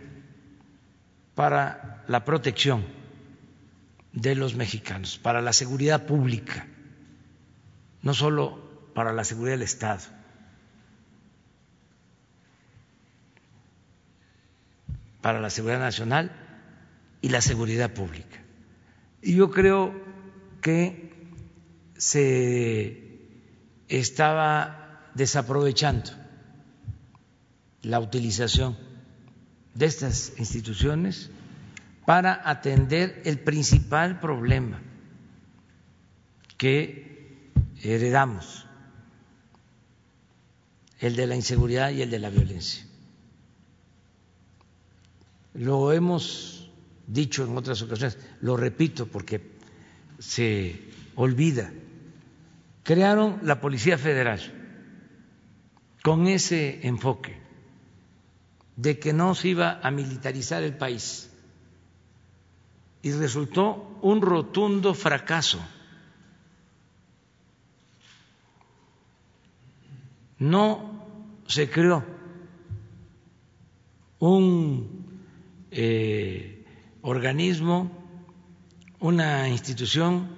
para 1.34 2.04
la 2.08 2.24
protección 2.24 2.84
de 4.12 4.34
los 4.34 4.54
mexicanos, 4.54 5.18
para 5.18 5.40
la 5.42 5.52
seguridad 5.52 6.06
pública, 6.06 6.66
no 8.02 8.14
solo 8.14 8.90
para 8.94 9.12
la 9.12 9.24
seguridad 9.24 9.54
del 9.54 9.62
Estado. 9.62 10.02
para 15.24 15.40
la 15.40 15.48
seguridad 15.48 15.78
nacional 15.78 16.30
y 17.22 17.30
la 17.30 17.40
seguridad 17.40 17.94
pública. 17.94 18.42
Y 19.22 19.36
yo 19.36 19.50
creo 19.50 19.94
que 20.60 21.14
se 21.96 23.22
estaba 23.88 25.08
desaprovechando 25.14 26.10
la 27.80 28.00
utilización 28.00 28.76
de 29.74 29.86
estas 29.86 30.32
instituciones 30.38 31.30
para 32.06 32.48
atender 32.48 33.22
el 33.24 33.40
principal 33.40 34.20
problema 34.20 34.80
que 36.56 37.50
heredamos, 37.82 38.66
el 41.00 41.16
de 41.16 41.26
la 41.26 41.36
inseguridad 41.36 41.90
y 41.90 42.02
el 42.02 42.10
de 42.10 42.18
la 42.18 42.30
violencia. 42.30 42.86
Lo 45.54 45.92
hemos 45.92 46.70
dicho 47.06 47.44
en 47.44 47.56
otras 47.56 47.82
ocasiones, 47.82 48.18
lo 48.40 48.56
repito 48.56 49.06
porque 49.06 49.40
se 50.18 50.80
olvida. 51.16 51.72
Crearon 52.82 53.40
la 53.42 53.60
Policía 53.60 53.98
Federal 53.98 54.40
con 56.02 56.26
ese 56.26 56.86
enfoque 56.86 57.43
de 58.76 58.98
que 58.98 59.12
no 59.12 59.34
se 59.34 59.48
iba 59.48 59.80
a 59.82 59.90
militarizar 59.90 60.62
el 60.62 60.76
país 60.76 61.30
y 63.02 63.12
resultó 63.12 63.98
un 64.00 64.22
rotundo 64.22 64.94
fracaso. 64.94 65.60
No 70.38 71.04
se 71.46 71.68
creó 71.68 72.04
un 74.18 75.06
eh, 75.70 76.64
organismo, 77.02 77.90
una 79.00 79.50
institución 79.50 80.30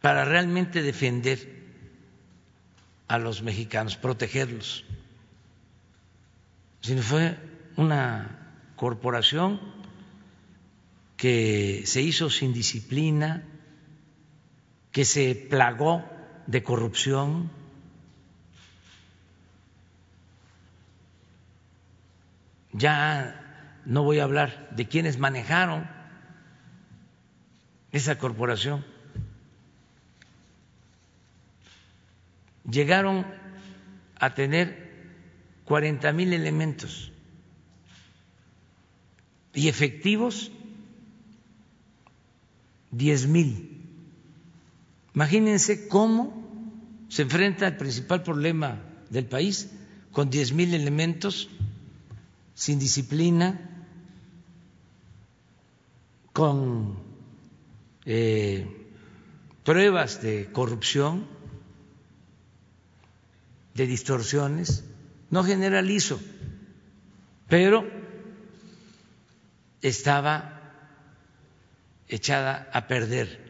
para 0.00 0.24
realmente 0.24 0.82
defender 0.82 1.56
a 3.06 3.18
los 3.18 3.42
mexicanos, 3.42 3.96
protegerlos, 3.96 4.84
sino 6.88 7.02
fue 7.02 7.36
una 7.76 8.54
corporación 8.74 9.60
que 11.18 11.82
se 11.84 12.00
hizo 12.00 12.30
sin 12.30 12.54
disciplina, 12.54 13.44
que 14.90 15.04
se 15.04 15.34
plagó 15.34 16.02
de 16.46 16.62
corrupción. 16.62 17.50
Ya 22.72 23.82
no 23.84 24.02
voy 24.02 24.20
a 24.20 24.24
hablar 24.24 24.70
de 24.70 24.88
quienes 24.88 25.18
manejaron 25.18 25.86
esa 27.92 28.16
corporación. 28.16 28.82
Llegaron 32.64 33.26
a 34.18 34.32
tener 34.32 34.87
40 35.68 36.12
mil 36.14 36.32
elementos 36.32 37.12
y 39.52 39.68
efectivos 39.68 40.50
diez 42.90 43.26
mil. 43.26 43.84
Imagínense 45.14 45.86
cómo 45.88 46.32
se 47.10 47.22
enfrenta 47.22 47.66
el 47.66 47.76
principal 47.76 48.22
problema 48.22 48.80
del 49.10 49.26
país 49.26 49.68
con 50.10 50.30
diez 50.30 50.52
mil 50.54 50.72
elementos 50.72 51.50
sin 52.54 52.78
disciplina, 52.78 53.60
con 56.32 56.96
eh, 58.06 58.66
pruebas 59.64 60.22
de 60.22 60.50
corrupción, 60.50 61.26
de 63.74 63.86
distorsiones. 63.86 64.84
No 65.30 65.44
generalizo, 65.44 66.20
pero 67.48 67.84
estaba 69.82 70.58
echada 72.08 72.70
a 72.72 72.86
perder 72.86 73.48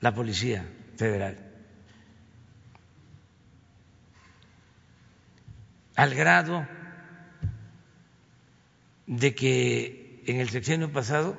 la 0.00 0.14
Policía 0.14 0.66
Federal. 0.96 1.38
Al 5.96 6.14
grado 6.14 6.66
de 9.06 9.34
que 9.34 10.22
en 10.26 10.40
el 10.40 10.48
sexenio 10.48 10.90
pasado 10.92 11.38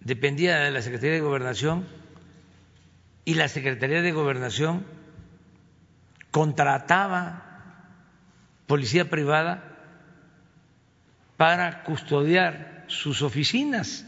dependía 0.00 0.58
de 0.58 0.70
la 0.70 0.80
Secretaría 0.80 1.14
de 1.14 1.20
Gobernación 1.20 1.86
y 3.24 3.34
la 3.34 3.48
Secretaría 3.48 4.00
de 4.00 4.12
Gobernación 4.12 4.86
contrataba 6.36 7.42
policía 8.66 9.08
privada 9.08 9.64
para 11.38 11.82
custodiar 11.82 12.84
sus 12.88 13.22
oficinas. 13.22 14.04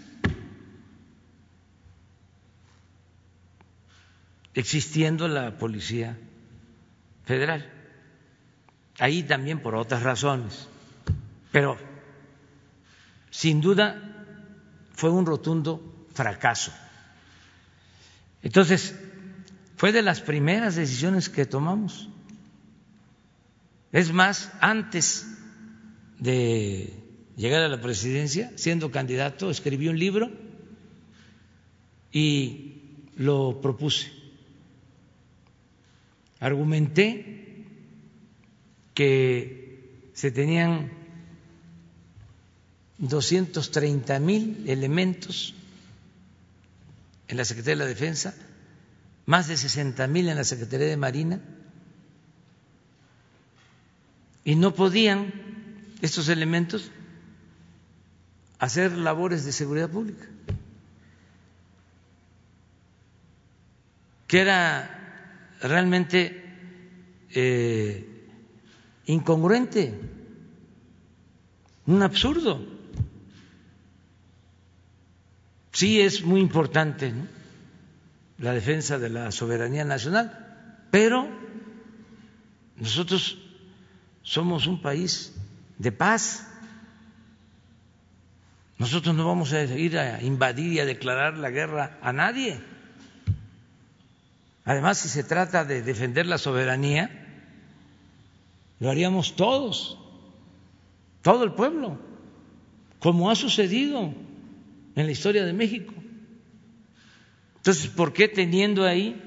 existiendo 4.53 5.29
la 5.29 5.57
Policía 5.57 6.19
Federal. 7.25 7.73
Ahí 8.99 9.23
también 9.23 9.63
por 9.63 9.77
otras 9.77 10.03
razones. 10.03 10.69
Pero, 11.53 11.79
sin 13.31 13.61
duda, 13.61 14.03
fue 14.95 15.11
un 15.11 15.25
rotundo 15.25 16.07
fracaso. 16.13 16.73
Entonces, 18.43 18.99
fue 19.77 19.93
de 19.93 20.03
las 20.03 20.21
primeras 20.21 20.75
decisiones 20.75 21.29
que 21.29 21.47
tomamos. 21.47 22.09
Es 23.93 24.13
más, 24.13 24.51
antes 24.61 25.27
de 26.19 26.93
llegar 27.37 27.63
a 27.63 27.69
la 27.69 27.81
presidencia, 27.81 28.53
siendo 28.57 28.91
candidato, 28.91 29.51
escribí 29.51 29.89
un 29.89 29.99
libro 29.99 30.31
y 32.13 32.83
lo 33.17 33.61
propuse. 33.61 34.13
Argumenté 36.41 37.65
que 38.95 40.11
se 40.13 40.31
tenían 40.31 40.91
230 42.99 44.19
mil 44.21 44.65
elementos 44.69 45.55
en 47.29 47.37
la 47.37 47.45
Secretaría 47.45 47.77
de 47.77 47.85
la 47.85 47.89
Defensa, 47.89 48.35
más 49.27 49.47
de 49.49 49.57
60 49.57 50.07
mil 50.09 50.29
en 50.29 50.37
la 50.37 50.45
Secretaría 50.45 50.89
de 50.89 50.97
Marina, 50.97 51.41
y 54.49 54.57
no 54.57 54.73
podían 54.73 55.31
estos 56.01 56.31
elementos 56.31 56.91
hacer 58.59 58.93
labores 58.93 59.45
de 59.45 59.53
seguridad 59.53 59.91
pública, 59.91 60.27
que 64.27 64.41
era 64.41 65.53
realmente 65.61 66.43
eh, 67.35 68.27
incongruente, 69.05 70.01
un 71.85 72.03
absurdo. 72.03 72.65
Sí 75.73 76.01
es 76.01 76.23
muy 76.23 76.41
importante 76.41 77.13
la 78.39 78.55
defensa 78.55 78.99
de 78.99 79.11
la 79.11 79.31
soberanía 79.31 79.85
nacional, 79.85 80.87
pero 80.91 81.29
nosotros 82.79 83.45
somos 84.29 84.67
un 84.67 84.83
país 84.83 85.33
de 85.79 85.91
paz. 85.91 86.47
Nosotros 88.77 89.15
no 89.15 89.27
vamos 89.27 89.55
a 89.55 89.65
ir 89.65 89.99
a 89.99 90.23
invadir 90.23 90.75
y 90.75 90.81
a 90.81 90.85
declarar 90.85 91.39
la 91.39 91.49
guerra 91.49 91.99
a 92.03 92.13
nadie. 92.13 92.61
Además, 94.67 94.99
si 94.99 95.09
se 95.09 95.25
trata 95.25 95.65
de 95.65 95.81
defender 95.81 96.27
la 96.27 96.37
soberanía, 96.37 97.11
lo 98.81 98.91
haríamos 98.91 99.35
todos, 99.35 99.99
todo 101.23 101.43
el 101.43 101.53
pueblo, 101.53 101.99
como 102.99 103.31
ha 103.31 103.35
sucedido 103.35 104.13
en 104.95 105.07
la 105.07 105.11
historia 105.11 105.47
de 105.47 105.55
México. 105.55 105.95
Entonces, 107.57 107.87
¿por 107.89 108.13
qué 108.13 108.29
teniendo 108.29 108.85
ahí 108.85 109.23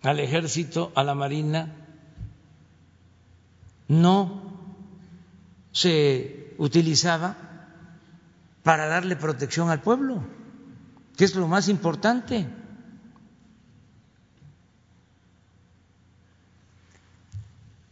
al 0.00 0.18
ejército, 0.18 0.92
a 0.94 1.04
la 1.04 1.14
marina, 1.14 1.77
no 3.88 4.42
se 5.72 6.54
utilizaba 6.58 7.36
para 8.62 8.86
darle 8.86 9.16
protección 9.16 9.70
al 9.70 9.80
pueblo, 9.80 10.22
que 11.16 11.24
es 11.24 11.34
lo 11.34 11.48
más 11.48 11.68
importante? 11.68 12.46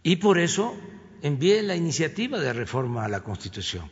Y 0.02 0.16
por 0.16 0.38
eso 0.38 0.76
envié 1.22 1.62
la 1.62 1.74
iniciativa 1.74 2.38
de 2.38 2.52
reforma 2.52 3.04
a 3.04 3.08
la 3.08 3.22
Constitución. 3.22 3.90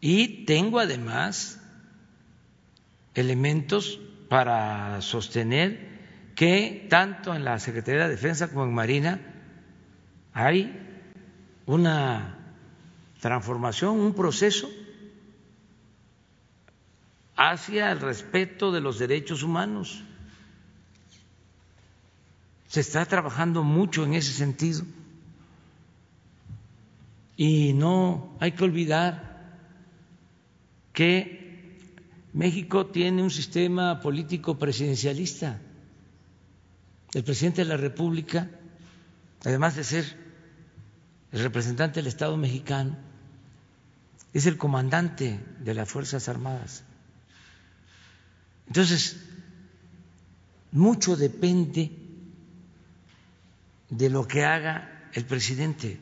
Y 0.00 0.44
tengo 0.46 0.80
además 0.80 1.60
elementos 3.14 4.00
para 4.28 5.00
sostener 5.00 5.98
que 6.34 6.86
tanto 6.88 7.34
en 7.34 7.44
la 7.44 7.58
Secretaría 7.58 8.04
de 8.04 8.10
Defensa 8.10 8.48
como 8.48 8.64
en 8.64 8.74
Marina 8.74 9.27
hay 10.38 10.72
una 11.66 12.38
transformación, 13.20 13.98
un 13.98 14.14
proceso 14.14 14.70
hacia 17.34 17.90
el 17.90 17.98
respeto 17.98 18.70
de 18.70 18.80
los 18.80 19.00
derechos 19.00 19.42
humanos. 19.42 20.04
Se 22.68 22.80
está 22.80 23.04
trabajando 23.04 23.64
mucho 23.64 24.04
en 24.04 24.14
ese 24.14 24.32
sentido. 24.32 24.84
Y 27.36 27.72
no 27.72 28.36
hay 28.38 28.52
que 28.52 28.62
olvidar 28.62 29.56
que 30.92 31.80
México 32.32 32.86
tiene 32.86 33.24
un 33.24 33.30
sistema 33.30 33.98
político 33.98 34.56
presidencialista. 34.56 35.60
El 37.12 37.24
presidente 37.24 37.62
de 37.62 37.70
la 37.70 37.76
República, 37.76 38.48
además 39.44 39.74
de 39.74 39.82
ser 39.82 40.27
el 41.32 41.42
representante 41.42 42.00
del 42.00 42.06
Estado 42.06 42.36
mexicano, 42.36 42.96
es 44.32 44.46
el 44.46 44.56
comandante 44.56 45.40
de 45.60 45.74
las 45.74 45.88
Fuerzas 45.88 46.28
Armadas. 46.28 46.84
Entonces, 48.66 49.16
mucho 50.72 51.16
depende 51.16 51.90
de 53.88 54.10
lo 54.10 54.26
que 54.26 54.44
haga 54.44 55.08
el 55.14 55.24
presidente. 55.24 55.98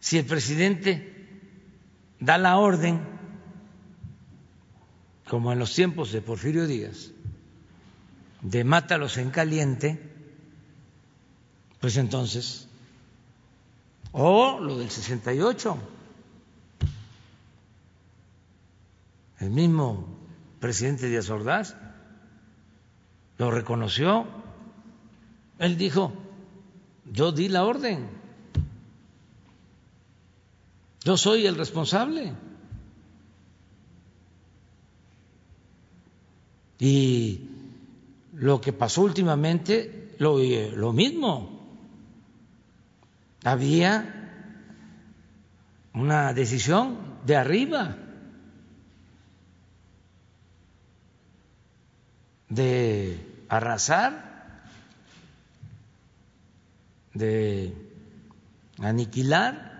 Si 0.00 0.18
el 0.18 0.26
presidente 0.26 1.14
da 2.20 2.36
la 2.36 2.58
orden, 2.58 3.00
como 5.28 5.52
en 5.52 5.58
los 5.58 5.74
tiempos 5.74 6.12
de 6.12 6.20
Porfirio 6.20 6.66
Díaz, 6.66 7.12
de 8.42 8.62
mátalos 8.62 9.16
en 9.16 9.30
caliente, 9.30 9.98
pues 11.80 11.96
entonces, 11.96 12.68
o 14.16 14.60
lo 14.60 14.78
del 14.78 14.90
68, 14.90 15.76
el 19.40 19.50
mismo 19.50 20.06
presidente 20.60 21.08
Díaz 21.08 21.28
Ordaz 21.30 21.76
lo 23.38 23.50
reconoció, 23.50 24.24
él 25.58 25.76
dijo, 25.76 26.12
yo 27.12 27.32
di 27.32 27.48
la 27.48 27.64
orden. 27.64 28.08
Yo 31.02 31.16
soy 31.16 31.46
el 31.46 31.56
responsable. 31.56 32.32
Y 36.78 37.40
lo 38.32 38.60
que 38.60 38.72
pasó 38.72 39.02
últimamente, 39.02 40.14
lo, 40.18 40.38
lo 40.38 40.92
mismo. 40.92 41.53
Había 43.44 44.04
una 45.92 46.32
decisión 46.32 47.20
de 47.24 47.36
arriba 47.36 47.96
de 52.48 53.44
arrasar, 53.48 54.64
de 57.12 57.74
aniquilar 58.78 59.74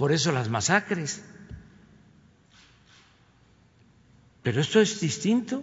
Por 0.00 0.12
eso 0.12 0.32
las 0.32 0.48
masacres. 0.48 1.22
Pero 4.42 4.62
esto 4.62 4.80
es 4.80 4.98
distinto. 4.98 5.62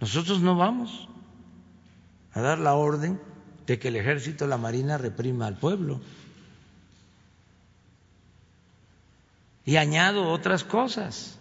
Nosotros 0.00 0.40
no 0.40 0.54
vamos 0.54 1.08
a 2.34 2.40
dar 2.40 2.58
la 2.58 2.74
orden 2.74 3.20
de 3.66 3.78
que 3.78 3.88
el 3.88 3.96
ejército, 3.96 4.46
la 4.46 4.58
marina 4.58 4.98
reprima 4.98 5.46
al 5.46 5.56
pueblo. 5.56 6.00
Y 9.64 9.76
añado 9.76 10.28
otras 10.28 10.64
cosas. 10.64 11.38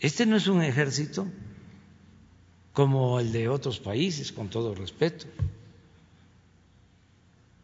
Este 0.00 0.26
no 0.26 0.36
es 0.36 0.48
un 0.48 0.62
ejército 0.62 1.26
como 2.72 3.20
el 3.20 3.32
de 3.32 3.48
otros 3.48 3.78
países, 3.78 4.32
con 4.32 4.48
todo 4.48 4.74
respeto. 4.74 5.26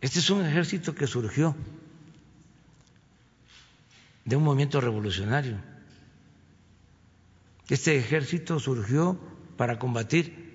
Este 0.00 0.20
es 0.20 0.30
un 0.30 0.46
ejército 0.46 0.94
que 0.94 1.08
surgió 1.08 1.56
de 4.24 4.36
un 4.36 4.44
movimiento 4.44 4.80
revolucionario. 4.80 5.58
Este 7.68 7.98
ejército 7.98 8.60
surgió 8.60 9.18
para 9.58 9.78
combatir 9.78 10.48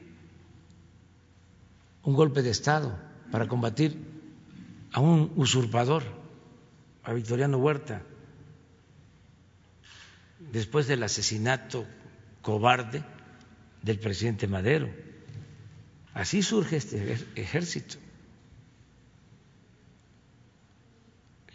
un 2.02 2.16
golpe 2.16 2.42
de 2.42 2.50
Estado 2.50 3.14
para 3.34 3.48
combatir 3.48 3.98
a 4.92 5.00
un 5.00 5.34
usurpador, 5.38 6.04
a 7.04 7.14
Victoriano 7.14 7.58
Huerta, 7.58 8.04
después 10.52 10.86
del 10.86 11.02
asesinato 11.02 11.84
cobarde 12.44 13.04
del 13.82 13.98
presidente 13.98 14.48
Madero. 14.48 14.88
Así 16.14 16.44
surge 16.44 16.76
este 16.76 17.18
ejército. 17.34 17.96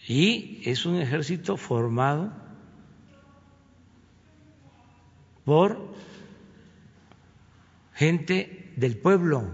Y 0.09 0.68
es 0.68 0.84
un 0.84 0.96
ejército 0.96 1.57
formado 1.57 2.32
por 5.44 5.94
gente 7.99 8.72
del 8.76 8.96
pueblo. 8.96 9.51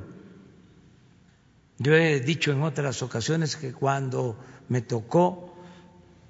Yo 1.78 1.94
he 1.94 2.20
dicho 2.20 2.52
en 2.52 2.60
otras 2.60 3.02
ocasiones 3.02 3.56
que 3.56 3.72
cuando 3.72 4.38
me 4.68 4.82
tocó 4.82 5.56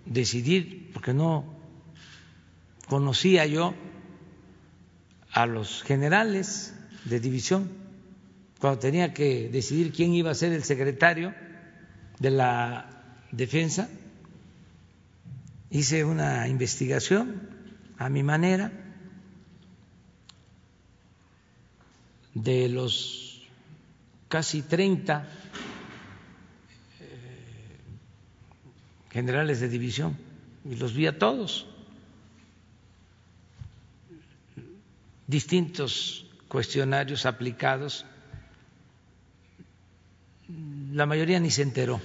decidir, 0.07 0.93
porque 0.93 1.13
no 1.13 1.45
conocía 2.89 3.47
yo 3.47 3.75
a 5.33 5.47
los 5.47 5.83
generales 5.83 6.73
de 7.05 7.19
división, 7.19 7.69
cuando 8.61 8.79
tenía 8.79 9.13
que 9.13 9.49
decidir 9.49 9.93
quién 9.93 10.15
iba 10.15 10.31
a 10.31 10.35
ser 10.35 10.53
el 10.53 10.63
secretario 10.63 11.35
de 12.21 12.31
la 12.31 13.19
defensa, 13.33 13.89
hice 15.69 16.05
una 16.05 16.47
investigación 16.47 17.43
a 17.99 18.09
mi 18.09 18.23
manera 18.23 18.84
de 22.35 22.69
los 22.69 23.43
casi 24.29 24.63
30 24.63 25.29
eh, 27.01 27.09
generales 29.11 29.61
de 29.61 29.69
división 29.69 30.17
y 30.65 30.75
los 30.75 30.93
vi 30.95 31.07
a 31.07 31.19
todos. 31.19 31.67
Distintos 35.27 36.27
cuestionarios 36.49 37.25
aplicados, 37.25 38.05
la 40.93 41.07
mayoría 41.07 41.41
ni 41.41 41.51
se 41.51 41.63
enteró, 41.63 42.01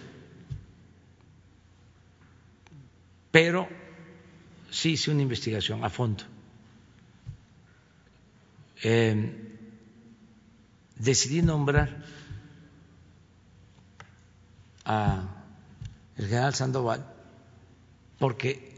pero 3.32 3.68
sí 4.72 4.92
hice 4.92 5.12
una 5.12 5.22
investigación 5.22 5.84
a 5.84 5.90
fondo. 5.90 6.24
Eh, 8.82 9.49
decidí 11.00 11.42
nombrar 11.42 12.04
a 14.86 15.24
el 16.18 16.26
general 16.26 16.54
Sandoval 16.54 17.06
porque 18.20 18.70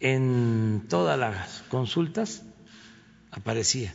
en 0.00 0.86
todas 0.88 1.18
las 1.18 1.62
consultas 1.68 2.42
aparecía 3.30 3.94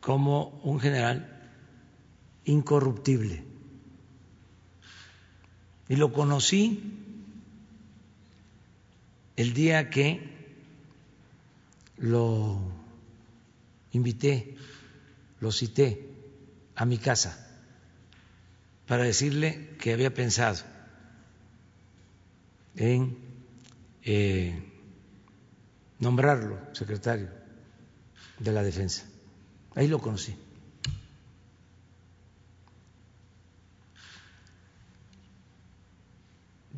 como 0.00 0.60
un 0.62 0.80
general 0.80 1.50
incorruptible. 2.44 3.44
Y 5.88 5.96
lo 5.96 6.12
conocí 6.12 6.94
el 9.36 9.54
día 9.54 9.90
que 9.90 10.56
lo 11.96 12.60
invité 13.92 14.56
lo 15.40 15.50
cité 15.50 16.06
a 16.76 16.84
mi 16.84 16.98
casa 16.98 17.46
para 18.86 19.04
decirle 19.04 19.76
que 19.78 19.92
había 19.92 20.12
pensado 20.12 20.58
en 22.76 23.18
eh, 24.02 24.62
nombrarlo 25.98 26.58
secretario 26.72 27.28
de 28.38 28.52
la 28.52 28.62
defensa. 28.62 29.04
Ahí 29.74 29.86
lo 29.88 29.98
conocí. 29.98 30.36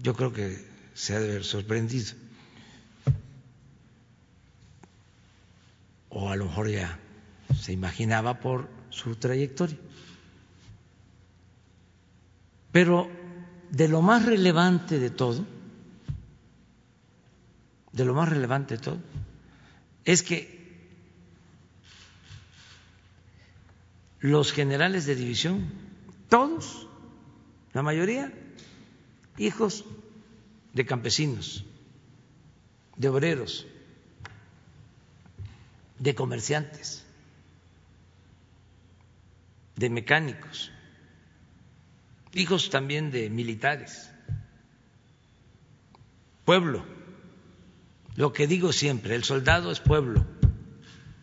Yo 0.02 0.14
creo 0.14 0.32
que 0.32 0.66
se 0.94 1.14
ha 1.14 1.20
de 1.20 1.30
haber 1.30 1.44
sorprendido. 1.44 2.12
O 6.10 6.28
a 6.28 6.36
lo 6.36 6.46
mejor 6.46 6.68
ya 6.68 6.98
se 7.58 7.72
imaginaba 7.72 8.40
por 8.40 8.68
su 8.90 9.16
trayectoria. 9.16 9.76
Pero 12.70 13.10
de 13.70 13.88
lo 13.88 14.02
más 14.02 14.24
relevante 14.24 14.98
de 14.98 15.10
todo, 15.10 15.44
de 17.92 18.04
lo 18.04 18.14
más 18.14 18.28
relevante 18.28 18.76
de 18.76 18.82
todo, 18.82 18.98
es 20.04 20.22
que 20.22 20.62
los 24.20 24.52
generales 24.52 25.04
de 25.04 25.14
división, 25.16 25.70
todos, 26.28 26.86
la 27.72 27.82
mayoría, 27.82 28.32
hijos 29.36 29.84
de 30.72 30.86
campesinos, 30.86 31.64
de 32.96 33.08
obreros, 33.08 33.66
de 35.98 36.14
comerciantes, 36.14 37.04
de 39.82 39.90
mecánicos, 39.90 40.70
hijos 42.34 42.70
también 42.70 43.10
de 43.10 43.28
militares, 43.30 44.12
pueblo. 46.44 46.86
Lo 48.14 48.32
que 48.32 48.46
digo 48.46 48.72
siempre, 48.72 49.16
el 49.16 49.24
soldado 49.24 49.72
es 49.72 49.80
pueblo 49.80 50.24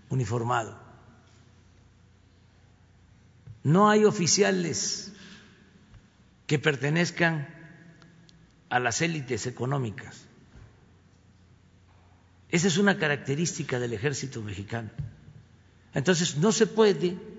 uniformado. 0.10 0.78
No 3.64 3.90
hay 3.90 4.04
oficiales 4.04 5.14
que 6.46 6.60
pertenezcan 6.60 7.48
a 8.70 8.80
las 8.80 9.02
élites 9.02 9.48
económicas. 9.48 10.26
Esa 12.50 12.68
es 12.68 12.78
una 12.78 12.98
característica 12.98 13.80
del 13.80 13.94
ejército 13.94 14.42
mexicano. 14.42 14.90
Entonces, 15.94 16.36
no 16.38 16.52
se 16.52 16.68
puede 16.68 17.39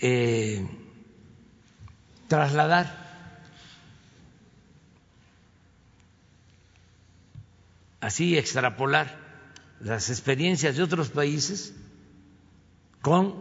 eh, 0.00 0.66
trasladar 2.28 3.06
así 8.00 8.36
extrapolar 8.38 9.18
las 9.80 10.10
experiencias 10.10 10.76
de 10.76 10.82
otros 10.82 11.10
países 11.10 11.74
con 13.02 13.34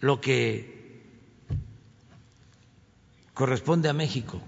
lo 0.00 0.20
que 0.20 1.02
corresponde 3.34 3.88
a 3.88 3.92
México. 3.92 4.40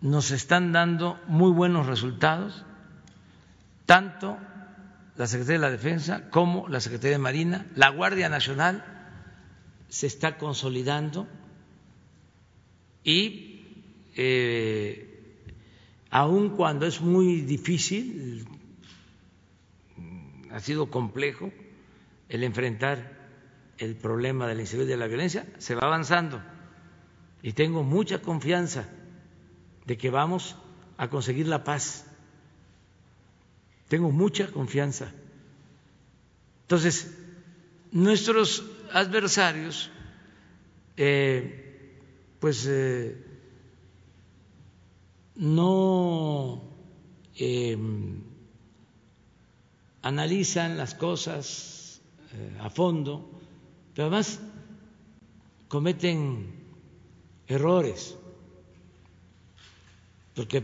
Nos 0.00 0.30
están 0.30 0.72
dando 0.72 1.18
muy 1.26 1.50
buenos 1.50 1.86
resultados, 1.86 2.64
tanto 3.86 4.38
la 5.18 5.26
Secretaría 5.26 5.58
de 5.58 5.66
la 5.66 5.70
Defensa 5.70 6.30
como 6.30 6.68
la 6.68 6.80
Secretaría 6.80 7.16
de 7.16 7.22
Marina. 7.22 7.66
La 7.74 7.90
Guardia 7.90 8.28
Nacional 8.28 8.84
se 9.88 10.06
está 10.06 10.38
consolidando 10.38 11.26
y 13.02 13.66
eh, 14.14 15.42
aun 16.10 16.50
cuando 16.50 16.86
es 16.86 17.00
muy 17.00 17.40
difícil, 17.40 18.46
ha 20.52 20.60
sido 20.60 20.88
complejo 20.88 21.50
el 22.28 22.44
enfrentar 22.44 23.18
el 23.78 23.96
problema 23.96 24.46
de 24.46 24.54
la 24.54 24.60
inseguridad 24.60 24.90
y 24.90 24.92
de 24.92 24.98
la 24.98 25.08
violencia, 25.08 25.46
se 25.58 25.74
va 25.74 25.82
avanzando 25.82 26.40
y 27.42 27.54
tengo 27.54 27.82
mucha 27.82 28.20
confianza 28.20 28.88
de 29.84 29.98
que 29.98 30.10
vamos 30.10 30.56
a 30.96 31.08
conseguir 31.08 31.48
la 31.48 31.64
paz 31.64 32.07
tengo 33.88 34.10
mucha 34.10 34.50
confianza. 34.50 35.12
Entonces, 36.62 37.10
nuestros 37.92 38.62
adversarios, 38.92 39.90
eh, 40.96 41.94
pues, 42.40 42.66
eh, 42.68 43.16
no 45.36 46.62
em, 47.36 48.20
analizan 50.02 50.76
las 50.76 50.94
cosas 50.94 52.00
eh, 52.32 52.58
a 52.60 52.68
fondo, 52.70 53.40
pero 53.94 54.08
además 54.08 54.40
cometen 55.68 56.52
errores, 57.46 58.16
porque 60.34 60.62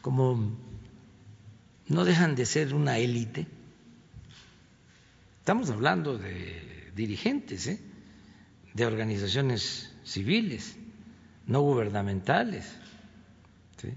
como 0.00 0.56
no 1.88 2.04
dejan 2.04 2.34
de 2.34 2.46
ser 2.46 2.74
una 2.74 2.98
élite 2.98 3.46
Estamos 5.46 5.70
hablando 5.70 6.18
de 6.18 6.90
dirigentes, 6.96 7.68
¿eh? 7.68 7.78
de 8.74 8.84
organizaciones 8.84 9.94
civiles, 10.02 10.76
no 11.46 11.60
gubernamentales. 11.60 12.66
Eh, 13.84 13.94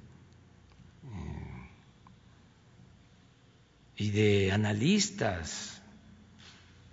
y 3.97 4.11
de 4.11 4.51
analistas, 4.51 5.81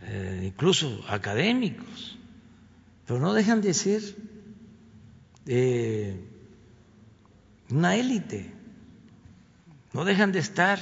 eh, 0.04 0.44
incluso 0.46 1.04
académicos, 1.06 2.16
pero 3.06 3.20
no 3.20 3.34
dejan 3.34 3.60
de 3.60 3.74
ser 3.74 4.00
una 7.68 7.94
élite, 7.94 8.54
no 9.96 10.04
dejan 10.04 10.30
de 10.30 10.40
estar 10.40 10.78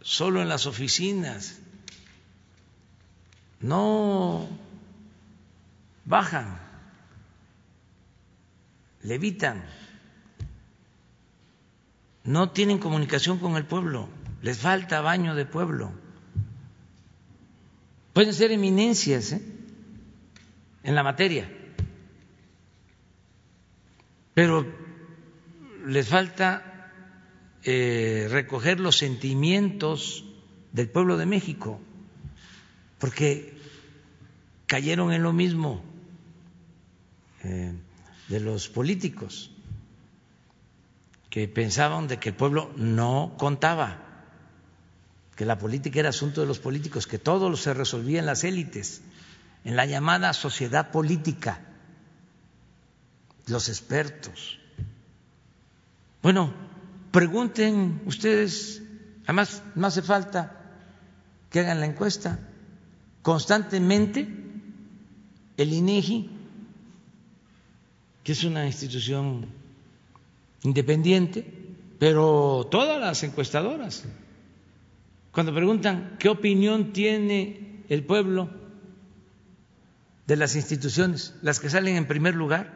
solo 0.00 0.40
en 0.40 0.48
las 0.48 0.66
oficinas, 0.66 1.58
no 3.58 4.48
bajan, 6.04 6.60
levitan, 9.02 9.64
no 12.22 12.50
tienen 12.50 12.78
comunicación 12.78 13.40
con 13.40 13.56
el 13.56 13.64
pueblo, 13.64 14.08
les 14.42 14.58
falta 14.58 15.00
baño 15.00 15.34
de 15.34 15.44
pueblo. 15.44 15.90
Pueden 18.12 18.32
ser 18.32 18.52
eminencias 18.52 19.32
¿eh? 19.32 19.42
en 20.84 20.94
la 20.94 21.02
materia, 21.02 21.50
pero 24.34 24.64
les 25.84 26.06
falta 26.06 26.72
eh, 27.68 28.28
recoger 28.30 28.78
los 28.78 28.96
sentimientos 28.96 30.24
del 30.70 30.88
pueblo 30.88 31.16
de 31.16 31.26
México, 31.26 31.80
porque 33.00 33.58
cayeron 34.68 35.12
en 35.12 35.24
lo 35.24 35.32
mismo 35.32 35.82
eh, 37.42 37.74
de 38.28 38.40
los 38.40 38.68
políticos 38.68 39.50
que 41.28 41.48
pensaban 41.48 42.06
de 42.06 42.20
que 42.20 42.28
el 42.28 42.36
pueblo 42.36 42.70
no 42.76 43.34
contaba, 43.36 44.00
que 45.34 45.44
la 45.44 45.58
política 45.58 45.98
era 45.98 46.10
asunto 46.10 46.42
de 46.42 46.46
los 46.46 46.60
políticos, 46.60 47.08
que 47.08 47.18
todo 47.18 47.54
se 47.56 47.74
resolvía 47.74 48.20
en 48.20 48.26
las 48.26 48.44
élites, 48.44 49.02
en 49.64 49.74
la 49.74 49.86
llamada 49.86 50.32
sociedad 50.34 50.92
política, 50.92 51.60
los 53.48 53.68
expertos. 53.68 54.60
Bueno, 56.22 56.65
pregunten 57.16 58.02
ustedes, 58.04 58.82
además 59.24 59.62
no 59.74 59.86
hace 59.86 60.02
falta 60.02 60.52
que 61.48 61.60
hagan 61.60 61.80
la 61.80 61.86
encuesta, 61.86 62.38
constantemente 63.22 64.28
el 65.56 65.72
INEGI 65.72 66.28
que 68.22 68.32
es 68.32 68.44
una 68.44 68.66
institución 68.66 69.46
independiente, 70.62 71.50
pero 71.98 72.68
todas 72.70 73.00
las 73.00 73.22
encuestadoras, 73.22 74.04
cuando 75.32 75.54
preguntan 75.54 76.16
qué 76.18 76.28
opinión 76.28 76.92
tiene 76.92 77.82
el 77.88 78.04
pueblo 78.04 78.50
de 80.26 80.36
las 80.36 80.54
instituciones, 80.54 81.34
las 81.40 81.60
que 81.60 81.70
salen 81.70 81.96
en 81.96 82.06
primer 82.06 82.34
lugar, 82.34 82.74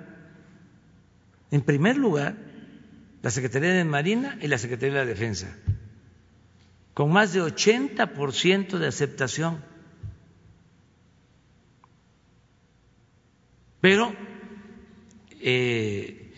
en 1.51 1.61
primer 1.61 1.99
lugar, 1.99 2.50
la 3.23 3.31
Secretaría 3.31 3.73
de 3.73 3.85
Marina 3.85 4.39
y 4.41 4.49
la 4.49 4.59
Secretaría 4.59 4.99
de 4.99 5.05
la 5.05 5.11
Defensa, 5.11 5.55
con 6.95 7.13
más 7.13 7.33
de 7.33 7.43
80% 7.43 8.79
de 8.79 8.87
aceptación. 8.87 9.63
Pero 13.81 14.15
eh, 15.41 16.35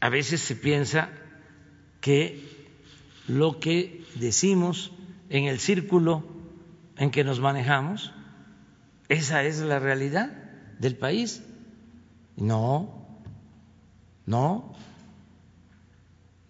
a 0.00 0.08
veces 0.08 0.40
se 0.40 0.56
piensa 0.56 1.10
que 2.00 2.66
lo 3.26 3.60
que 3.60 4.04
decimos 4.16 4.92
en 5.30 5.44
el 5.44 5.58
círculo 5.58 6.22
en 6.96 7.10
que 7.10 7.24
nos 7.24 7.40
manejamos, 7.40 8.12
esa 9.08 9.42
es 9.44 9.60
la 9.60 9.78
realidad 9.78 10.30
del 10.78 10.96
país. 10.96 11.42
No, 12.36 13.18
no. 14.26 14.74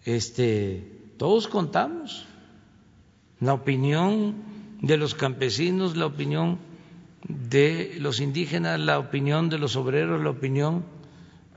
Este, 0.04 0.86
todos 1.16 1.48
contamos 1.48 2.26
la 3.40 3.54
opinión 3.54 4.34
de 4.82 4.96
los 4.96 5.14
campesinos, 5.14 5.96
la 5.96 6.06
opinión 6.06 6.58
de 7.26 7.96
los 8.00 8.20
indígenas, 8.20 8.78
la 8.78 8.98
opinión 8.98 9.48
de 9.48 9.58
los 9.58 9.76
obreros, 9.76 10.22
la 10.22 10.30
opinión 10.30 10.84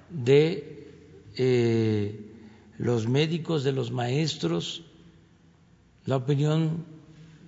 de 0.09 0.87
eh, 1.35 2.21
los 2.77 3.07
médicos, 3.07 3.63
de 3.63 3.73
los 3.73 3.91
maestros, 3.91 4.83
la 6.05 6.15
opinión 6.15 6.85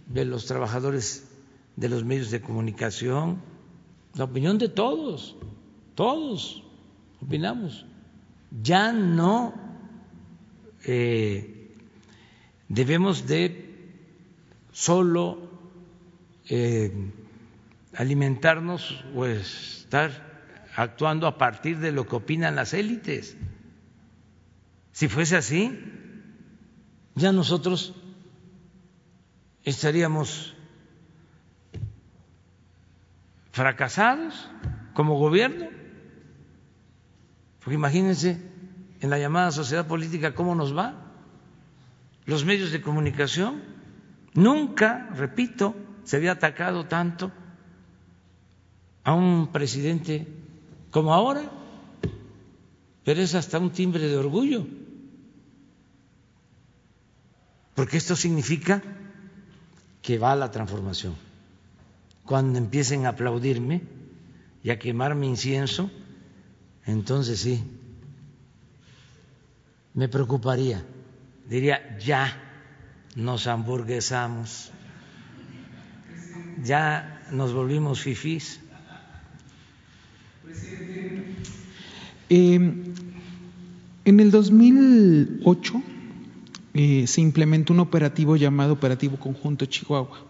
de 0.08 0.26
los 0.26 0.46
trabajadores 0.46 1.30
de 1.78 1.88
los 1.88 2.04
medios 2.04 2.30
de 2.30 2.42
comunicación, 2.42 3.40
la 4.16 4.26
opinión 4.26 4.58
de 4.58 4.68
todos, 4.68 5.38
todos 5.96 6.62
opinamos. 7.22 7.86
Ya 8.62 8.92
no 8.92 9.54
eh, 10.86 11.76
debemos 12.68 13.28
de 13.28 13.70
solo 14.72 15.50
eh, 16.48 16.92
alimentarnos 17.96 19.04
o 19.16 19.26
estar 19.26 20.30
actuando 20.76 21.28
a 21.28 21.38
partir 21.38 21.80
de 21.80 21.92
lo 21.92 22.08
que 22.08 22.16
opinan 22.16 22.56
las 22.56 22.74
élites. 22.74 23.36
Si 24.92 25.08
fuese 25.08 25.38
así, 25.38 25.78
ya 27.16 27.32
nosotros 27.32 27.94
estaríamos 29.64 30.56
fracasados 33.52 34.50
como 34.94 35.20
gobierno. 35.20 35.68
Porque 37.60 37.76
imagínense 37.76 38.49
en 39.02 39.10
la 39.10 39.18
llamada 39.20 39.52
sociedad 39.52 39.88
política 39.88 40.36
cómo 40.36 40.56
nos 40.56 40.76
va. 40.76 40.94
Los 42.26 42.46
medios 42.46 42.72
de 42.72 42.82
comunicación 42.82 43.62
nunca, 44.34 45.10
repito, 45.16 45.76
se 46.04 46.18
había 46.18 46.34
atacado 46.34 46.86
tanto 46.86 47.32
a 49.04 49.14
un 49.14 49.52
presidente 49.52 50.28
como 50.92 51.14
ahora, 51.14 51.50
pero 53.04 53.22
es 53.22 53.36
hasta 53.36 53.58
un 53.60 53.72
timbre 53.72 54.08
de 54.08 54.18
orgullo, 54.18 54.68
porque 57.76 57.98
esto 57.98 58.16
significa 58.16 58.84
que 60.02 60.18
va 60.18 60.36
la 60.36 60.52
transformación. 60.52 61.16
Cuando 62.26 62.60
empiecen 62.60 63.06
a 63.06 63.10
aplaudirme 63.10 63.82
y 64.64 64.70
a 64.70 64.78
quemarme 64.78 65.26
incienso, 65.26 65.90
entonces 66.86 67.40
sí, 67.40 67.64
me 69.94 70.08
preocuparía. 70.08 70.86
Diría, 71.48 71.98
ya 72.00 72.38
nos 73.16 73.48
hamburguesamos, 73.48 74.72
ya 76.64 77.24
nos 77.32 77.54
volvimos 77.54 78.02
fifís. 78.02 78.60
Eh, 82.30 82.56
en 84.06 84.20
el 84.20 84.32
2008 84.32 85.84
eh, 86.74 87.08
se 87.08 87.22
implementó 87.22 87.74
un 87.74 87.80
operativo 87.80 88.36
llamado 88.36 88.74
Operativo 88.74 89.18
Conjunto 89.18 89.66
Chihuahua. 89.66 90.26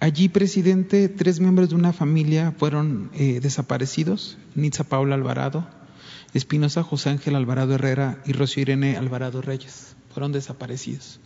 Allí, 0.00 0.28
presidente, 0.28 1.08
tres 1.08 1.40
miembros 1.40 1.70
de 1.70 1.76
una 1.76 1.92
familia 1.92 2.52
fueron 2.56 3.10
eh, 3.14 3.40
desaparecidos, 3.40 4.38
Nitza 4.54 4.84
Paula 4.84 5.14
Alvarado, 5.14 5.66
Espinosa 6.34 6.82
José 6.82 7.10
Ángel 7.10 7.36
Alvarado 7.36 7.76
Herrera 7.76 8.20
y 8.26 8.32
Rocío 8.32 8.62
Irene 8.62 8.96
Alvarado 8.96 9.40
Reyes. 9.40 9.94
Fueron 10.12 10.32
desaparecidos. 10.32 11.20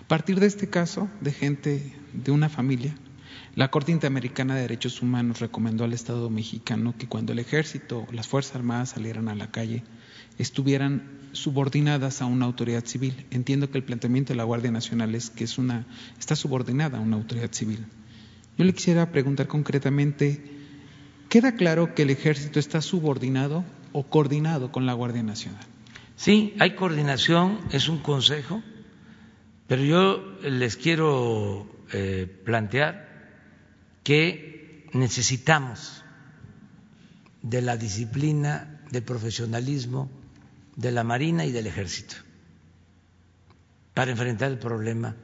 A 0.00 0.06
partir 0.06 0.38
de 0.38 0.46
este 0.46 0.70
caso 0.70 1.10
de 1.20 1.32
gente 1.32 1.96
de 2.12 2.30
una 2.30 2.48
familia, 2.48 2.94
la 3.56 3.72
Corte 3.72 3.90
Interamericana 3.90 4.54
de 4.54 4.60
Derechos 4.60 5.02
Humanos 5.02 5.40
recomendó 5.40 5.82
al 5.82 5.92
Estado 5.92 6.30
mexicano 6.30 6.94
que 6.96 7.08
cuando 7.08 7.32
el 7.32 7.40
ejército 7.40 8.06
o 8.08 8.12
las 8.12 8.28
Fuerzas 8.28 8.54
Armadas 8.54 8.90
salieran 8.90 9.28
a 9.28 9.34
la 9.34 9.50
calle 9.50 9.82
estuvieran 10.38 11.10
subordinadas 11.32 12.22
a 12.22 12.26
una 12.26 12.44
autoridad 12.46 12.84
civil. 12.84 13.26
Entiendo 13.32 13.72
que 13.72 13.78
el 13.78 13.84
planteamiento 13.84 14.32
de 14.32 14.36
la 14.36 14.44
Guardia 14.44 14.70
Nacional 14.70 15.16
es 15.16 15.28
que 15.28 15.42
es 15.42 15.58
una, 15.58 15.86
está 16.20 16.36
subordinada 16.36 16.98
a 16.98 17.00
una 17.00 17.16
autoridad 17.16 17.50
civil. 17.50 17.84
Yo 18.56 18.64
le 18.64 18.72
quisiera 18.72 19.10
preguntar 19.10 19.48
concretamente, 19.48 20.40
¿queda 21.28 21.56
claro 21.56 21.96
que 21.96 22.02
el 22.02 22.10
ejército 22.10 22.60
está 22.60 22.80
subordinado 22.80 23.64
o 23.96 24.04
coordinado 24.12 24.70
con 24.70 24.84
la 24.84 24.92
Guardia 24.92 25.22
Nacional? 25.22 25.64
Sí, 26.16 26.54
hay 26.58 26.74
coordinación, 26.74 27.60
es 27.72 27.88
un 27.88 27.98
consejo, 27.98 28.62
pero 29.66 29.82
yo 29.82 30.38
les 30.42 30.76
quiero 30.76 31.66
eh, 31.92 32.26
plantear 32.44 32.94
que 34.02 34.86
necesitamos 34.92 36.04
de 37.40 37.62
la 37.62 37.76
disciplina, 37.76 38.82
del 38.90 39.02
profesionalismo 39.02 40.10
de 40.76 40.92
la 40.92 41.02
Marina 41.02 41.46
y 41.46 41.52
del 41.52 41.66
Ejército 41.66 42.16
para 43.94 44.10
enfrentar 44.10 44.52
el 44.52 44.58
problema 44.58 45.16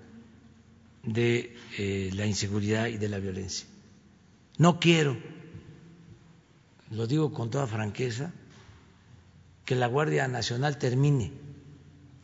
de 1.03 1.55
eh, 1.77 2.11
la 2.15 2.24
inseguridad 2.24 2.86
y 2.86 2.97
de 2.97 3.09
la 3.11 3.19
violencia. 3.19 3.66
No 4.57 4.81
quiero, 4.81 5.19
lo 6.90 7.07
digo 7.07 7.35
con 7.35 7.51
toda 7.51 7.66
franqueza, 7.66 8.32
que 9.64 9.74
la 9.74 9.86
Guardia 9.86 10.28
Nacional 10.28 10.78
termine 10.78 11.32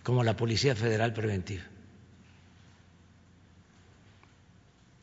como 0.03 0.25
la 0.25 0.37
Policía 0.37 0.75
Federal 0.75 1.13
Preventiva. 1.13 1.65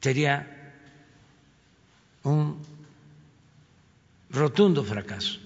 Sería 0.01 0.73
un 2.23 2.61
rotundo 4.29 4.83
fracaso. 4.83 5.39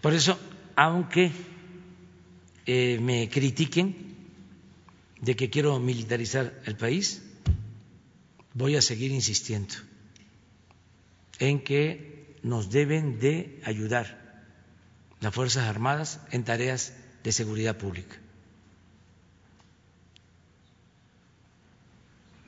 Por 0.00 0.14
eso, 0.14 0.38
aunque 0.76 1.32
eh, 2.66 2.98
me 3.00 3.28
critiquen 3.28 3.96
de 5.20 5.34
que 5.34 5.50
quiero 5.50 5.78
militarizar 5.80 6.60
el 6.64 6.76
país, 6.76 7.22
voy 8.54 8.76
a 8.76 8.82
seguir 8.82 9.10
insistiendo 9.12 9.74
en 11.38 11.62
que 11.62 12.36
nos 12.42 12.70
deben 12.70 13.18
de 13.18 13.60
ayudar 13.64 14.25
las 15.20 15.34
Fuerzas 15.34 15.64
Armadas 15.64 16.20
en 16.30 16.44
tareas 16.44 16.92
de 17.22 17.32
seguridad 17.32 17.76
pública. 17.76 18.16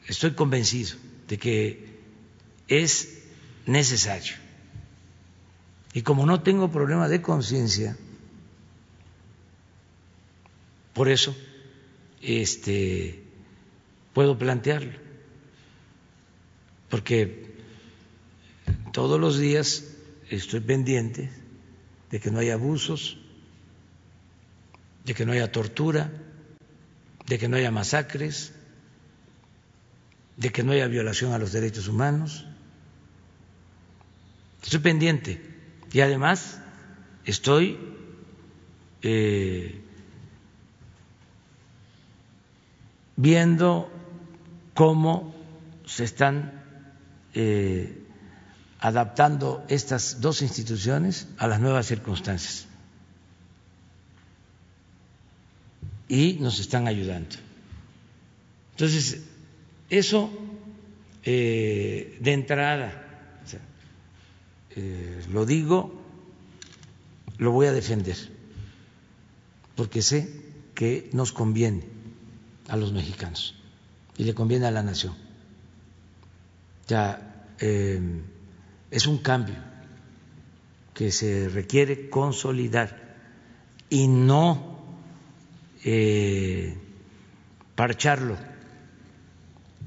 Estoy 0.07 0.33
convencido 0.33 0.97
de 1.27 1.39
que 1.39 1.99
es 2.69 3.23
necesario. 3.67 4.37
Y 5.93 6.03
como 6.03 6.27
no 6.27 6.43
tengo 6.43 6.71
problema 6.71 7.09
de 7.09 7.21
conciencia, 7.21 7.97
por 10.95 11.09
eso 11.09 11.37
este, 12.23 13.23
puedo 14.13 14.39
plantearlo, 14.39 14.99
porque 16.89 17.55
todos 18.93 19.21
los 19.21 19.39
días 19.39 19.85
estoy 20.31 20.61
pendiente 20.61 21.31
de 22.11 22.21
que 22.21 22.31
no 22.31 22.39
haya 22.39 22.55
abusos, 22.55 23.19
de 25.05 25.15
que 25.15 25.25
no 25.27 25.33
haya 25.33 25.53
tortura, 25.53 26.11
de 27.27 27.39
que 27.39 27.49
no 27.49 27.57
haya 27.57 27.71
masacres, 27.71 28.53
de 30.37 30.51
que 30.51 30.63
no 30.63 30.73
haya 30.73 30.87
violación 30.87 31.33
a 31.33 31.39
los 31.39 31.53
derechos 31.53 31.89
humanos. 31.89 32.47
Estoy 34.63 34.81
pendiente 34.81 35.41
y 35.93 36.01
además 36.01 36.61
estoy 37.25 37.79
eh, 39.03 39.81
viendo 43.17 43.91
cómo 44.75 45.35
se 45.87 46.05
están 46.05 46.63
eh, 47.35 48.08
adaptando 48.81 49.65
estas 49.69 50.21
dos 50.21 50.43
instituciones 50.43 51.27
a 51.39 51.49
las 51.49 51.61
nuevas 51.61 51.87
circunstancias. 51.87 52.67
Y 56.09 56.35
nos 56.41 56.59
están 56.61 56.89
ayudando. 56.89 57.37
Entonces, 58.73 59.21
eso 59.91 60.31
eh, 61.25 62.17
de 62.21 62.33
entrada, 62.33 63.05
eh, 64.77 65.25
lo 65.33 65.45
digo, 65.45 65.93
lo 67.39 67.53
voy 67.53 67.67
a 67.67 67.73
defender, 67.73 68.17
porque 69.75 70.03
sé 70.03 70.33
que 70.75 71.11
nos 71.13 71.33
conviene 71.33 71.85
a 72.69 72.77
los 72.77 72.93
mexicanos 72.93 73.55
y 74.17 74.25
le 74.25 74.35
conviene 74.35 74.67
a 74.67 74.71
la 74.71 74.83
nación. 74.83 75.15
Ya, 76.87 77.55
eh, 77.59 78.01
es 78.91 79.07
un 79.07 79.19
cambio 79.19 79.57
que 80.95 81.13
se 81.13 81.49
requiere 81.49 82.11
consolidar 82.11 83.17
y 83.91 84.09
no 84.09 84.79
eh, 85.85 86.77
parcharlo, 87.75 88.37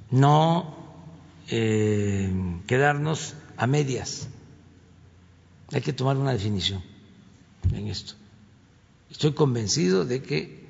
no 0.09 0.75
eh, 1.49 2.31
quedarnos 2.67 3.35
a 3.57 3.67
medias. 3.67 4.29
Hay 5.73 5.81
que 5.81 5.93
tomar 5.93 6.17
una 6.17 6.33
definición 6.33 6.81
en 7.73 7.87
esto. 7.87 8.13
Estoy 9.09 9.33
convencido 9.33 10.05
de 10.05 10.21
que 10.21 10.61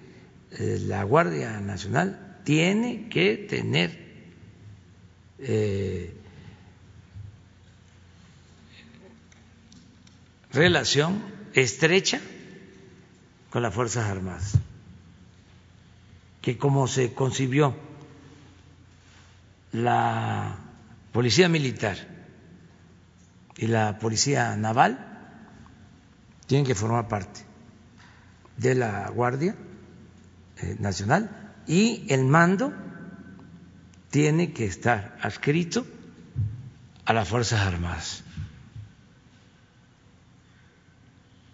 eh, 0.51 0.79
la 0.81 1.03
Guardia 1.03 1.59
Nacional 1.59 2.39
tiene 2.43 3.09
que 3.09 3.37
tener 3.37 4.01
relación 10.53 11.23
estrecha 11.53 12.19
con 13.49 13.61
las 13.61 13.73
Fuerzas 13.73 14.09
Armadas, 14.09 14.53
que 16.41 16.57
como 16.57 16.87
se 16.87 17.13
concibió 17.13 17.75
la 19.71 20.57
Policía 21.11 21.49
Militar 21.49 21.97
y 23.57 23.67
la 23.67 23.99
Policía 23.99 24.55
Naval, 24.55 25.07
tienen 26.47 26.65
que 26.65 26.75
formar 26.75 27.07
parte 27.07 27.41
de 28.57 28.75
la 28.75 29.09
Guardia 29.09 29.55
eh, 30.57 30.75
Nacional 30.79 31.53
y 31.67 32.05
el 32.09 32.25
mando 32.25 32.73
tiene 34.09 34.51
que 34.51 34.65
estar 34.65 35.17
adscrito 35.21 35.85
a 37.05 37.13
las 37.13 37.27
Fuerzas 37.27 37.61
Armadas. 37.61 38.23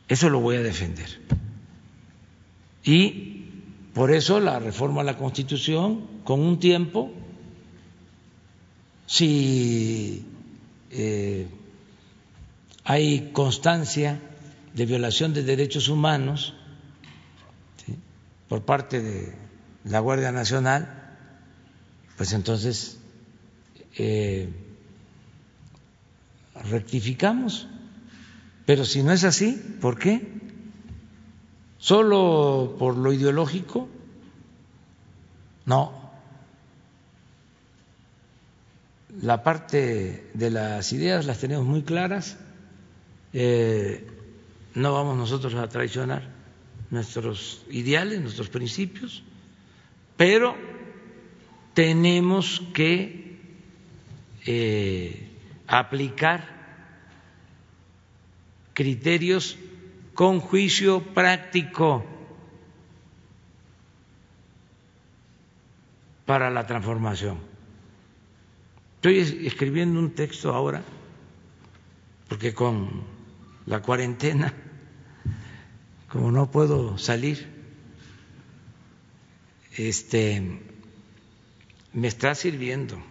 Eso 0.07 0.29
lo 0.29 0.39
voy 0.39 0.55
a 0.55 0.61
defender. 0.61 1.19
Y 2.83 3.45
por 3.93 4.11
eso 4.11 4.39
la 4.39 4.59
reforma 4.59 5.01
a 5.01 5.03
la 5.03 5.17
Constitución 5.17 6.07
con 6.23 6.39
un 6.39 6.59
tiempo, 6.59 7.11
si 9.05 10.23
eh, 10.91 11.47
hay 12.83 13.31
constancia 13.33 14.19
de 14.73 14.85
violación 14.85 15.33
de 15.33 15.43
derechos 15.43 15.89
humanos 15.89 16.53
por 18.47 18.63
parte 18.63 19.01
de 19.01 19.33
la 19.83 19.99
Guardia 19.99 20.31
Nacional, 20.31 21.17
pues 22.15 22.31
entonces 22.33 22.99
eh, 23.97 24.49
rectificamos 26.69 27.67
pero 28.67 28.83
si 28.83 29.01
no 29.01 29.13
es 29.13 29.23
así, 29.23 29.53
¿por 29.79 29.97
qué? 29.97 30.27
¿Solo 31.77 32.75
por 32.77 32.97
lo 32.97 33.13
ideológico? 33.13 33.87
No. 35.65 36.11
La 39.21 39.41
parte 39.41 40.29
de 40.33 40.49
las 40.49 40.91
ideas 40.91 41.25
las 41.25 41.39
tenemos 41.39 41.65
muy 41.65 41.83
claras. 41.83 42.37
Eh, 43.31 44.05
no 44.75 44.91
vamos 44.91 45.15
nosotros 45.15 45.53
a 45.53 45.69
traicionar 45.69 46.27
nuestros 46.89 47.63
ideales, 47.71 48.19
nuestros 48.19 48.49
principios, 48.49 49.23
pero 50.17 50.57
tenemos 51.73 52.61
que 52.73 53.39
eh, 54.45 55.29
aplicar 55.67 56.56
criterios 58.77 59.57
con 60.13 60.39
juicio 60.39 61.01
práctico 61.15 62.05
para 66.27 66.51
la 66.51 66.67
transformación. 66.67 67.39
Estoy 68.97 69.47
escribiendo 69.47 69.99
un 69.99 70.11
texto 70.11 70.53
ahora, 70.53 70.83
porque 72.29 72.53
con 72.53 73.01
la 73.65 73.81
cuarentena, 73.81 74.53
como 76.07 76.31
no 76.31 76.51
puedo 76.51 76.99
salir, 76.99 77.47
este 79.75 80.61
me 81.93 82.07
está 82.07 82.35
sirviendo 82.35 83.01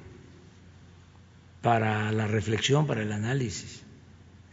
para 1.60 2.12
la 2.12 2.28
reflexión, 2.28 2.86
para 2.86 3.02
el 3.02 3.10
análisis. 3.10 3.85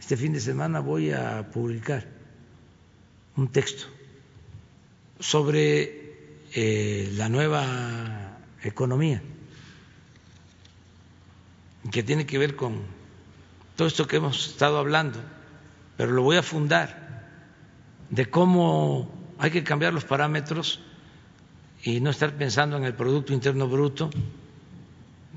Este 0.04 0.18
fin 0.18 0.34
de 0.34 0.40
semana 0.40 0.80
voy 0.80 1.12
a 1.12 1.50
publicar 1.50 2.06
un 3.38 3.48
texto 3.48 3.86
sobre 5.18 6.42
eh, 6.52 7.10
la 7.16 7.30
nueva 7.30 8.36
economía 8.62 9.22
que 11.90 12.02
tiene 12.02 12.26
que 12.26 12.36
ver 12.36 12.54
con 12.54 12.82
todo 13.76 13.88
esto 13.88 14.06
que 14.06 14.16
hemos 14.16 14.48
estado 14.48 14.76
hablando, 14.76 15.20
pero 15.96 16.12
lo 16.12 16.20
voy 16.20 16.36
a 16.36 16.42
fundar 16.42 17.24
de 18.10 18.26
cómo 18.26 19.10
hay 19.38 19.52
que 19.52 19.64
cambiar 19.64 19.94
los 19.94 20.04
parámetros 20.04 20.82
y 21.82 22.00
no 22.00 22.10
estar 22.10 22.36
pensando 22.36 22.76
en 22.76 22.84
el 22.84 22.92
Producto 22.92 23.32
Interno 23.32 23.68
Bruto 23.68 24.10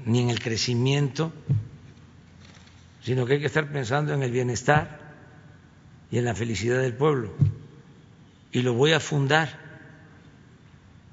ni 0.06 0.20
en 0.20 0.30
el 0.30 0.42
crecimiento, 0.42 1.32
sino 3.02 3.26
que 3.26 3.34
hay 3.34 3.40
que 3.40 3.46
estar 3.48 3.72
pensando 3.72 4.14
en 4.14 4.24
el 4.24 4.32
bienestar 4.32 5.00
y 6.12 6.18
en 6.18 6.26
la 6.26 6.36
felicidad 6.36 6.82
del 6.82 6.94
pueblo. 6.94 7.34
Y 8.52 8.62
lo 8.62 8.74
voy 8.74 8.94
a 8.94 9.00
fundar 9.00 9.60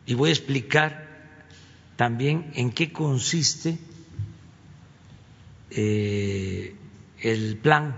y 0.07 0.15
voy 0.15 0.31
a 0.31 0.33
explicar 0.33 1.07
también 1.97 2.51
en 2.55 2.73
qué 2.73 2.93
consiste 2.93 3.79
eh, 5.71 6.75
el 7.21 7.57
plan 7.57 7.97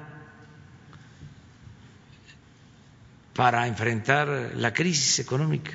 para 3.35 3.67
enfrentar 3.67 4.53
la 4.57 4.73
crisis 4.73 5.19
económica, 5.19 5.73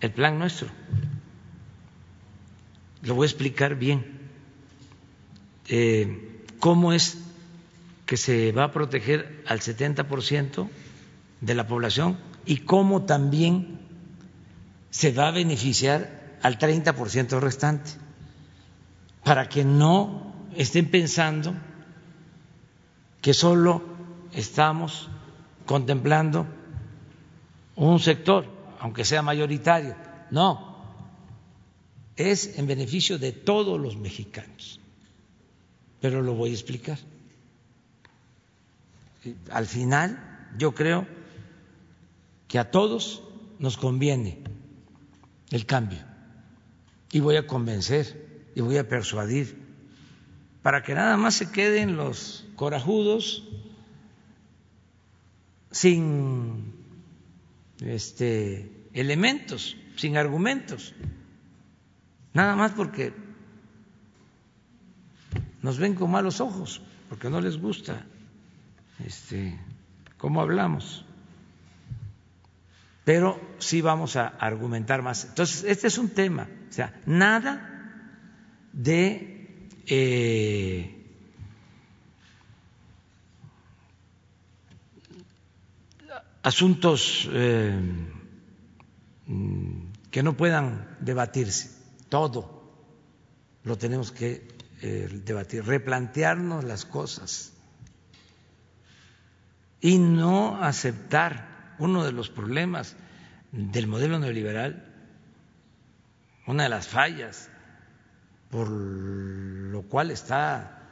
el 0.00 0.10
plan 0.10 0.38
nuestro. 0.38 0.68
Lo 3.02 3.14
voy 3.14 3.26
a 3.26 3.30
explicar 3.30 3.76
bien. 3.76 4.20
Eh, 5.68 6.31
¿Cómo 6.62 6.92
es 6.92 7.18
que 8.06 8.16
se 8.16 8.52
va 8.52 8.62
a 8.62 8.70
proteger 8.70 9.42
al 9.48 9.58
70% 9.58 10.68
de 11.40 11.54
la 11.56 11.66
población 11.66 12.16
y 12.46 12.58
cómo 12.58 13.02
también 13.02 13.80
se 14.90 15.10
va 15.10 15.26
a 15.26 15.30
beneficiar 15.32 16.38
al 16.40 16.60
30% 16.60 17.40
restante? 17.40 17.90
Para 19.24 19.48
que 19.48 19.64
no 19.64 20.32
estén 20.54 20.88
pensando 20.88 21.52
que 23.20 23.34
solo 23.34 23.82
estamos 24.32 25.08
contemplando 25.66 26.46
un 27.74 27.98
sector, 27.98 28.46
aunque 28.78 29.04
sea 29.04 29.22
mayoritario. 29.22 29.96
No, 30.30 30.78
es 32.14 32.56
en 32.56 32.68
beneficio 32.68 33.18
de 33.18 33.32
todos 33.32 33.80
los 33.80 33.96
mexicanos. 33.96 34.78
Pero 36.02 36.20
lo 36.20 36.34
voy 36.34 36.50
a 36.50 36.52
explicar. 36.52 36.98
Al 39.50 39.66
final, 39.66 40.50
yo 40.58 40.74
creo 40.74 41.06
que 42.48 42.58
a 42.58 42.70
todos 42.70 43.22
nos 43.58 43.78
conviene 43.78 44.42
el 45.50 45.64
cambio. 45.64 46.00
Y 47.12 47.20
voy 47.20 47.36
a 47.36 47.46
convencer 47.46 48.50
y 48.54 48.60
voy 48.60 48.76
a 48.76 48.88
persuadir 48.88 49.62
para 50.62 50.82
que 50.82 50.94
nada 50.94 51.16
más 51.16 51.34
se 51.34 51.50
queden 51.50 51.96
los 51.96 52.46
corajudos 52.56 53.48
sin 55.70 56.74
este, 57.80 58.70
elementos, 58.92 59.76
sin 59.96 60.16
argumentos, 60.16 60.94
nada 62.34 62.54
más 62.56 62.72
porque 62.72 63.12
nos 65.62 65.78
ven 65.78 65.94
con 65.94 66.10
malos 66.10 66.40
ojos, 66.40 66.82
porque 67.08 67.30
no 67.30 67.40
les 67.40 67.56
gusta 67.56 68.04
este, 69.04 69.58
cómo 70.18 70.40
hablamos. 70.40 71.04
Pero 73.04 73.40
sí 73.58 73.80
vamos 73.80 74.16
a 74.16 74.28
argumentar 74.28 75.02
más. 75.02 75.24
Entonces, 75.24 75.64
este 75.64 75.88
es 75.88 75.98
un 75.98 76.10
tema, 76.10 76.48
o 76.68 76.72
sea, 76.72 77.00
nada 77.06 77.68
de 78.72 79.68
eh, 79.86 81.02
asuntos 86.42 87.28
eh, 87.32 87.80
que 90.10 90.22
no 90.22 90.36
puedan 90.36 90.96
debatirse, 91.00 91.70
todo 92.08 92.62
lo 93.64 93.78
tenemos 93.78 94.10
que 94.10 94.51
debatir, 94.82 95.64
replantearnos 95.64 96.64
las 96.64 96.84
cosas 96.84 97.52
y 99.80 99.98
no 99.98 100.62
aceptar 100.62 101.74
uno 101.78 102.04
de 102.04 102.12
los 102.12 102.30
problemas 102.30 102.96
del 103.52 103.86
modelo 103.86 104.18
neoliberal, 104.18 104.88
una 106.46 106.64
de 106.64 106.68
las 106.68 106.88
fallas 106.88 107.50
por 108.50 108.68
lo 108.68 109.82
cual 109.82 110.10
está 110.10 110.82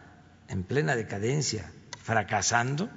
en 0.48 0.62
plena 0.62 0.96
decadencia, 0.96 1.70
fracasando, 2.02 2.88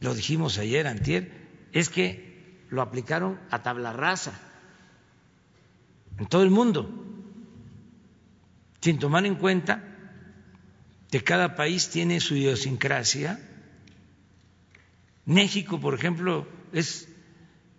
lo 0.00 0.14
dijimos 0.14 0.58
ayer, 0.58 0.86
antier, 0.86 1.32
es 1.72 1.88
que 1.88 2.66
lo 2.68 2.82
aplicaron 2.82 3.40
a 3.50 3.62
tabla 3.62 3.92
rasa 3.92 4.32
en 6.18 6.26
todo 6.26 6.42
el 6.42 6.50
mundo, 6.50 7.09
sin 8.80 8.98
tomar 8.98 9.26
en 9.26 9.34
cuenta 9.34 9.82
que 11.10 11.22
cada 11.22 11.54
país 11.56 11.90
tiene 11.90 12.20
su 12.20 12.36
idiosincrasia. 12.36 13.40
México, 15.24 15.80
por 15.80 15.94
ejemplo, 15.94 16.46
es 16.72 17.08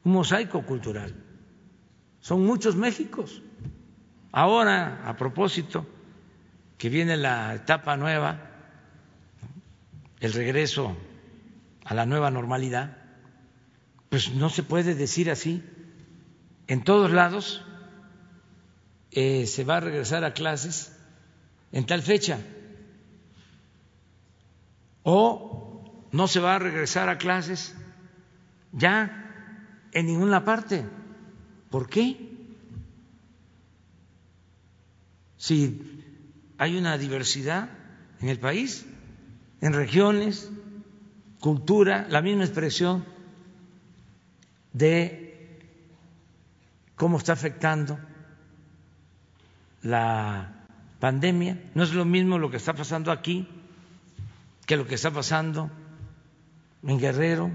un 0.03 0.13
mosaico 0.13 0.63
cultural. 0.63 1.13
Son 2.19 2.45
muchos 2.45 2.75
Méxicos. 2.75 3.41
Ahora, 4.31 5.01
a 5.05 5.17
propósito, 5.17 5.85
que 6.77 6.89
viene 6.89 7.17
la 7.17 7.53
etapa 7.55 7.97
nueva, 7.97 8.39
el 10.19 10.33
regreso 10.33 10.95
a 11.83 11.93
la 11.93 12.05
nueva 12.05 12.31
normalidad, 12.31 12.97
pues 14.09 14.33
no 14.33 14.49
se 14.49 14.63
puede 14.63 14.93
decir 14.95 15.31
así. 15.31 15.63
En 16.67 16.83
todos 16.83 17.11
lados 17.11 17.65
eh, 19.11 19.45
se 19.45 19.63
va 19.63 19.77
a 19.77 19.79
regresar 19.81 20.23
a 20.23 20.33
clases 20.33 20.91
en 21.71 21.85
tal 21.85 22.01
fecha 22.01 22.39
o 25.03 26.07
no 26.11 26.27
se 26.27 26.39
va 26.39 26.55
a 26.55 26.59
regresar 26.59 27.09
a 27.09 27.17
clases 27.17 27.75
ya 28.71 29.87
en 29.91 30.05
ninguna 30.05 30.45
parte. 30.45 30.85
¿Por 31.69 31.89
qué? 31.89 32.29
Si 35.37 36.03
hay 36.57 36.77
una 36.77 36.97
diversidad 36.97 37.69
en 38.19 38.29
el 38.29 38.39
país, 38.39 38.85
en 39.61 39.73
regiones, 39.73 40.49
cultura, 41.39 42.05
la 42.09 42.21
misma 42.21 42.43
expresión 42.43 43.05
de 44.73 45.59
cómo 46.95 47.17
está 47.17 47.33
afectando 47.33 47.97
la 49.81 50.65
pandemia. 50.99 51.61
No 51.75 51.83
es 51.83 51.93
lo 51.93 52.05
mismo 52.05 52.37
lo 52.37 52.49
que 52.49 52.57
está 52.57 52.73
pasando 52.73 53.11
aquí 53.11 53.47
que 54.71 54.77
lo 54.77 54.87
que 54.87 54.95
está 54.95 55.11
pasando 55.11 55.69
en 56.83 56.97
Guerrero, 56.97 57.51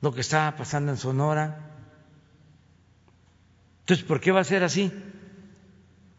lo 0.00 0.14
que 0.14 0.20
está 0.20 0.54
pasando 0.56 0.92
en 0.92 0.98
Sonora. 0.98 1.70
Entonces, 3.80 4.06
¿por 4.06 4.20
qué 4.20 4.30
va 4.30 4.38
a 4.40 4.44
ser 4.44 4.62
así? 4.62 4.92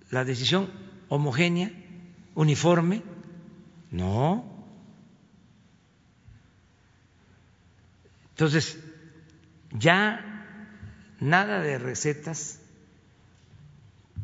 La 0.09 0.25
decisión 0.25 0.69
homogénea, 1.07 1.71
uniforme, 2.35 3.01
no. 3.91 4.43
Entonces, 8.31 8.77
ya 9.71 10.19
nada 11.19 11.61
de 11.61 11.77
recetas 11.77 12.59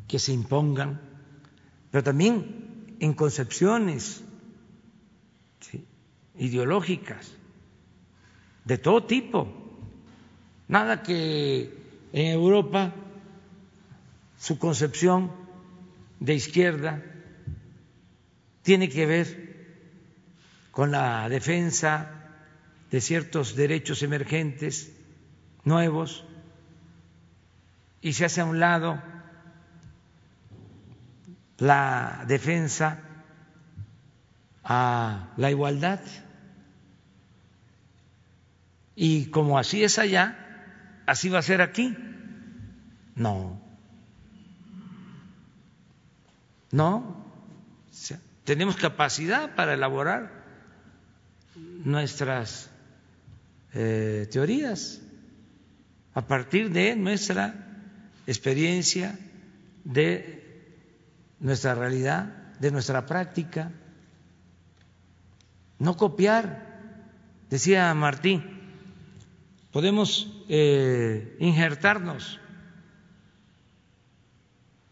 que 0.10 0.18
se 0.20 0.34
impongan, 0.34 1.00
pero 1.92 2.04
también 2.04 2.96
en 3.00 3.14
concepciones 3.14 4.24
ideológicas 6.36 7.32
de 8.66 8.78
todo 8.80 9.04
tipo. 9.04 9.48
Nada 10.68 11.04
que 11.04 11.72
en 12.12 12.26
Europa 12.26 12.94
su 14.40 14.58
concepción 14.58 15.32
de 16.20 16.34
izquierda 16.34 17.04
tiene 18.64 18.90
que 18.90 19.06
ver 19.06 19.28
con 20.72 20.92
la 20.92 21.30
defensa 21.30 22.32
de 22.90 23.00
ciertos 23.00 23.56
derechos 23.56 24.02
emergentes 24.02 24.92
nuevos 25.64 26.26
y 28.02 28.14
se 28.14 28.26
hace 28.26 28.42
a 28.42 28.46
un 28.46 28.60
lado 28.60 29.02
la 31.60 32.26
defensa 32.28 33.00
a 34.64 35.34
la 35.38 35.52
igualdad. 35.52 36.00
Y 38.96 39.28
como 39.28 39.58
así 39.58 39.84
es 39.84 39.98
allá, 39.98 40.38
así 41.06 41.30
va 41.30 41.40
a 41.40 41.44
ser 41.44 41.62
aquí. 41.62 41.96
No. 43.16 43.62
No. 46.72 47.26
tenemos 48.44 48.76
capacidad 48.76 49.56
para 49.56 49.74
elaborar 49.74 50.32
nuestras 51.84 52.70
eh, 53.74 54.28
teorías 54.32 55.02
a 56.14 56.26
partir 56.26 56.72
de 56.72 56.96
nuestra 56.96 57.54
experiencia, 58.28 59.18
de 59.84 60.39
nuestra 61.40 61.76
realidad, 61.76 62.56
de 62.60 62.72
nuestra 62.72 63.06
práctica. 63.06 63.72
No 65.78 65.96
copiar, 65.96 66.80
decía 67.50 67.94
Martín, 67.94 68.44
podemos 69.72 70.44
eh, 70.50 71.38
injertarnos, 71.40 72.40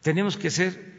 tenemos 0.01 0.37
que 0.37 0.49
ser 0.49 0.97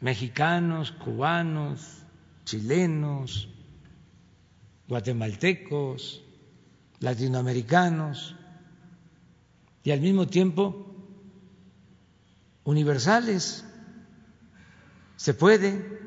mexicanos, 0.00 0.92
cubanos, 0.92 2.02
chilenos, 2.44 3.48
guatemaltecos, 4.88 6.22
latinoamericanos 7.00 8.36
y 9.82 9.90
al 9.90 10.00
mismo 10.00 10.26
tiempo 10.26 10.95
universales. 12.66 13.64
Se 15.16 15.32
puede, 15.32 15.98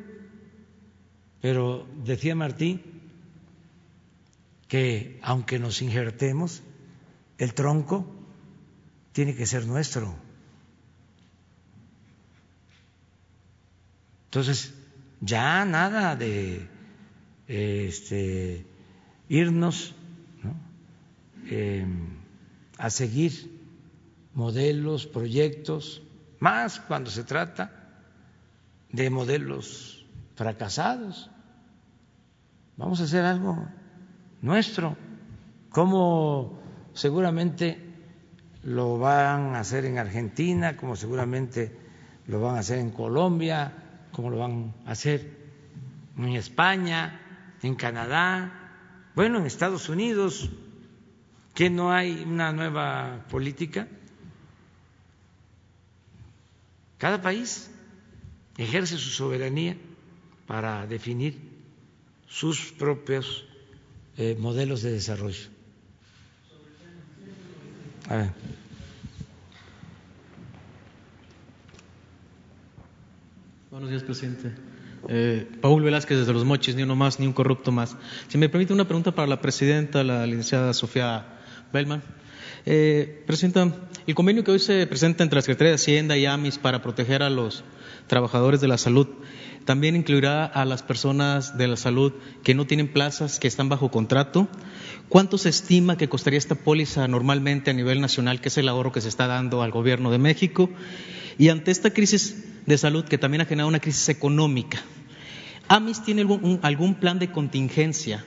pero 1.41 1.87
decía 2.03 2.35
Martí 2.35 2.83
que 4.67 5.19
aunque 5.23 5.57
nos 5.57 5.81
injertemos, 5.81 6.61
el 7.39 7.55
tronco 7.55 8.05
tiene 9.13 9.35
que 9.35 9.47
ser 9.47 9.65
nuestro. 9.65 10.15
Entonces, 14.25 14.75
ya 15.21 15.65
nada 15.65 16.15
de 16.15 16.67
este, 17.47 18.63
irnos 19.27 19.95
eh, 21.47 21.83
a 22.77 22.89
seguir 22.91 23.59
modelos, 24.35 25.07
proyectos, 25.07 26.03
más 26.39 26.79
cuando 26.79 27.09
se 27.09 27.23
trata 27.23 27.71
de 28.91 29.09
modelos 29.09 30.05
fracasados. 30.35 31.29
Vamos 32.77 33.01
a 33.01 33.03
hacer 33.03 33.25
algo 33.25 33.67
nuestro, 34.41 34.95
como 35.69 36.59
seguramente 36.93 37.89
lo 38.63 38.97
van 38.97 39.55
a 39.55 39.59
hacer 39.59 39.85
en 39.85 39.97
Argentina, 39.97 40.77
como 40.77 40.95
seguramente 40.95 41.75
lo 42.27 42.41
van 42.41 42.55
a 42.55 42.59
hacer 42.59 42.79
en 42.79 42.91
Colombia, 42.91 43.73
como 44.11 44.29
lo 44.29 44.37
van 44.37 44.73
a 44.85 44.91
hacer 44.91 45.37
en 46.17 46.29
España, 46.29 47.21
en 47.61 47.75
Canadá, 47.75 48.51
bueno, 49.15 49.39
en 49.39 49.45
Estados 49.45 49.89
Unidos, 49.89 50.49
que 51.53 51.69
no 51.69 51.91
hay 51.91 52.23
una 52.25 52.53
nueva 52.53 53.25
política. 53.29 53.87
Cada 56.99 57.21
país 57.21 57.71
ejerce 58.57 58.97
su 58.97 59.09
soberanía 59.09 59.77
para 60.45 60.85
definir 60.85 61.39
sus 62.27 62.73
propios 62.73 63.45
eh, 64.17 64.35
modelos 64.37 64.81
de 64.81 64.91
desarrollo. 64.91 65.47
Buenos 73.71 73.89
días, 73.89 74.03
presidente. 74.03 74.51
Eh, 75.07 75.49
Paul 75.61 75.81
Velázquez 75.83 76.17
desde 76.17 76.33
Los 76.33 76.43
Mochis, 76.43 76.75
ni 76.75 76.83
uno 76.83 76.97
más, 76.97 77.17
ni 77.17 77.27
un 77.27 77.33
corrupto 77.33 77.71
más. 77.71 77.95
Si 78.27 78.37
me 78.37 78.49
permite 78.49 78.73
una 78.73 78.83
pregunta 78.83 79.15
para 79.15 79.27
la 79.27 79.39
presidenta, 79.39 80.03
la 80.03 80.25
licenciada 80.25 80.73
Sofía 80.73 81.39
Bellman. 81.71 82.03
Eh, 82.71 83.23
presidenta, 83.25 83.73
el 84.05 84.13
convenio 84.13 84.43
que 84.43 84.51
hoy 84.51 84.59
se 84.59 84.85
presenta 84.85 85.23
entre 85.23 85.37
la 85.37 85.41
Secretaría 85.41 85.71
de 85.71 85.77
Hacienda 85.77 86.15
y 86.17 86.27
AMIS 86.27 86.59
para 86.59 86.83
proteger 86.83 87.23
a 87.23 87.31
los 87.31 87.63
trabajadores 88.05 88.61
de 88.61 88.67
la 88.67 88.77
salud 88.77 89.07
también 89.65 89.95
incluirá 89.95 90.45
a 90.45 90.65
las 90.65 90.83
personas 90.83 91.57
de 91.57 91.67
la 91.67 91.77
salud 91.77 92.13
que 92.43 92.53
no 92.53 92.67
tienen 92.67 92.87
plazas, 92.87 93.39
que 93.39 93.47
están 93.47 93.69
bajo 93.69 93.89
contrato. 93.89 94.47
¿Cuánto 95.09 95.39
se 95.39 95.49
estima 95.49 95.97
que 95.97 96.09
costaría 96.09 96.37
esta 96.37 96.53
póliza 96.55 97.07
normalmente 97.07 97.71
a 97.71 97.73
nivel 97.73 98.01
nacional, 98.01 98.39
que 98.39 98.49
es 98.49 98.57
el 98.59 98.69
ahorro 98.69 98.91
que 98.91 99.01
se 99.01 99.09
está 99.09 99.25
dando 99.25 99.63
al 99.63 99.71
gobierno 99.71 100.11
de 100.11 100.19
México? 100.19 100.69
Y 101.39 101.49
ante 101.49 101.71
esta 101.71 101.91
crisis 101.91 102.45
de 102.67 102.77
salud, 102.77 103.05
que 103.05 103.17
también 103.17 103.41
ha 103.41 103.45
generado 103.45 103.67
una 103.67 103.79
crisis 103.79 104.09
económica, 104.09 104.79
¿AMIS 105.67 106.03
tiene 106.03 106.21
algún, 106.21 106.59
algún 106.61 106.95
plan 106.95 107.17
de 107.17 107.31
contingencia 107.31 108.23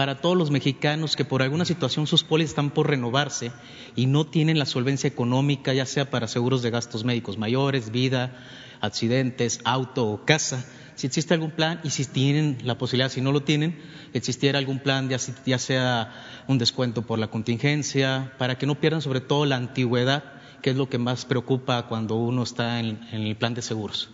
para 0.00 0.14
todos 0.14 0.34
los 0.34 0.50
mexicanos 0.50 1.14
que 1.14 1.26
por 1.26 1.42
alguna 1.42 1.66
situación 1.66 2.06
sus 2.06 2.24
pólizas 2.24 2.52
están 2.52 2.70
por 2.70 2.88
renovarse 2.88 3.52
y 3.94 4.06
no 4.06 4.26
tienen 4.26 4.58
la 4.58 4.64
solvencia 4.64 5.08
económica, 5.08 5.74
ya 5.74 5.84
sea 5.84 6.08
para 6.08 6.26
seguros 6.26 6.62
de 6.62 6.70
gastos 6.70 7.04
médicos 7.04 7.36
mayores, 7.36 7.90
vida, 7.90 8.32
accidentes, 8.80 9.60
auto 9.62 10.06
o 10.06 10.24
casa, 10.24 10.64
si 10.94 11.06
existe 11.06 11.34
algún 11.34 11.50
plan 11.50 11.80
y 11.84 11.90
si 11.90 12.06
tienen 12.06 12.56
la 12.64 12.78
posibilidad, 12.78 13.10
si 13.10 13.20
no 13.20 13.30
lo 13.30 13.42
tienen, 13.42 13.78
existiera 14.14 14.58
algún 14.58 14.78
plan, 14.78 15.10
ya, 15.10 15.58
sea 15.58 16.14
un 16.48 16.56
descuento 16.56 17.02
por 17.02 17.18
la 17.18 17.26
contingencia, 17.26 18.32
para 18.38 18.56
que 18.56 18.64
no 18.64 18.80
pierdan 18.80 19.02
sobre 19.02 19.20
todo 19.20 19.44
la 19.44 19.56
antigüedad, 19.56 20.24
que 20.62 20.70
es 20.70 20.76
lo 20.76 20.88
que 20.88 20.96
más 20.96 21.26
preocupa 21.26 21.88
cuando 21.88 22.14
uno 22.14 22.44
está 22.44 22.80
en, 22.80 23.06
el 23.12 23.36
plan 23.36 23.52
de 23.52 23.60
seguros. 23.60 24.08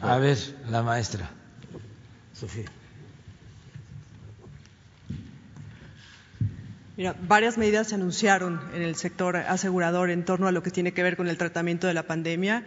A 0.00 0.16
ver, 0.16 0.38
la 0.70 0.82
maestra. 0.82 1.28
Sofía. 2.32 2.70
Varias 7.26 7.58
medidas 7.58 7.88
se 7.88 7.96
anunciaron 7.96 8.60
en 8.72 8.82
el 8.82 8.94
sector 8.94 9.36
asegurador 9.36 10.10
en 10.10 10.24
torno 10.24 10.46
a 10.46 10.52
lo 10.52 10.62
que 10.62 10.70
tiene 10.70 10.92
que 10.92 11.02
ver 11.02 11.16
con 11.16 11.26
el 11.26 11.36
tratamiento 11.36 11.88
de 11.88 11.94
la 11.94 12.04
pandemia 12.04 12.64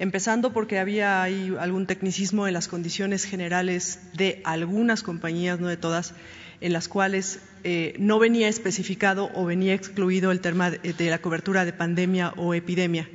empezando 0.00 0.52
porque 0.52 0.78
había 0.80 1.22
ahí 1.22 1.54
algún 1.60 1.86
tecnicismo 1.86 2.48
en 2.48 2.54
las 2.54 2.68
condiciones 2.68 3.24
generales 3.24 4.00
de 4.14 4.40
algunas 4.44 5.02
compañías, 5.02 5.60
no 5.60 5.68
de 5.68 5.76
todas, 5.76 6.14
en 6.62 6.72
las 6.72 6.88
cuales 6.88 7.40
eh, 7.64 7.94
no 7.98 8.18
venía 8.18 8.48
especificado 8.48 9.30
o 9.34 9.44
venía 9.44 9.74
excluido 9.74 10.32
el 10.32 10.40
tema 10.40 10.70
de, 10.70 11.10
la 11.10 11.18
cobertura 11.20 11.66
de 11.66 11.74
pandemia 11.74 12.32
o 12.38 12.54
epidemia. 12.54 13.10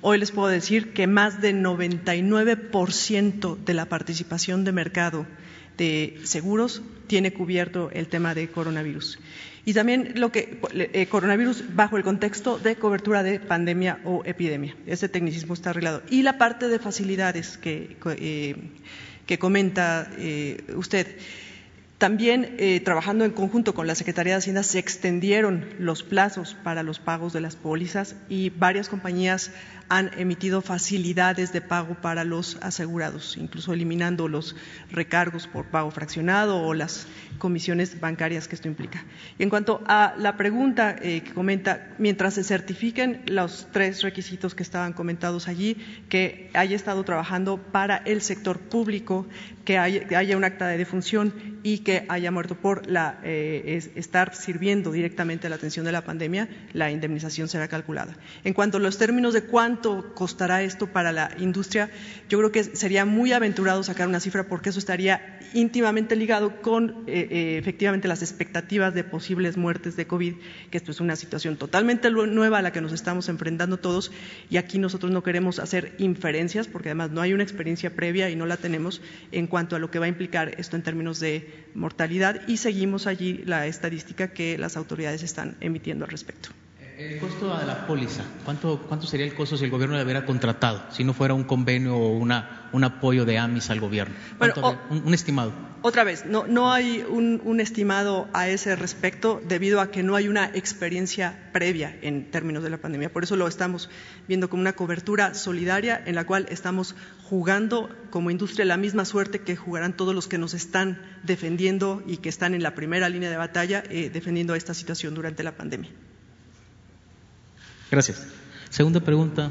Hoy 0.00 0.16
les 0.18 0.30
puedo 0.32 0.48
decir 0.48 0.94
que 0.94 1.06
más 1.06 1.42
del 1.42 1.62
99% 1.62 3.58
de 3.58 3.74
la 3.74 3.84
participación 3.84 4.64
de 4.64 4.72
mercado 4.72 5.26
de 5.76 6.18
seguros 6.24 6.80
tiene 7.06 7.34
cubierto 7.34 7.90
el 7.92 8.08
tema 8.08 8.34
de 8.34 8.48
coronavirus 8.48 9.18
y 9.64 9.74
también 9.74 10.12
lo 10.16 10.32
que 10.32 10.60
eh, 10.72 11.06
coronavirus 11.06 11.74
bajo 11.74 11.96
el 11.96 12.02
contexto 12.02 12.58
de 12.58 12.76
cobertura 12.76 13.22
de 13.22 13.40
pandemia 13.40 14.00
o 14.04 14.22
epidemia. 14.24 14.74
Ese 14.86 15.08
tecnicismo 15.08 15.54
está 15.54 15.70
arreglado. 15.70 16.02
Y 16.08 16.22
la 16.22 16.38
parte 16.38 16.68
de 16.68 16.78
facilidades 16.78 17.58
que, 17.58 17.96
eh, 18.06 18.56
que 19.26 19.38
comenta 19.38 20.10
eh, 20.18 20.64
usted. 20.76 21.06
También, 21.98 22.56
trabajando 22.82 23.26
en 23.26 23.32
conjunto 23.32 23.74
con 23.74 23.86
la 23.86 23.94
Secretaría 23.94 24.32
de 24.32 24.38
Hacienda, 24.38 24.62
se 24.62 24.78
extendieron 24.78 25.66
los 25.78 26.02
plazos 26.02 26.56
para 26.64 26.82
los 26.82 26.98
pagos 26.98 27.34
de 27.34 27.42
las 27.42 27.56
pólizas 27.56 28.16
y 28.30 28.48
varias 28.48 28.88
compañías 28.88 29.50
han 29.90 30.12
emitido 30.16 30.62
facilidades 30.62 31.52
de 31.52 31.60
pago 31.60 31.96
para 32.00 32.22
los 32.22 32.56
asegurados, 32.62 33.36
incluso 33.36 33.72
eliminando 33.72 34.28
los 34.28 34.54
recargos 34.92 35.48
por 35.48 35.66
pago 35.66 35.90
fraccionado 35.90 36.62
o 36.62 36.74
las 36.74 37.08
comisiones 37.38 37.98
bancarias 37.98 38.46
que 38.46 38.54
esto 38.54 38.68
implica. 38.68 39.04
En 39.40 39.50
cuanto 39.50 39.82
a 39.88 40.14
la 40.16 40.36
pregunta 40.36 40.94
eh, 41.02 41.22
que 41.22 41.34
comenta, 41.34 41.88
mientras 41.98 42.34
se 42.34 42.44
certifiquen 42.44 43.22
los 43.26 43.66
tres 43.72 44.02
requisitos 44.02 44.54
que 44.54 44.62
estaban 44.62 44.92
comentados 44.92 45.48
allí, 45.48 45.76
que 46.08 46.50
haya 46.54 46.76
estado 46.76 47.02
trabajando 47.02 47.58
para 47.58 47.96
el 47.96 48.22
sector 48.22 48.60
público, 48.60 49.26
que 49.64 49.76
haya, 49.76 50.36
un 50.36 50.44
acta 50.44 50.68
de 50.68 50.78
defunción 50.78 51.32
y 51.62 51.78
que 51.78 52.06
haya 52.08 52.30
muerto 52.30 52.54
por 52.54 52.82
eh, 53.24 53.90
estar 53.94 54.34
sirviendo 54.34 54.92
directamente 54.92 55.46
a 55.46 55.50
la 55.50 55.56
atención 55.56 55.84
de 55.84 55.92
la 55.92 56.02
pandemia, 56.04 56.48
la 56.72 56.90
indemnización 56.90 57.48
será 57.48 57.68
calculada. 57.68 58.16
En 58.44 58.54
cuanto 58.54 58.78
a 58.78 58.80
los 58.80 58.98
términos 58.98 59.34
de 59.34 59.42
cuánto 59.42 59.79
cuánto 59.80 60.14
costará 60.14 60.62
esto 60.62 60.88
para 60.88 61.10
la 61.10 61.30
industria, 61.38 61.90
yo 62.28 62.38
creo 62.38 62.52
que 62.52 62.64
sería 62.64 63.06
muy 63.06 63.32
aventurado 63.32 63.82
sacar 63.82 64.08
una 64.08 64.20
cifra 64.20 64.44
porque 64.44 64.68
eso 64.68 64.78
estaría 64.78 65.38
íntimamente 65.54 66.16
ligado 66.16 66.60
con 66.60 67.04
eh, 67.06 67.28
eh, 67.30 67.58
efectivamente 67.58 68.06
las 68.06 68.20
expectativas 68.20 68.94
de 68.94 69.04
posibles 69.04 69.56
muertes 69.56 69.96
de 69.96 70.06
COVID, 70.06 70.34
que 70.70 70.76
esto 70.76 70.90
es 70.90 71.00
una 71.00 71.16
situación 71.16 71.56
totalmente 71.56 72.10
nueva 72.10 72.58
a 72.58 72.62
la 72.62 72.72
que 72.72 72.82
nos 72.82 72.92
estamos 72.92 73.30
enfrentando 73.30 73.78
todos 73.78 74.12
y 74.50 74.58
aquí 74.58 74.78
nosotros 74.78 75.10
no 75.12 75.22
queremos 75.22 75.58
hacer 75.58 75.94
inferencias 75.96 76.68
porque 76.68 76.90
además 76.90 77.10
no 77.10 77.22
hay 77.22 77.32
una 77.32 77.42
experiencia 77.42 77.96
previa 77.96 78.28
y 78.28 78.36
no 78.36 78.44
la 78.44 78.58
tenemos 78.58 79.00
en 79.32 79.46
cuanto 79.46 79.76
a 79.76 79.78
lo 79.78 79.90
que 79.90 79.98
va 79.98 80.04
a 80.04 80.08
implicar 80.08 80.54
esto 80.58 80.76
en 80.76 80.82
términos 80.82 81.20
de 81.20 81.64
mortalidad 81.74 82.46
y 82.46 82.58
seguimos 82.58 83.06
allí 83.06 83.42
la 83.46 83.66
estadística 83.66 84.28
que 84.28 84.58
las 84.58 84.76
autoridades 84.76 85.22
están 85.22 85.56
emitiendo 85.60 86.04
al 86.04 86.10
respecto. 86.10 86.50
El 87.00 87.18
costo 87.18 87.56
de 87.56 87.64
la 87.64 87.86
póliza, 87.86 88.22
¿cuánto, 88.44 88.78
¿cuánto 88.86 89.06
sería 89.06 89.24
el 89.24 89.32
costo 89.34 89.56
si 89.56 89.64
el 89.64 89.70
gobierno 89.70 89.96
le 89.96 90.04
hubiera 90.04 90.26
contratado, 90.26 90.82
si 90.90 91.02
no 91.02 91.14
fuera 91.14 91.32
un 91.32 91.44
convenio 91.44 91.96
o 91.96 92.10
una, 92.18 92.68
un 92.74 92.84
apoyo 92.84 93.24
de 93.24 93.38
AMIS 93.38 93.70
al 93.70 93.80
gobierno? 93.80 94.14
Bueno, 94.38 94.52
¿Cuánto- 94.52 94.78
o- 94.90 94.92
un, 94.94 95.06
un 95.06 95.14
estimado. 95.14 95.50
Otra 95.80 96.04
vez, 96.04 96.26
no, 96.26 96.46
no 96.46 96.74
hay 96.74 97.02
un, 97.08 97.40
un 97.42 97.58
estimado 97.58 98.28
a 98.34 98.48
ese 98.48 98.76
respecto 98.76 99.40
debido 99.48 99.80
a 99.80 99.90
que 99.90 100.02
no 100.02 100.14
hay 100.14 100.28
una 100.28 100.50
experiencia 100.52 101.48
previa 101.54 101.96
en 102.02 102.30
términos 102.30 102.62
de 102.62 102.68
la 102.68 102.76
pandemia. 102.76 103.10
Por 103.10 103.24
eso 103.24 103.34
lo 103.34 103.48
estamos 103.48 103.88
viendo 104.28 104.50
como 104.50 104.60
una 104.60 104.74
cobertura 104.74 105.32
solidaria 105.32 106.02
en 106.04 106.14
la 106.16 106.24
cual 106.26 106.44
estamos 106.50 106.94
jugando 107.24 107.88
como 108.10 108.30
industria 108.30 108.66
la 108.66 108.76
misma 108.76 109.06
suerte 109.06 109.40
que 109.40 109.56
jugarán 109.56 109.94
todos 109.96 110.14
los 110.14 110.28
que 110.28 110.36
nos 110.36 110.52
están 110.52 111.00
defendiendo 111.22 112.02
y 112.06 112.18
que 112.18 112.28
están 112.28 112.52
en 112.52 112.62
la 112.62 112.74
primera 112.74 113.08
línea 113.08 113.30
de 113.30 113.38
batalla 113.38 113.82
eh, 113.88 114.10
defendiendo 114.12 114.54
esta 114.54 114.74
situación 114.74 115.14
durante 115.14 115.42
la 115.42 115.52
pandemia. 115.52 115.88
Gracias. 117.90 118.24
Segunda 118.68 119.00
pregunta 119.00 119.50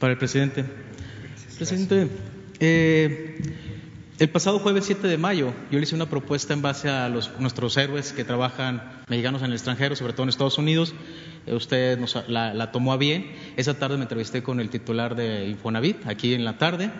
para 0.00 0.12
el 0.14 0.18
presidente. 0.18 0.64
Presidente, 1.56 2.08
eh, 2.58 3.40
el 4.18 4.30
pasado 4.30 4.58
jueves 4.58 4.84
7 4.86 5.06
de 5.06 5.16
mayo 5.16 5.52
yo 5.70 5.78
le 5.78 5.84
hice 5.84 5.94
una 5.94 6.10
propuesta 6.10 6.54
en 6.54 6.60
base 6.60 6.88
a 6.88 7.08
los, 7.08 7.30
nuestros 7.38 7.76
héroes 7.76 8.12
que 8.12 8.24
trabajan 8.24 9.00
mexicanos 9.08 9.42
en 9.42 9.48
el 9.48 9.52
extranjero, 9.52 9.94
sobre 9.94 10.12
todo 10.12 10.24
en 10.24 10.30
Estados 10.30 10.58
Unidos. 10.58 10.92
Eh, 11.46 11.54
usted 11.54 12.00
nos, 12.00 12.28
la, 12.28 12.52
la 12.52 12.72
tomó 12.72 12.92
a 12.92 12.96
bien. 12.96 13.30
Esa 13.56 13.74
tarde 13.74 13.96
me 13.96 14.02
entrevisté 14.02 14.42
con 14.42 14.58
el 14.58 14.68
titular 14.68 15.14
de 15.14 15.46
Infonavit, 15.46 16.04
aquí 16.08 16.34
en 16.34 16.44
la 16.44 16.58
tarde. 16.58 16.90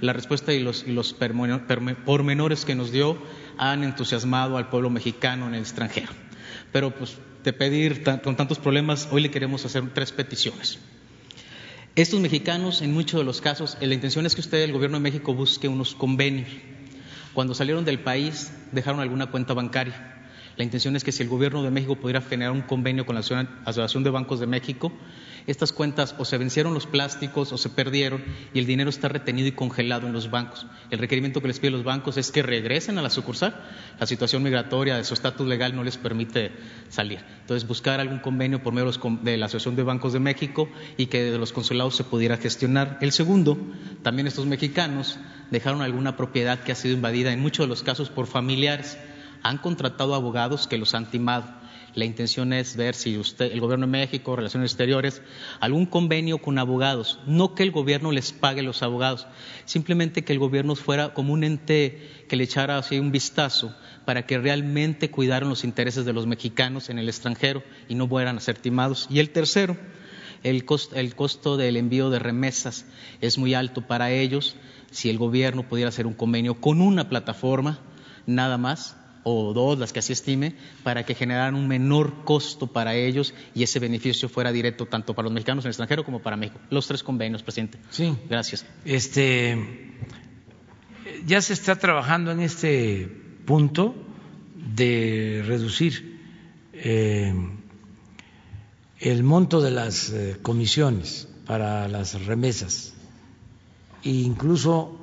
La 0.00 0.12
respuesta 0.12 0.52
y 0.52 0.60
los, 0.60 0.86
y 0.86 0.92
los 0.92 1.16
pormenores 2.04 2.64
que 2.64 2.76
nos 2.76 2.92
dio 2.92 3.18
han 3.58 3.82
entusiasmado 3.82 4.56
al 4.56 4.68
pueblo 4.68 4.88
mexicano 4.88 5.48
en 5.48 5.54
el 5.54 5.62
extranjero. 5.62 6.12
Pero 6.70 6.94
pues 6.94 7.18
de 7.44 7.52
pedir 7.52 8.02
con 8.22 8.36
tantos 8.36 8.58
problemas, 8.58 9.08
hoy 9.10 9.22
le 9.22 9.30
queremos 9.30 9.64
hacer 9.64 9.92
tres 9.94 10.12
peticiones. 10.12 10.78
Estos 11.94 12.20
mexicanos, 12.20 12.80
en 12.80 12.92
muchos 12.92 13.20
de 13.20 13.24
los 13.24 13.40
casos, 13.40 13.76
eh, 13.80 13.86
la 13.86 13.94
intención 13.94 14.24
es 14.24 14.34
que 14.34 14.40
usted, 14.40 14.62
el 14.62 14.72
gobierno 14.72 14.96
de 14.96 15.02
México, 15.02 15.34
busque 15.34 15.68
unos 15.68 15.94
convenios. 15.94 16.48
Cuando 17.34 17.54
salieron 17.54 17.84
del 17.84 17.98
país, 17.98 18.50
dejaron 18.72 19.00
alguna 19.00 19.30
cuenta 19.30 19.52
bancaria. 19.52 20.21
La 20.56 20.64
intención 20.64 20.96
es 20.96 21.04
que 21.04 21.12
si 21.12 21.22
el 21.22 21.28
gobierno 21.28 21.62
de 21.62 21.70
México 21.70 21.96
pudiera 21.96 22.20
generar 22.20 22.52
un 22.52 22.62
convenio 22.62 23.06
con 23.06 23.14
la 23.14 23.20
Asociación 23.20 24.04
de 24.04 24.10
Bancos 24.10 24.40
de 24.40 24.46
México, 24.46 24.92
estas 25.46 25.72
cuentas 25.72 26.14
o 26.18 26.24
se 26.24 26.38
vencieron 26.38 26.74
los 26.74 26.86
plásticos 26.86 27.52
o 27.52 27.58
se 27.58 27.68
perdieron 27.68 28.22
y 28.54 28.60
el 28.60 28.66
dinero 28.66 28.90
está 28.90 29.08
retenido 29.08 29.48
y 29.48 29.52
congelado 29.52 30.06
en 30.06 30.12
los 30.12 30.30
bancos. 30.30 30.66
El 30.90 30.98
requerimiento 30.98 31.40
que 31.40 31.48
les 31.48 31.58
pide 31.58 31.70
los 31.70 31.84
bancos 31.84 32.16
es 32.16 32.30
que 32.30 32.42
regresen 32.42 32.98
a 32.98 33.02
la 33.02 33.10
sucursal. 33.10 33.54
La 33.98 34.06
situación 34.06 34.42
migratoria 34.42 34.96
de 34.96 35.04
su 35.04 35.14
estatus 35.14 35.46
legal 35.46 35.74
no 35.74 35.82
les 35.82 35.96
permite 35.96 36.52
salir. 36.88 37.20
Entonces, 37.40 37.66
buscar 37.66 37.98
algún 37.98 38.20
convenio 38.20 38.62
por 38.62 38.72
medio 38.72 38.90
de 39.22 39.36
la 39.36 39.46
Asociación 39.46 39.74
de 39.74 39.82
Bancos 39.82 40.12
de 40.12 40.20
México 40.20 40.68
y 40.96 41.06
que 41.06 41.24
de 41.24 41.38
los 41.38 41.52
consulados 41.52 41.96
se 41.96 42.04
pudiera 42.04 42.36
gestionar. 42.36 42.98
El 43.00 43.12
segundo, 43.12 43.58
también 44.02 44.26
estos 44.28 44.46
mexicanos 44.46 45.18
dejaron 45.50 45.82
alguna 45.82 46.16
propiedad 46.16 46.60
que 46.60 46.72
ha 46.72 46.76
sido 46.76 46.94
invadida 46.94 47.32
en 47.32 47.40
muchos 47.40 47.64
de 47.64 47.68
los 47.68 47.82
casos 47.82 48.10
por 48.10 48.26
familiares. 48.26 48.96
Han 49.42 49.58
contratado 49.58 50.14
abogados 50.14 50.66
que 50.66 50.78
los 50.78 50.94
han 50.94 51.10
timado. 51.10 51.44
La 51.94 52.06
intención 52.06 52.54
es 52.54 52.76
ver 52.76 52.94
si 52.94 53.18
usted, 53.18 53.52
el 53.52 53.60
Gobierno 53.60 53.84
de 53.84 53.92
México, 53.92 54.34
Relaciones 54.34 54.70
Exteriores, 54.70 55.20
algún 55.60 55.84
convenio 55.84 56.38
con 56.38 56.58
abogados. 56.58 57.18
No 57.26 57.54
que 57.54 57.62
el 57.62 57.70
gobierno 57.70 58.12
les 58.12 58.32
pague 58.32 58.62
los 58.62 58.82
abogados, 58.82 59.26
simplemente 59.66 60.24
que 60.24 60.32
el 60.32 60.38
gobierno 60.38 60.74
fuera 60.74 61.12
como 61.12 61.34
un 61.34 61.44
ente 61.44 62.24
que 62.28 62.36
le 62.36 62.44
echara 62.44 62.78
así 62.78 62.98
un 62.98 63.12
vistazo 63.12 63.74
para 64.06 64.26
que 64.26 64.38
realmente 64.38 65.10
cuidaran 65.10 65.50
los 65.50 65.64
intereses 65.64 66.06
de 66.06 66.14
los 66.14 66.26
mexicanos 66.26 66.88
en 66.88 66.98
el 66.98 67.08
extranjero 67.08 67.62
y 67.88 67.94
no 67.94 68.08
fueran 68.08 68.38
a 68.38 68.40
ser 68.40 68.56
timados. 68.56 69.06
Y 69.10 69.18
el 69.18 69.28
tercero, 69.28 69.76
el 70.42 70.64
el 70.94 71.14
costo 71.14 71.56
del 71.58 71.76
envío 71.76 72.08
de 72.08 72.18
remesas 72.18 72.86
es 73.20 73.36
muy 73.36 73.52
alto 73.52 73.82
para 73.82 74.10
ellos. 74.10 74.56
Si 74.90 75.10
el 75.10 75.18
gobierno 75.18 75.68
pudiera 75.68 75.90
hacer 75.90 76.06
un 76.06 76.14
convenio 76.14 76.58
con 76.58 76.80
una 76.80 77.10
plataforma, 77.10 77.80
nada 78.26 78.56
más, 78.56 78.96
o 79.24 79.52
dos, 79.52 79.78
las 79.78 79.92
que 79.92 80.00
así 80.00 80.12
estime, 80.12 80.54
para 80.82 81.04
que 81.04 81.14
generaran 81.14 81.54
un 81.54 81.68
menor 81.68 82.24
costo 82.24 82.66
para 82.66 82.94
ellos 82.94 83.34
y 83.54 83.62
ese 83.62 83.78
beneficio 83.78 84.28
fuera 84.28 84.52
directo 84.52 84.86
tanto 84.86 85.14
para 85.14 85.24
los 85.24 85.32
mexicanos 85.32 85.64
en 85.64 85.68
el 85.68 85.70
extranjero 85.70 86.04
como 86.04 86.20
para 86.20 86.36
México. 86.36 86.58
Los 86.70 86.86
tres 86.86 87.02
convenios, 87.02 87.42
presidente. 87.42 87.78
Sí. 87.90 88.16
Gracias. 88.28 88.66
Este, 88.84 89.56
ya 91.26 91.40
se 91.40 91.52
está 91.52 91.76
trabajando 91.76 92.30
en 92.32 92.40
este 92.40 93.08
punto 93.44 93.94
de 94.74 95.42
reducir 95.46 96.20
eh, 96.72 97.34
el 98.98 99.22
monto 99.22 99.60
de 99.60 99.70
las 99.70 100.10
eh, 100.10 100.36
comisiones 100.42 101.28
para 101.46 101.88
las 101.88 102.24
remesas. 102.24 102.94
E 104.04 104.10
incluso 104.10 104.98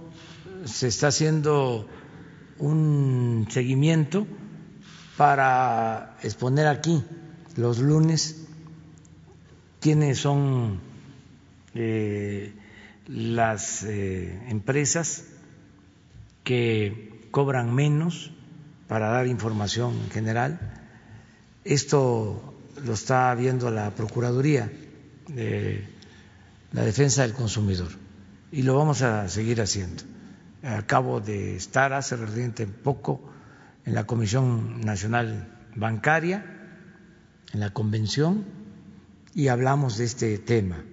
se 0.65 0.87
está 0.87 1.07
haciendo 1.07 1.87
un 2.59 3.47
seguimiento 3.49 4.27
para 5.17 6.17
exponer 6.21 6.67
aquí 6.67 7.03
los 7.55 7.79
lunes 7.79 8.45
quiénes 9.79 10.19
son 10.19 10.79
eh, 11.73 12.53
las 13.07 13.83
eh, 13.83 14.41
empresas 14.49 15.25
que 16.43 17.27
cobran 17.31 17.73
menos 17.73 18.31
para 18.87 19.09
dar 19.09 19.27
información 19.27 19.93
en 20.05 20.09
general. 20.09 20.59
Esto 21.63 22.55
lo 22.83 22.93
está 22.93 23.33
viendo 23.35 23.69
la 23.71 23.91
Procuraduría 23.91 24.71
de 25.27 25.87
la 26.71 26.83
Defensa 26.83 27.21
del 27.23 27.33
Consumidor 27.33 27.89
y 28.51 28.63
lo 28.63 28.75
vamos 28.75 29.01
a 29.01 29.27
seguir 29.29 29.61
haciendo. 29.61 30.03
Acabo 30.63 31.21
de 31.21 31.55
estar 31.55 31.93
hace 31.93 32.15
relativamente 32.15 32.67
poco 32.67 33.21
en 33.85 33.95
la 33.95 34.05
Comisión 34.05 34.81
Nacional 34.81 35.47
Bancaria, 35.75 36.45
en 37.53 37.59
la 37.59 37.71
convención, 37.71 38.45
y 39.33 39.47
hablamos 39.47 39.97
de 39.97 40.05
este 40.05 40.37
tema, 40.37 40.83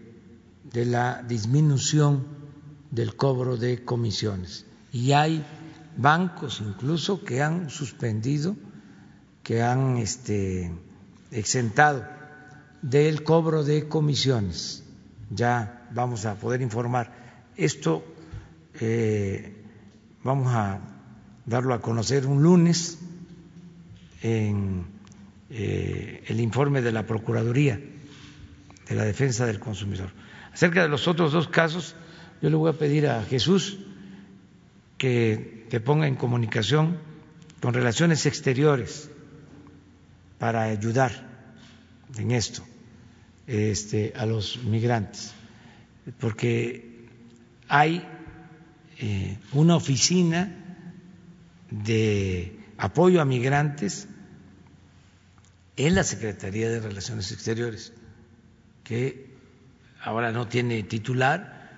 de 0.72 0.84
la 0.84 1.22
disminución 1.26 2.26
del 2.90 3.16
cobro 3.16 3.56
de 3.56 3.84
comisiones. 3.84 4.66
Y 4.92 5.12
hay 5.12 5.44
bancos 5.96 6.62
incluso 6.64 7.24
que 7.24 7.42
han 7.42 7.70
suspendido, 7.70 8.56
que 9.42 9.62
han 9.62 9.96
este, 9.96 10.72
exentado 11.30 12.04
del 12.82 13.24
cobro 13.24 13.64
de 13.64 13.88
comisiones. 13.88 14.84
Ya 15.30 15.88
vamos 15.92 16.24
a 16.24 16.36
poder 16.36 16.62
informar. 16.62 17.12
Esto 17.56 18.04
eh, 18.80 19.55
vamos 20.26 20.52
a 20.52 20.80
darlo 21.46 21.72
a 21.72 21.80
conocer 21.80 22.26
un 22.26 22.42
lunes 22.42 22.98
en 24.22 24.84
eh, 25.50 26.24
el 26.26 26.40
informe 26.40 26.82
de 26.82 26.90
la 26.90 27.06
Procuraduría 27.06 27.80
de 28.88 28.94
la 28.94 29.04
Defensa 29.04 29.46
del 29.46 29.60
Consumidor. 29.60 30.10
Acerca 30.52 30.82
de 30.82 30.88
los 30.88 31.06
otros 31.06 31.32
dos 31.32 31.46
casos, 31.48 31.94
yo 32.42 32.50
le 32.50 32.56
voy 32.56 32.70
a 32.70 32.78
pedir 32.78 33.06
a 33.06 33.22
Jesús 33.22 33.78
que 34.98 35.66
te 35.70 35.78
ponga 35.78 36.08
en 36.08 36.16
comunicación 36.16 36.98
con 37.60 37.72
relaciones 37.72 38.26
exteriores 38.26 39.08
para 40.38 40.64
ayudar 40.64 41.12
en 42.18 42.32
esto 42.32 42.64
este, 43.46 44.12
a 44.16 44.26
los 44.26 44.58
migrantes, 44.64 45.32
porque 46.18 47.06
hay 47.68 48.04
eh, 48.98 49.38
una 49.52 49.76
oficina 49.76 50.52
de 51.70 52.58
apoyo 52.78 53.20
a 53.20 53.24
migrantes 53.24 54.08
en 55.76 55.94
la 55.94 56.04
Secretaría 56.04 56.70
de 56.70 56.80
Relaciones 56.80 57.30
Exteriores, 57.32 57.92
que 58.84 59.26
ahora 60.02 60.32
no 60.32 60.48
tiene 60.48 60.82
titular, 60.82 61.70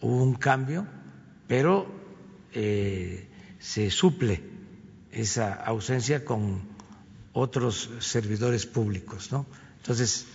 hubo 0.00 0.22
un 0.22 0.34
cambio, 0.34 0.86
pero 1.46 1.90
eh, 2.52 3.28
se 3.58 3.90
suple 3.90 4.42
esa 5.12 5.54
ausencia 5.54 6.24
con 6.24 6.62
otros 7.32 7.90
servidores 8.00 8.66
públicos, 8.66 9.32
¿no? 9.32 9.46
Entonces, 9.78 10.26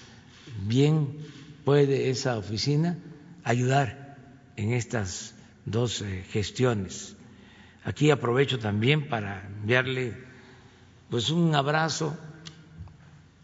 bien 0.66 1.18
puede 1.64 2.10
esa 2.10 2.38
oficina 2.38 2.98
ayudar 3.44 4.18
en 4.56 4.74
estas 4.74 5.36
dos 5.68 6.02
eh, 6.02 6.24
gestiones. 6.32 7.16
Aquí 7.84 8.10
aprovecho 8.10 8.58
también 8.58 9.08
para 9.10 9.46
enviarle 9.46 10.14
pues 11.10 11.30
un 11.30 11.54
abrazo 11.56 12.18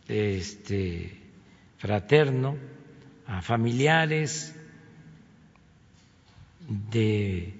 este 0.08 1.18
fraterno 1.78 2.58
a 3.28 3.42
familiares 3.42 4.56
de 6.92 7.54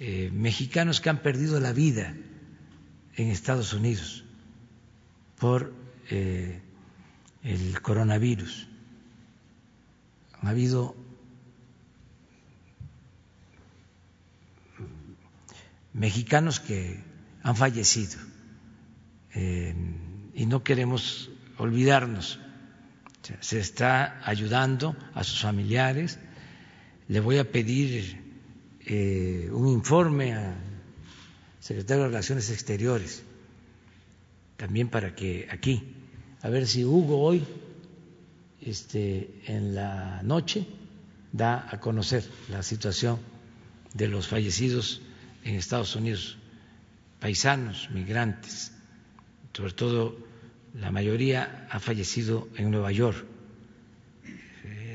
eh, 0.00 0.30
mexicanos 0.32 1.00
que 1.00 1.10
han 1.10 1.22
perdido 1.22 1.60
la 1.60 1.72
vida 1.72 2.14
en 3.16 3.28
Estados 3.28 3.72
Unidos 3.72 4.24
por 5.38 5.72
eh, 6.10 6.60
el 7.44 7.80
coronavirus. 7.80 8.66
ha 10.42 10.48
habido 10.48 10.96
mexicanos 16.00 16.60
que 16.60 17.04
han 17.42 17.56
fallecido 17.56 18.18
eh, 19.34 19.74
y 20.32 20.46
no 20.46 20.64
queremos 20.64 21.30
olvidarnos. 21.58 22.40
Se 23.40 23.60
está 23.60 24.18
ayudando 24.24 24.96
a 25.12 25.22
sus 25.24 25.42
familiares. 25.42 26.18
Le 27.06 27.20
voy 27.20 27.36
a 27.36 27.52
pedir 27.52 28.18
eh, 28.86 29.50
un 29.52 29.68
informe 29.68 30.32
al 30.32 30.54
secretario 31.60 32.04
de 32.04 32.08
Relaciones 32.08 32.50
Exteriores, 32.50 33.22
también 34.56 34.88
para 34.88 35.14
que 35.14 35.48
aquí, 35.50 35.94
a 36.40 36.48
ver 36.48 36.66
si 36.66 36.82
Hugo 36.82 37.20
hoy, 37.20 37.44
este, 38.62 39.42
en 39.46 39.74
la 39.74 40.22
noche, 40.22 40.66
da 41.30 41.68
a 41.70 41.78
conocer 41.78 42.24
la 42.48 42.62
situación 42.62 43.18
de 43.92 44.08
los 44.08 44.28
fallecidos 44.28 45.02
en 45.44 45.54
Estados 45.54 45.96
Unidos, 45.96 46.38
paisanos, 47.18 47.88
migrantes, 47.90 48.72
sobre 49.52 49.72
todo 49.72 50.16
la 50.74 50.90
mayoría 50.90 51.66
ha 51.70 51.80
fallecido 51.80 52.48
en 52.56 52.70
Nueva 52.70 52.92
York, 52.92 53.24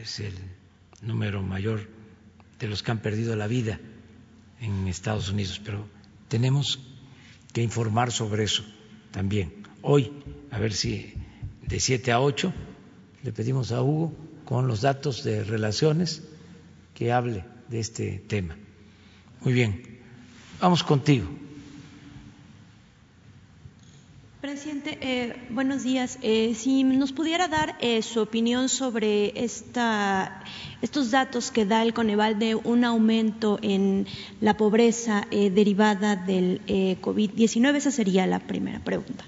es 0.01 0.19
el 0.19 0.33
número 1.01 1.41
mayor 1.41 1.87
de 2.59 2.67
los 2.67 2.83
que 2.83 2.91
han 2.91 2.99
perdido 2.99 3.35
la 3.35 3.47
vida 3.47 3.79
en 4.61 4.87
Estados 4.87 5.29
Unidos, 5.29 5.61
pero 5.63 5.87
tenemos 6.27 6.79
que 7.53 7.61
informar 7.61 8.11
sobre 8.11 8.43
eso 8.43 8.63
también. 9.11 9.63
Hoy, 9.81 10.11
a 10.51 10.59
ver 10.59 10.73
si 10.73 11.13
de 11.61 11.79
7 11.79 12.11
a 12.11 12.21
8 12.21 12.53
le 13.23 13.31
pedimos 13.31 13.71
a 13.71 13.81
Hugo 13.81 14.13
con 14.45 14.67
los 14.67 14.81
datos 14.81 15.23
de 15.23 15.43
relaciones 15.43 16.23
que 16.93 17.11
hable 17.11 17.43
de 17.69 17.79
este 17.79 18.19
tema. 18.27 18.55
Muy 19.41 19.53
bien, 19.53 19.94
vamos 20.59 20.83
contigo. 20.83 21.27
Presidente, 24.45 24.99
eh, 25.01 25.33
buenos 25.49 25.83
días. 25.83 26.19
Eh, 26.21 26.53
si 26.53 26.83
nos 26.83 27.11
pudiera 27.11 27.47
dar 27.47 27.77
eh, 27.81 28.03
su 28.03 28.21
opinión 28.21 28.69
sobre 28.69 29.43
esta, 29.43 30.43
estos 30.83 31.09
datos 31.09 31.49
que 31.49 31.65
da 31.65 31.81
el 31.81 31.95
Coneval 31.95 32.37
de 32.37 32.53
un 32.53 32.85
aumento 32.85 33.57
en 33.63 34.05
la 34.41 34.55
pobreza 34.55 35.25
derivada 35.31 36.15
del 36.15 36.61
COVID-19, 37.01 37.75
esa 37.75 37.89
sería 37.89 38.27
la 38.27 38.37
primera 38.37 38.79
pregunta. 38.79 39.25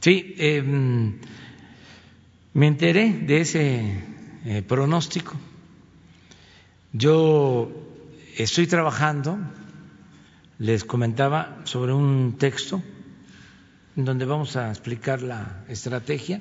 Sí, 0.00 0.36
me 2.52 2.66
enteré 2.68 3.12
de 3.12 3.40
ese 3.40 4.04
pronóstico. 4.68 5.34
Yo 6.92 7.72
estoy 8.36 8.68
trabajando, 8.68 9.36
les 10.58 10.84
comentaba, 10.84 11.60
sobre 11.64 11.92
un 11.92 12.36
texto 12.38 12.82
donde 13.94 14.24
vamos 14.24 14.56
a 14.56 14.70
explicar 14.70 15.22
la 15.22 15.64
estrategia 15.68 16.40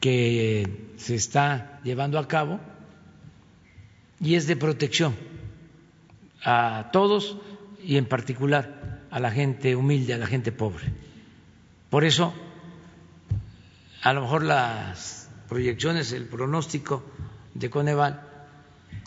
que 0.00 0.92
se 0.96 1.14
está 1.14 1.80
llevando 1.82 2.18
a 2.18 2.28
cabo 2.28 2.60
y 4.20 4.34
es 4.34 4.46
de 4.46 4.56
protección 4.56 5.14
a 6.44 6.90
todos 6.92 7.38
y 7.82 7.96
en 7.96 8.06
particular 8.06 9.02
a 9.10 9.20
la 9.20 9.30
gente 9.30 9.76
humilde, 9.76 10.14
a 10.14 10.18
la 10.18 10.26
gente 10.26 10.52
pobre. 10.52 10.92
Por 11.90 12.04
eso, 12.04 12.34
a 14.02 14.12
lo 14.12 14.22
mejor 14.22 14.42
las 14.42 15.30
proyecciones, 15.48 16.12
el 16.12 16.26
pronóstico 16.26 17.04
de 17.54 17.70
Coneval 17.70 18.22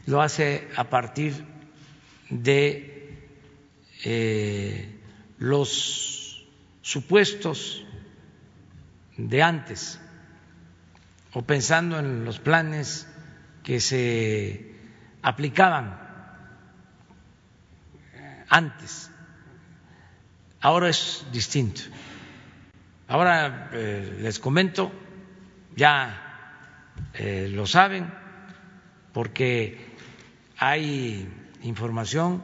lo 0.06 0.22
hace 0.22 0.68
a 0.76 0.90
partir 0.90 1.46
de 2.30 2.99
eh, 4.04 5.00
los 5.38 6.46
supuestos 6.82 7.86
de 9.18 9.44
antes 9.44 10.00
o 11.34 11.42
pensando 11.44 12.00
en 12.00 12.26
los 12.26 12.40
planes 12.40 13.08
que 13.64 13.80
se 13.80 14.76
aplicaban 15.22 16.00
antes. 18.50 19.12
Ahora 20.62 20.90
es 20.90 21.26
distinto. 21.32 21.82
Ahora 23.08 23.70
eh, 23.74 24.18
les 24.22 24.40
comento, 24.40 24.92
ya 25.76 26.30
eh, 27.14 27.50
lo 27.52 27.66
saben, 27.66 28.12
porque 29.14 29.96
hay 30.58 31.28
información 31.64 32.42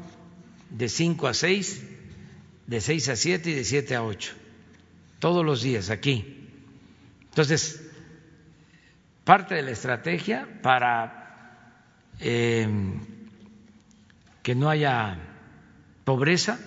de 0.77 0.89
cinco 0.89 1.27
a 1.27 1.33
seis 1.33 1.81
de 2.67 2.81
6 2.81 3.09
a 3.09 3.15
7 3.15 3.49
y 3.49 3.53
de 3.53 3.63
7 3.63 3.95
a 3.95 4.03
8, 4.03 4.33
todos 5.19 5.45
los 5.45 5.61
días 5.61 5.89
aquí. 5.89 6.49
Entonces, 7.21 7.81
parte 9.23 9.55
de 9.55 9.61
la 9.61 9.71
estrategia 9.71 10.47
para 10.61 11.83
eh, 12.19 12.67
que 14.41 14.55
no 14.55 14.69
haya 14.69 15.19
pobreza, 16.03 16.59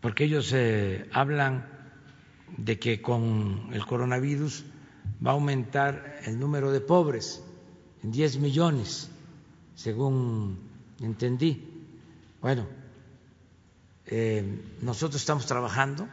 porque 0.00 0.24
ellos 0.24 0.52
eh, 0.52 1.08
hablan 1.12 1.68
de 2.56 2.78
que 2.78 3.02
con 3.02 3.70
el 3.72 3.84
coronavirus 3.84 4.64
va 5.24 5.32
a 5.32 5.34
aumentar 5.34 6.20
el 6.24 6.38
número 6.38 6.70
de 6.70 6.80
pobres 6.80 7.42
en 8.04 8.12
10 8.12 8.38
millones, 8.38 9.10
según 9.74 10.65
entendí. 11.00 11.62
Bueno, 12.40 12.66
eh, 14.06 14.76
nosotros 14.82 15.20
estamos 15.20 15.46
trabajando 15.46 16.08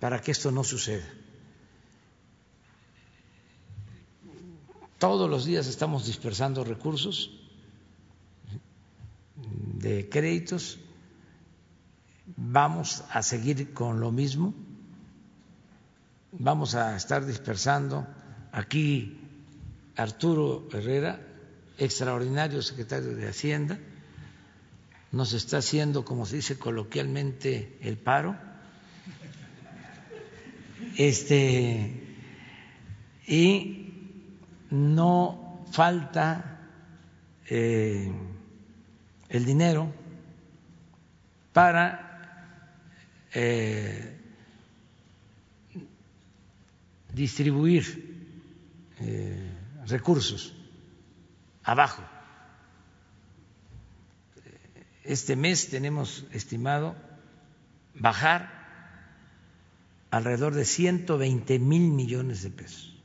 para 0.00 0.20
que 0.20 0.32
esto 0.32 0.50
no 0.50 0.64
suceda. 0.64 1.06
Todos 4.98 5.28
los 5.28 5.44
días 5.44 5.66
estamos 5.66 6.06
dispersando 6.06 6.64
recursos 6.64 7.30
de 9.82 10.08
créditos, 10.08 10.78
vamos 12.36 13.02
a 13.10 13.22
seguir 13.22 13.74
con 13.74 13.98
lo 13.98 14.12
mismo, 14.12 14.54
vamos 16.30 16.76
a 16.76 16.96
estar 16.96 17.26
dispersando 17.26 18.06
aquí 18.52 19.18
Arturo 19.96 20.68
Herrera, 20.72 21.20
extraordinario 21.78 22.62
secretario 22.62 23.14
de 23.14 23.28
Hacienda, 23.28 23.78
nos 25.10 25.32
está 25.34 25.58
haciendo, 25.58 26.04
como 26.04 26.26
se 26.26 26.36
dice 26.36 26.58
coloquialmente, 26.58 27.76
el 27.82 27.98
paro. 27.98 28.36
Este, 30.96 32.02
y 33.26 33.92
no 34.70 35.66
falta 35.70 36.60
eh, 37.48 38.10
el 39.28 39.44
dinero 39.44 39.92
para 41.52 42.38
eh, 43.34 44.16
distribuir 47.12 48.40
eh, 49.00 49.50
recursos 49.86 50.54
abajo 51.64 52.02
este 55.04 55.36
mes 55.36 55.68
tenemos 55.68 56.24
estimado 56.32 56.94
bajar 57.94 58.62
alrededor 60.10 60.54
de 60.54 60.64
120 60.64 61.58
mil 61.58 61.90
millones 61.90 62.42
de 62.42 62.50
pesos. 62.50 62.96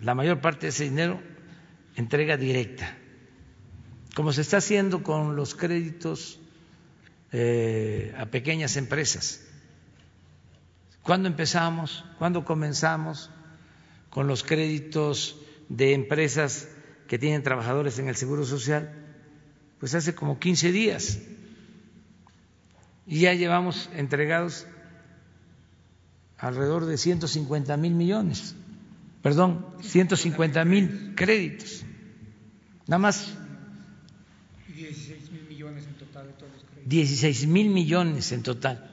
La 0.00 0.14
mayor 0.14 0.40
parte 0.40 0.66
de 0.66 0.68
ese 0.68 0.84
dinero 0.84 1.20
entrega 1.96 2.36
directa, 2.36 2.96
como 4.14 4.32
se 4.32 4.42
está 4.42 4.58
haciendo 4.58 5.02
con 5.02 5.34
los 5.34 5.54
créditos 5.54 6.38
eh, 7.32 8.14
a 8.18 8.26
pequeñas 8.26 8.76
empresas. 8.76 9.40
¿Cuándo 11.02 11.28
empezamos? 11.28 12.04
¿Cuándo 12.18 12.44
comenzamos 12.44 13.30
con 14.14 14.28
los 14.28 14.44
créditos 14.44 15.36
de 15.68 15.92
empresas 15.92 16.68
que 17.08 17.18
tienen 17.18 17.42
trabajadores 17.42 17.98
en 17.98 18.08
el 18.08 18.14
Seguro 18.14 18.46
Social, 18.46 18.94
pues 19.80 19.92
hace 19.96 20.14
como 20.14 20.38
15 20.38 20.70
días. 20.70 21.18
Y 23.08 23.22
ya 23.22 23.34
llevamos 23.34 23.90
entregados 23.92 24.68
alrededor 26.38 26.86
de 26.86 26.96
150 26.96 27.76
mil 27.76 27.94
millones, 27.94 28.54
perdón, 29.20 29.66
150 29.82 30.64
mil 30.64 31.14
créditos. 31.16 31.84
Nada 32.86 33.00
más. 33.00 33.34
16 34.68 35.32
mil 35.32 35.42
millones 35.48 35.86
en 35.86 35.94
total 35.94 36.26
de 36.28 36.32
todos 36.34 36.52
los 36.52 36.62
créditos. 36.62 36.88
16 36.88 37.46
mil 37.48 37.68
millones 37.70 38.30
en 38.30 38.42
total. 38.44 38.90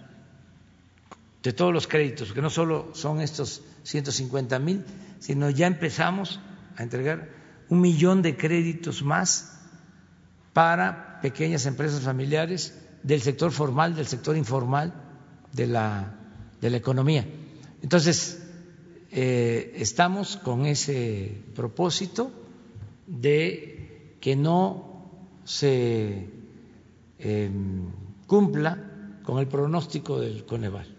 de 1.43 1.53
todos 1.53 1.73
los 1.73 1.88
créditos, 1.88 2.34
que 2.34 2.41
no 2.41 2.49
solo 2.49 2.91
son 2.93 3.22
estos 3.22 3.64
150 3.84 4.60
mil, 4.60 4.84
sino 5.22 5.52
ya 5.52 5.68
empezamos 5.68 6.41
a 6.76 6.84
entregar 6.84 7.30
un 7.69 7.80
millón 7.80 8.22
de 8.23 8.35
créditos 8.35 9.03
más 9.03 9.60
para 10.52 11.22
pequeñas 11.22 11.65
empresas 11.68 12.02
familiares 12.02 12.77
del 13.03 13.22
sector 13.22 13.52
formal, 13.52 13.95
del 13.95 14.07
sector 14.07 14.35
informal, 14.35 14.93
de 15.53 15.68
la, 15.68 16.15
de 16.60 16.69
la 16.72 16.77
economía. 16.77 17.26
Entonces, 17.84 18.41
eh, 19.11 19.73
estamos 19.77 20.38
con 20.38 20.65
ese 20.65 21.38
propósito 21.56 22.31
de 23.06 24.15
que 24.19 24.35
no 24.35 25.06
se 25.43 26.30
eh, 27.19 27.52
cumpla 28.26 29.19
con 29.23 29.38
el 29.38 29.48
pronóstico 29.48 30.19
del 30.19 30.45
Coneval. 30.45 30.98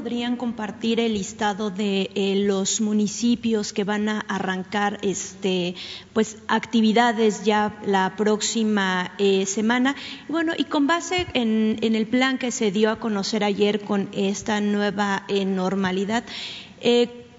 Podrían 0.00 0.36
compartir 0.36 0.98
el 0.98 1.12
listado 1.12 1.68
de 1.68 2.10
eh, 2.14 2.34
los 2.46 2.80
municipios 2.80 3.74
que 3.74 3.84
van 3.84 4.08
a 4.08 4.20
arrancar 4.20 4.98
este, 5.02 5.74
pues, 6.14 6.38
actividades 6.48 7.44
ya 7.44 7.78
la 7.84 8.14
próxima 8.16 9.12
eh, 9.18 9.44
semana? 9.44 9.94
Bueno, 10.26 10.54
y 10.56 10.64
con 10.64 10.86
base 10.86 11.26
en, 11.34 11.76
el 11.82 12.06
plan 12.06 12.38
que 12.38 12.50
se 12.50 12.70
dio 12.70 12.90
a 12.90 12.98
conocer 12.98 13.44
ayer 13.44 13.82
con 13.82 14.08
esta 14.12 14.62
nueva 14.62 15.24
eh, 15.28 15.44
normalidad, 15.44 16.24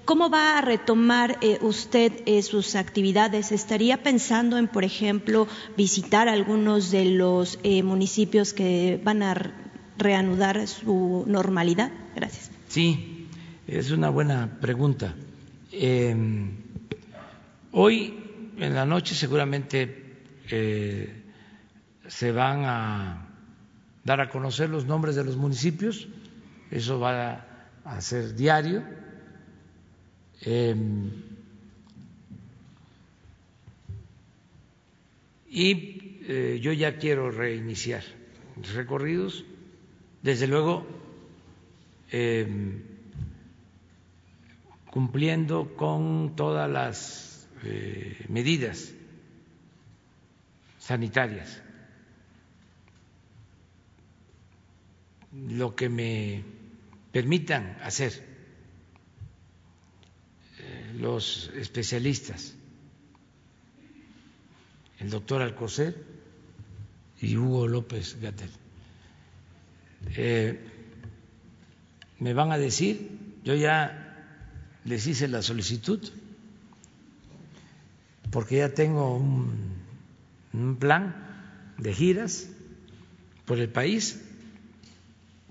¿Cómo 0.05 0.29
va 0.29 0.57
a 0.57 0.61
retomar 0.61 1.39
usted 1.61 2.11
sus 2.41 2.75
actividades? 2.75 3.51
¿Estaría 3.51 4.03
pensando 4.03 4.57
en, 4.57 4.67
por 4.67 4.83
ejemplo, 4.83 5.47
visitar 5.77 6.27
algunos 6.27 6.91
de 6.91 7.05
los 7.05 7.57
municipios 7.83 8.53
que 8.53 8.99
van 9.03 9.23
a 9.23 9.33
reanudar 9.97 10.67
su 10.67 11.23
normalidad? 11.27 11.91
Gracias. 12.15 12.50
Sí, 12.71 13.27
es 13.67 13.91
una 13.91 14.09
buena 14.09 14.59
pregunta. 14.61 15.13
Em, 15.73 16.51
hoy 17.73 18.17
en 18.57 18.73
la 18.73 18.85
noche 18.85 19.13
seguramente 19.13 20.21
eh, 20.49 21.21
se 22.07 22.31
van 22.31 22.63
a 22.63 23.27
dar 24.05 24.21
a 24.21 24.29
conocer 24.29 24.69
los 24.69 24.85
nombres 24.85 25.17
de 25.17 25.25
los 25.25 25.35
municipios, 25.35 26.07
eso 26.69 26.97
va 26.97 27.45
a, 27.83 27.99
ser 27.99 28.35
diario. 28.35 28.85
Em, 30.39 31.11
y 35.49 36.21
eh, 36.25 36.59
yo 36.61 36.71
ya 36.71 36.95
quiero 36.99 37.31
reiniciar 37.31 38.03
recorridos. 38.73 39.43
Desde 40.23 40.47
luego 40.47 41.00
Em, 42.13 42.83
cumpliendo 44.91 45.77
con 45.77 46.35
todas 46.35 46.69
las 46.69 47.47
eh, 47.63 48.25
medidas 48.27 48.91
sanitarias. 50.77 51.63
Lo 55.31 55.73
que 55.73 55.87
me 55.87 56.43
permitan 57.13 57.77
hacer 57.81 58.11
eh, 60.59 60.93
los 60.99 61.49
especialistas, 61.55 62.53
el 64.99 65.09
doctor 65.09 65.41
Alcocer 65.41 66.03
y 67.21 67.37
Hugo 67.37 67.69
López 67.69 68.19
Gatel. 68.19 68.49
Eh, 70.17 70.80
me 72.21 72.35
van 72.35 72.51
a 72.51 72.57
decir, 72.59 73.09
yo 73.43 73.55
ya 73.55 74.29
les 74.85 75.07
hice 75.07 75.27
la 75.27 75.41
solicitud, 75.41 75.99
porque 78.29 78.57
ya 78.57 78.69
tengo 78.75 79.17
un, 79.17 80.77
plan 80.79 81.15
de 81.79 81.93
giras 81.93 82.47
por 83.45 83.59
el 83.59 83.69
país, 83.69 84.21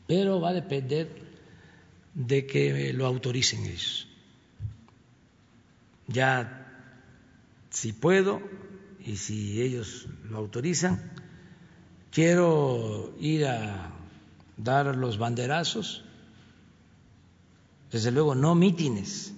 pero 0.07 0.41
va 0.41 0.51
a 0.51 0.53
depender 0.53 1.09
de 2.15 2.47
que 2.47 2.93
lo 2.93 3.07
autoricen 3.07 3.65
ellos. 3.65 4.07
Ya, 6.07 6.69
si 7.71 7.93
puedo 7.93 8.41
y 9.05 9.17
si 9.17 9.61
ellos 9.61 10.07
lo 10.29 10.39
autorizan, 10.39 11.01
quiero 12.13 13.13
ir 13.19 13.47
a 13.47 13.91
dar 14.57 14.95
los 14.95 15.19
banderazos 15.19 16.05
desde 17.91 18.11
luego, 18.11 18.35
no 18.35 18.55
mítines, 18.55 19.33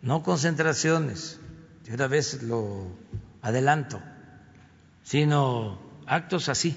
no 0.00 0.22
concentraciones, 0.22 1.38
de 1.84 1.94
una 1.94 2.06
vez 2.06 2.42
lo 2.42 2.88
adelanto, 3.42 4.00
sino 5.02 5.78
actos 6.06 6.48
así, 6.48 6.76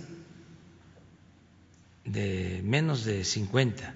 de 2.04 2.62
menos 2.64 3.06
de 3.06 3.24
50, 3.24 3.94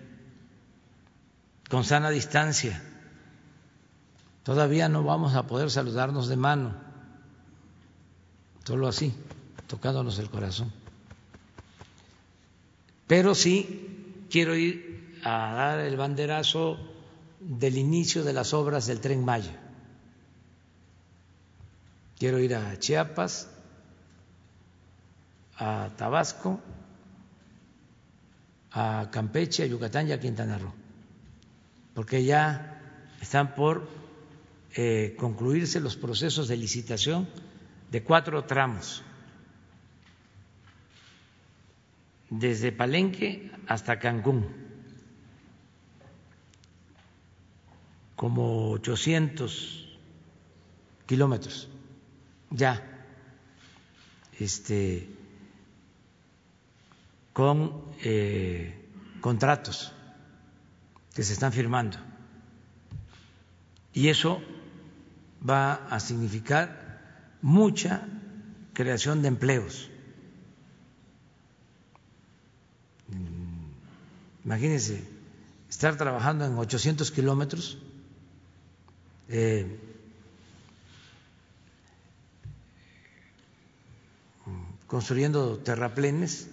con 1.69 1.83
sana 1.83 2.09
distancia. 2.09 2.81
Todavía 4.43 4.89
no 4.89 5.03
vamos 5.03 5.35
a 5.35 5.47
poder 5.47 5.69
saludarnos 5.69 6.27
de 6.27 6.37
mano, 6.37 6.75
solo 8.63 8.87
así, 8.87 9.13
tocándonos 9.67 10.19
el 10.19 10.29
corazón. 10.29 10.71
Pero 13.07 13.35
sí 13.35 14.25
quiero 14.29 14.55
ir 14.55 14.92
a 15.23 15.53
dar 15.53 15.79
el 15.79 15.95
banderazo 15.95 16.77
del 17.39 17.77
inicio 17.77 18.23
de 18.23 18.33
las 18.33 18.53
obras 18.53 18.85
del 18.87 18.99
tren 18.99 19.23
Maya. 19.23 19.59
Quiero 22.17 22.39
ir 22.39 22.55
a 22.55 22.77
Chiapas, 22.77 23.49
a 25.57 25.89
Tabasco, 25.97 26.61
a 28.71 29.09
Campeche, 29.11 29.63
a 29.63 29.67
Yucatán 29.67 30.07
y 30.07 30.11
a 30.11 30.19
Quintana 30.19 30.57
Roo, 30.57 30.73
porque 31.93 32.23
ya 32.23 32.81
están 33.21 33.55
por 33.55 33.87
eh, 34.75 35.15
concluirse 35.17 35.79
los 35.79 35.95
procesos 35.95 36.47
de 36.47 36.57
licitación 36.57 37.27
de 37.91 38.03
cuatro 38.03 38.45
tramos, 38.45 39.03
desde 42.29 42.71
Palenque 42.71 43.51
hasta 43.67 43.99
Cancún 43.99 44.62
como 48.23 48.71
800 48.71 49.99
kilómetros 51.05 51.67
ya 52.51 52.81
este, 54.39 55.09
con 57.33 57.83
eh, 58.01 58.87
contratos 59.19 59.91
que 61.13 61.21
se 61.21 61.33
están 61.33 61.51
firmando. 61.51 61.97
Y 63.93 64.07
eso 64.07 64.41
va 65.43 65.85
a 65.89 65.99
significar 65.99 67.35
mucha 67.41 68.07
creación 68.71 69.21
de 69.21 69.27
empleos. 69.27 69.89
Imagínense 74.45 75.03
estar 75.69 75.97
trabajando 75.97 76.45
en 76.45 76.57
800 76.57 77.11
kilómetros 77.11 77.82
eh, 79.29 79.79
construyendo 84.87 85.57
terraplenes 85.57 86.47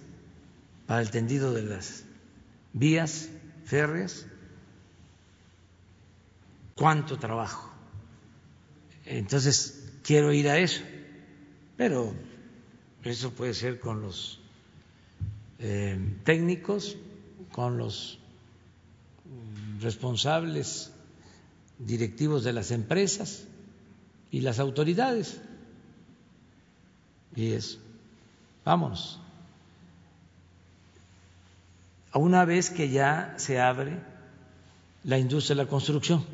para 0.87 1.01
el 1.01 1.11
tendido 1.11 1.53
de 1.53 1.63
las 1.63 2.03
vías 2.73 3.29
férreas. 3.65 4.25
¿Cuánto 6.75 7.19
trabajo? 7.19 7.71
Entonces, 9.05 9.91
quiero 10.03 10.33
ir 10.33 10.49
a 10.49 10.57
eso, 10.57 10.81
pero 11.77 12.13
eso 13.03 13.31
puede 13.31 13.53
ser 13.53 13.79
con 13.79 14.01
los 14.01 14.39
eh, 15.59 15.99
técnicos, 16.23 16.97
con 17.51 17.77
los 17.77 18.19
responsables 19.79 20.91
directivos 21.85 22.43
de 22.43 22.53
las 22.53 22.71
empresas 22.71 23.43
y 24.31 24.41
las 24.41 24.59
autoridades. 24.59 25.41
Y 27.35 27.53
es, 27.53 27.79
vámonos. 28.65 29.19
A 32.11 32.19
una 32.19 32.45
vez 32.45 32.69
que 32.69 32.89
ya 32.89 33.35
se 33.37 33.59
abre 33.59 33.99
la 35.03 35.17
industria 35.17 35.55
de 35.55 35.63
la 35.63 35.69
construcción, 35.69 36.25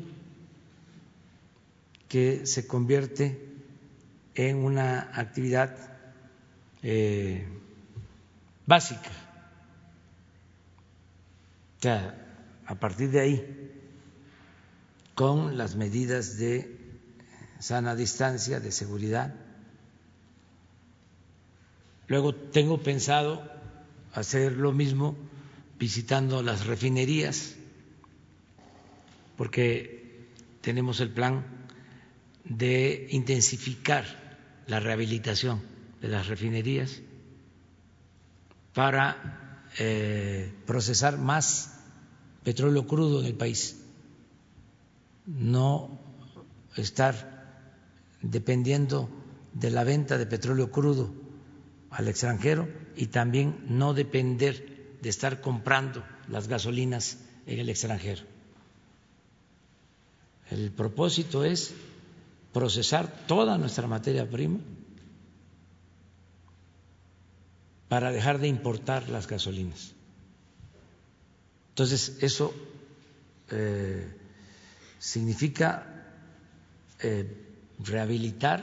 que 2.08 2.46
se 2.46 2.66
convierte 2.66 3.48
en 4.34 4.56
una 4.56 5.10
actividad 5.14 5.76
eh, 6.82 7.46
básica. 8.66 9.10
O 11.78 11.82
sea, 11.82 12.26
a 12.66 12.74
partir 12.74 13.10
de 13.10 13.20
ahí, 13.20 13.77
con 15.18 15.58
las 15.58 15.74
medidas 15.74 16.38
de 16.38 16.78
sana 17.58 17.96
distancia, 17.96 18.60
de 18.60 18.70
seguridad. 18.70 19.34
Luego 22.06 22.36
tengo 22.36 22.80
pensado 22.84 23.42
hacer 24.14 24.52
lo 24.52 24.70
mismo 24.70 25.16
visitando 25.76 26.40
las 26.40 26.66
refinerías, 26.66 27.56
porque 29.36 30.28
tenemos 30.60 31.00
el 31.00 31.10
plan 31.10 31.44
de 32.44 33.08
intensificar 33.10 34.04
la 34.68 34.78
rehabilitación 34.78 35.60
de 36.00 36.06
las 36.10 36.28
refinerías 36.28 37.00
para 38.72 39.64
eh, 39.80 40.54
procesar 40.64 41.18
más 41.18 41.74
petróleo 42.44 42.86
crudo 42.86 43.18
en 43.18 43.26
el 43.26 43.34
país, 43.34 43.82
no 45.28 46.00
estar 46.76 47.38
dependiendo 48.22 49.08
de 49.52 49.70
la 49.70 49.84
venta 49.84 50.16
de 50.18 50.26
petróleo 50.26 50.70
crudo 50.70 51.12
al 51.90 52.08
extranjero 52.08 52.68
y 52.96 53.06
también 53.06 53.64
no 53.68 53.94
depender 53.94 54.96
de 55.00 55.08
estar 55.08 55.40
comprando 55.40 56.02
las 56.28 56.48
gasolinas 56.48 57.18
en 57.46 57.60
el 57.60 57.68
extranjero. 57.68 58.22
El 60.50 60.70
propósito 60.72 61.44
es 61.44 61.74
procesar 62.52 63.26
toda 63.26 63.58
nuestra 63.58 63.86
materia 63.86 64.28
prima 64.28 64.58
para 67.88 68.12
dejar 68.12 68.38
de 68.38 68.48
importar 68.48 69.08
las 69.08 69.26
gasolinas. 69.26 69.92
Entonces, 71.70 72.18
eso 72.20 72.54
eh, 73.50 74.17
significa 74.98 75.86
eh, 77.00 77.46
rehabilitar, 77.78 78.62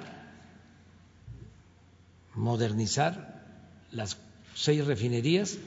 modernizar 2.33 3.43
las 3.91 4.17
seis 4.53 4.85
refinerías 4.85 5.57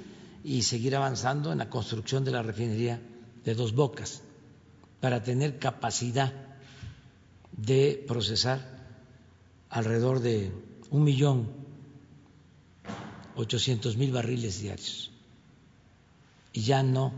y 0.45 0.63
seguir 0.63 0.97
avanzando 0.97 1.53
en 1.53 1.59
la 1.59 1.71
construcción 1.71 2.25
de 2.25 2.31
la 2.31 2.43
refinería 2.43 3.01
de 3.45 3.55
dos 3.55 3.75
bocas 3.75 4.23
para 5.01 5.23
tener 5.23 5.59
capacidad 5.59 6.33
de 7.53 8.05
procesar 8.07 8.61
alrededor 9.71 10.21
de 10.21 10.53
un 10.91 11.05
millón 11.05 11.49
800 13.37 13.97
mil 13.97 14.13
barriles 14.13 14.61
diarios. 14.61 15.11
Y 16.53 16.63
ya 16.63 16.83
no 16.83 17.13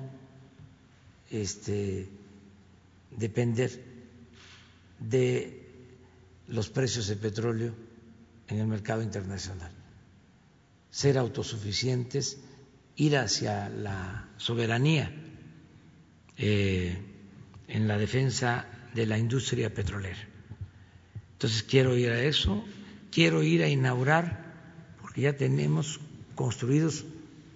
este, 1.31 2.09
depender 3.11 3.85
de 4.99 5.67
los 6.49 6.69
precios 6.69 7.07
de 7.07 7.17
petróleo 7.17 7.75
en 8.49 8.59
el 8.59 8.67
mercado 8.67 9.03
internacional, 9.03 9.73
ser 10.91 11.19
autosuficientes, 11.19 12.39
ir 12.97 13.17
hacia 13.17 13.69
la 13.69 14.29
soberanía 14.37 15.13
eh, 16.37 16.99
en 17.69 17.89
la 17.89 17.97
defensa 17.99 18.67
de 18.95 19.07
la 19.07 19.19
industria 19.19 19.73
petrolera. 19.73 20.29
Entonces 21.33 21.63
quiero 21.63 21.97
ir 21.97 22.11
a 22.11 22.23
eso, 22.23 22.65
quiero 23.11 23.43
ir 23.43 23.63
a 23.63 23.69
inaugurar, 23.69 24.51
porque 25.01 25.23
ya 25.23 25.37
tenemos 25.37 26.01
construidos 26.35 27.05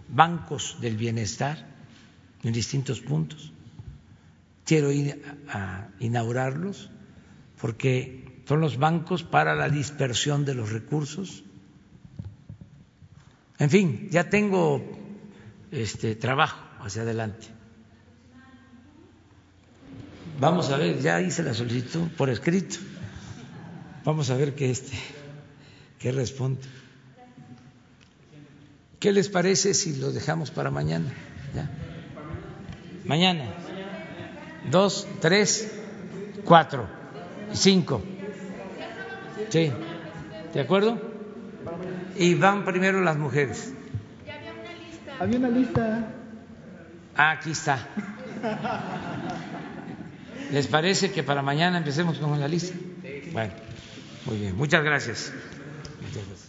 bancos 0.08 0.76
del 0.80 0.96
bienestar 0.96 1.66
en 2.42 2.52
distintos 2.52 3.00
puntos. 3.00 3.53
Quiero 4.64 4.90
ir 4.92 5.22
a 5.48 5.88
inaugurarlos 6.00 6.90
porque 7.60 8.42
son 8.46 8.60
los 8.60 8.78
bancos 8.78 9.22
para 9.22 9.54
la 9.54 9.68
dispersión 9.68 10.44
de 10.44 10.54
los 10.54 10.70
recursos. 10.70 11.44
En 13.58 13.70
fin, 13.70 14.08
ya 14.10 14.28
tengo 14.28 14.82
este 15.70 16.16
trabajo 16.16 16.58
hacia 16.80 17.02
adelante. 17.02 17.46
Vamos 20.40 20.70
a 20.70 20.76
ver, 20.76 21.00
ya 21.00 21.20
hice 21.20 21.42
la 21.42 21.54
solicitud 21.54 22.08
por 22.16 22.28
escrito. 22.28 22.76
Vamos 24.04 24.30
a 24.30 24.36
ver 24.36 24.54
qué 24.54 24.70
este 24.70 24.98
qué 25.98 26.12
responde. 26.12 26.60
¿Qué 29.00 29.12
les 29.12 29.28
parece 29.28 29.74
si 29.74 29.96
lo 29.96 30.12
dejamos 30.12 30.50
para 30.50 30.70
mañana? 30.70 31.12
Mañana. 33.04 33.63
Dos, 34.70 35.06
tres, 35.20 35.70
cuatro, 36.44 36.86
cinco. 37.52 38.02
Sí. 39.50 39.72
¿De 40.52 40.60
acuerdo? 40.60 41.00
Y 42.16 42.34
van 42.34 42.64
primero 42.64 43.00
las 43.00 43.16
mujeres. 43.16 43.72
Ya 44.26 44.34
había 44.34 44.52
una 44.52 44.72
lista. 44.72 45.12
Había 45.20 45.38
una 45.38 45.48
lista. 45.48 46.08
Ah, 47.16 47.30
aquí 47.32 47.50
está. 47.50 47.88
¿Les 50.52 50.66
parece 50.66 51.10
que 51.12 51.22
para 51.22 51.42
mañana 51.42 51.78
empecemos 51.78 52.18
con 52.18 52.38
la 52.38 52.48
lista? 52.48 52.74
Bueno, 53.32 53.52
muy 54.26 54.36
bien. 54.38 54.56
Muchas 54.56 54.84
gracias. 54.84 55.32
Muchas 56.00 56.26
gracias. 56.26 56.43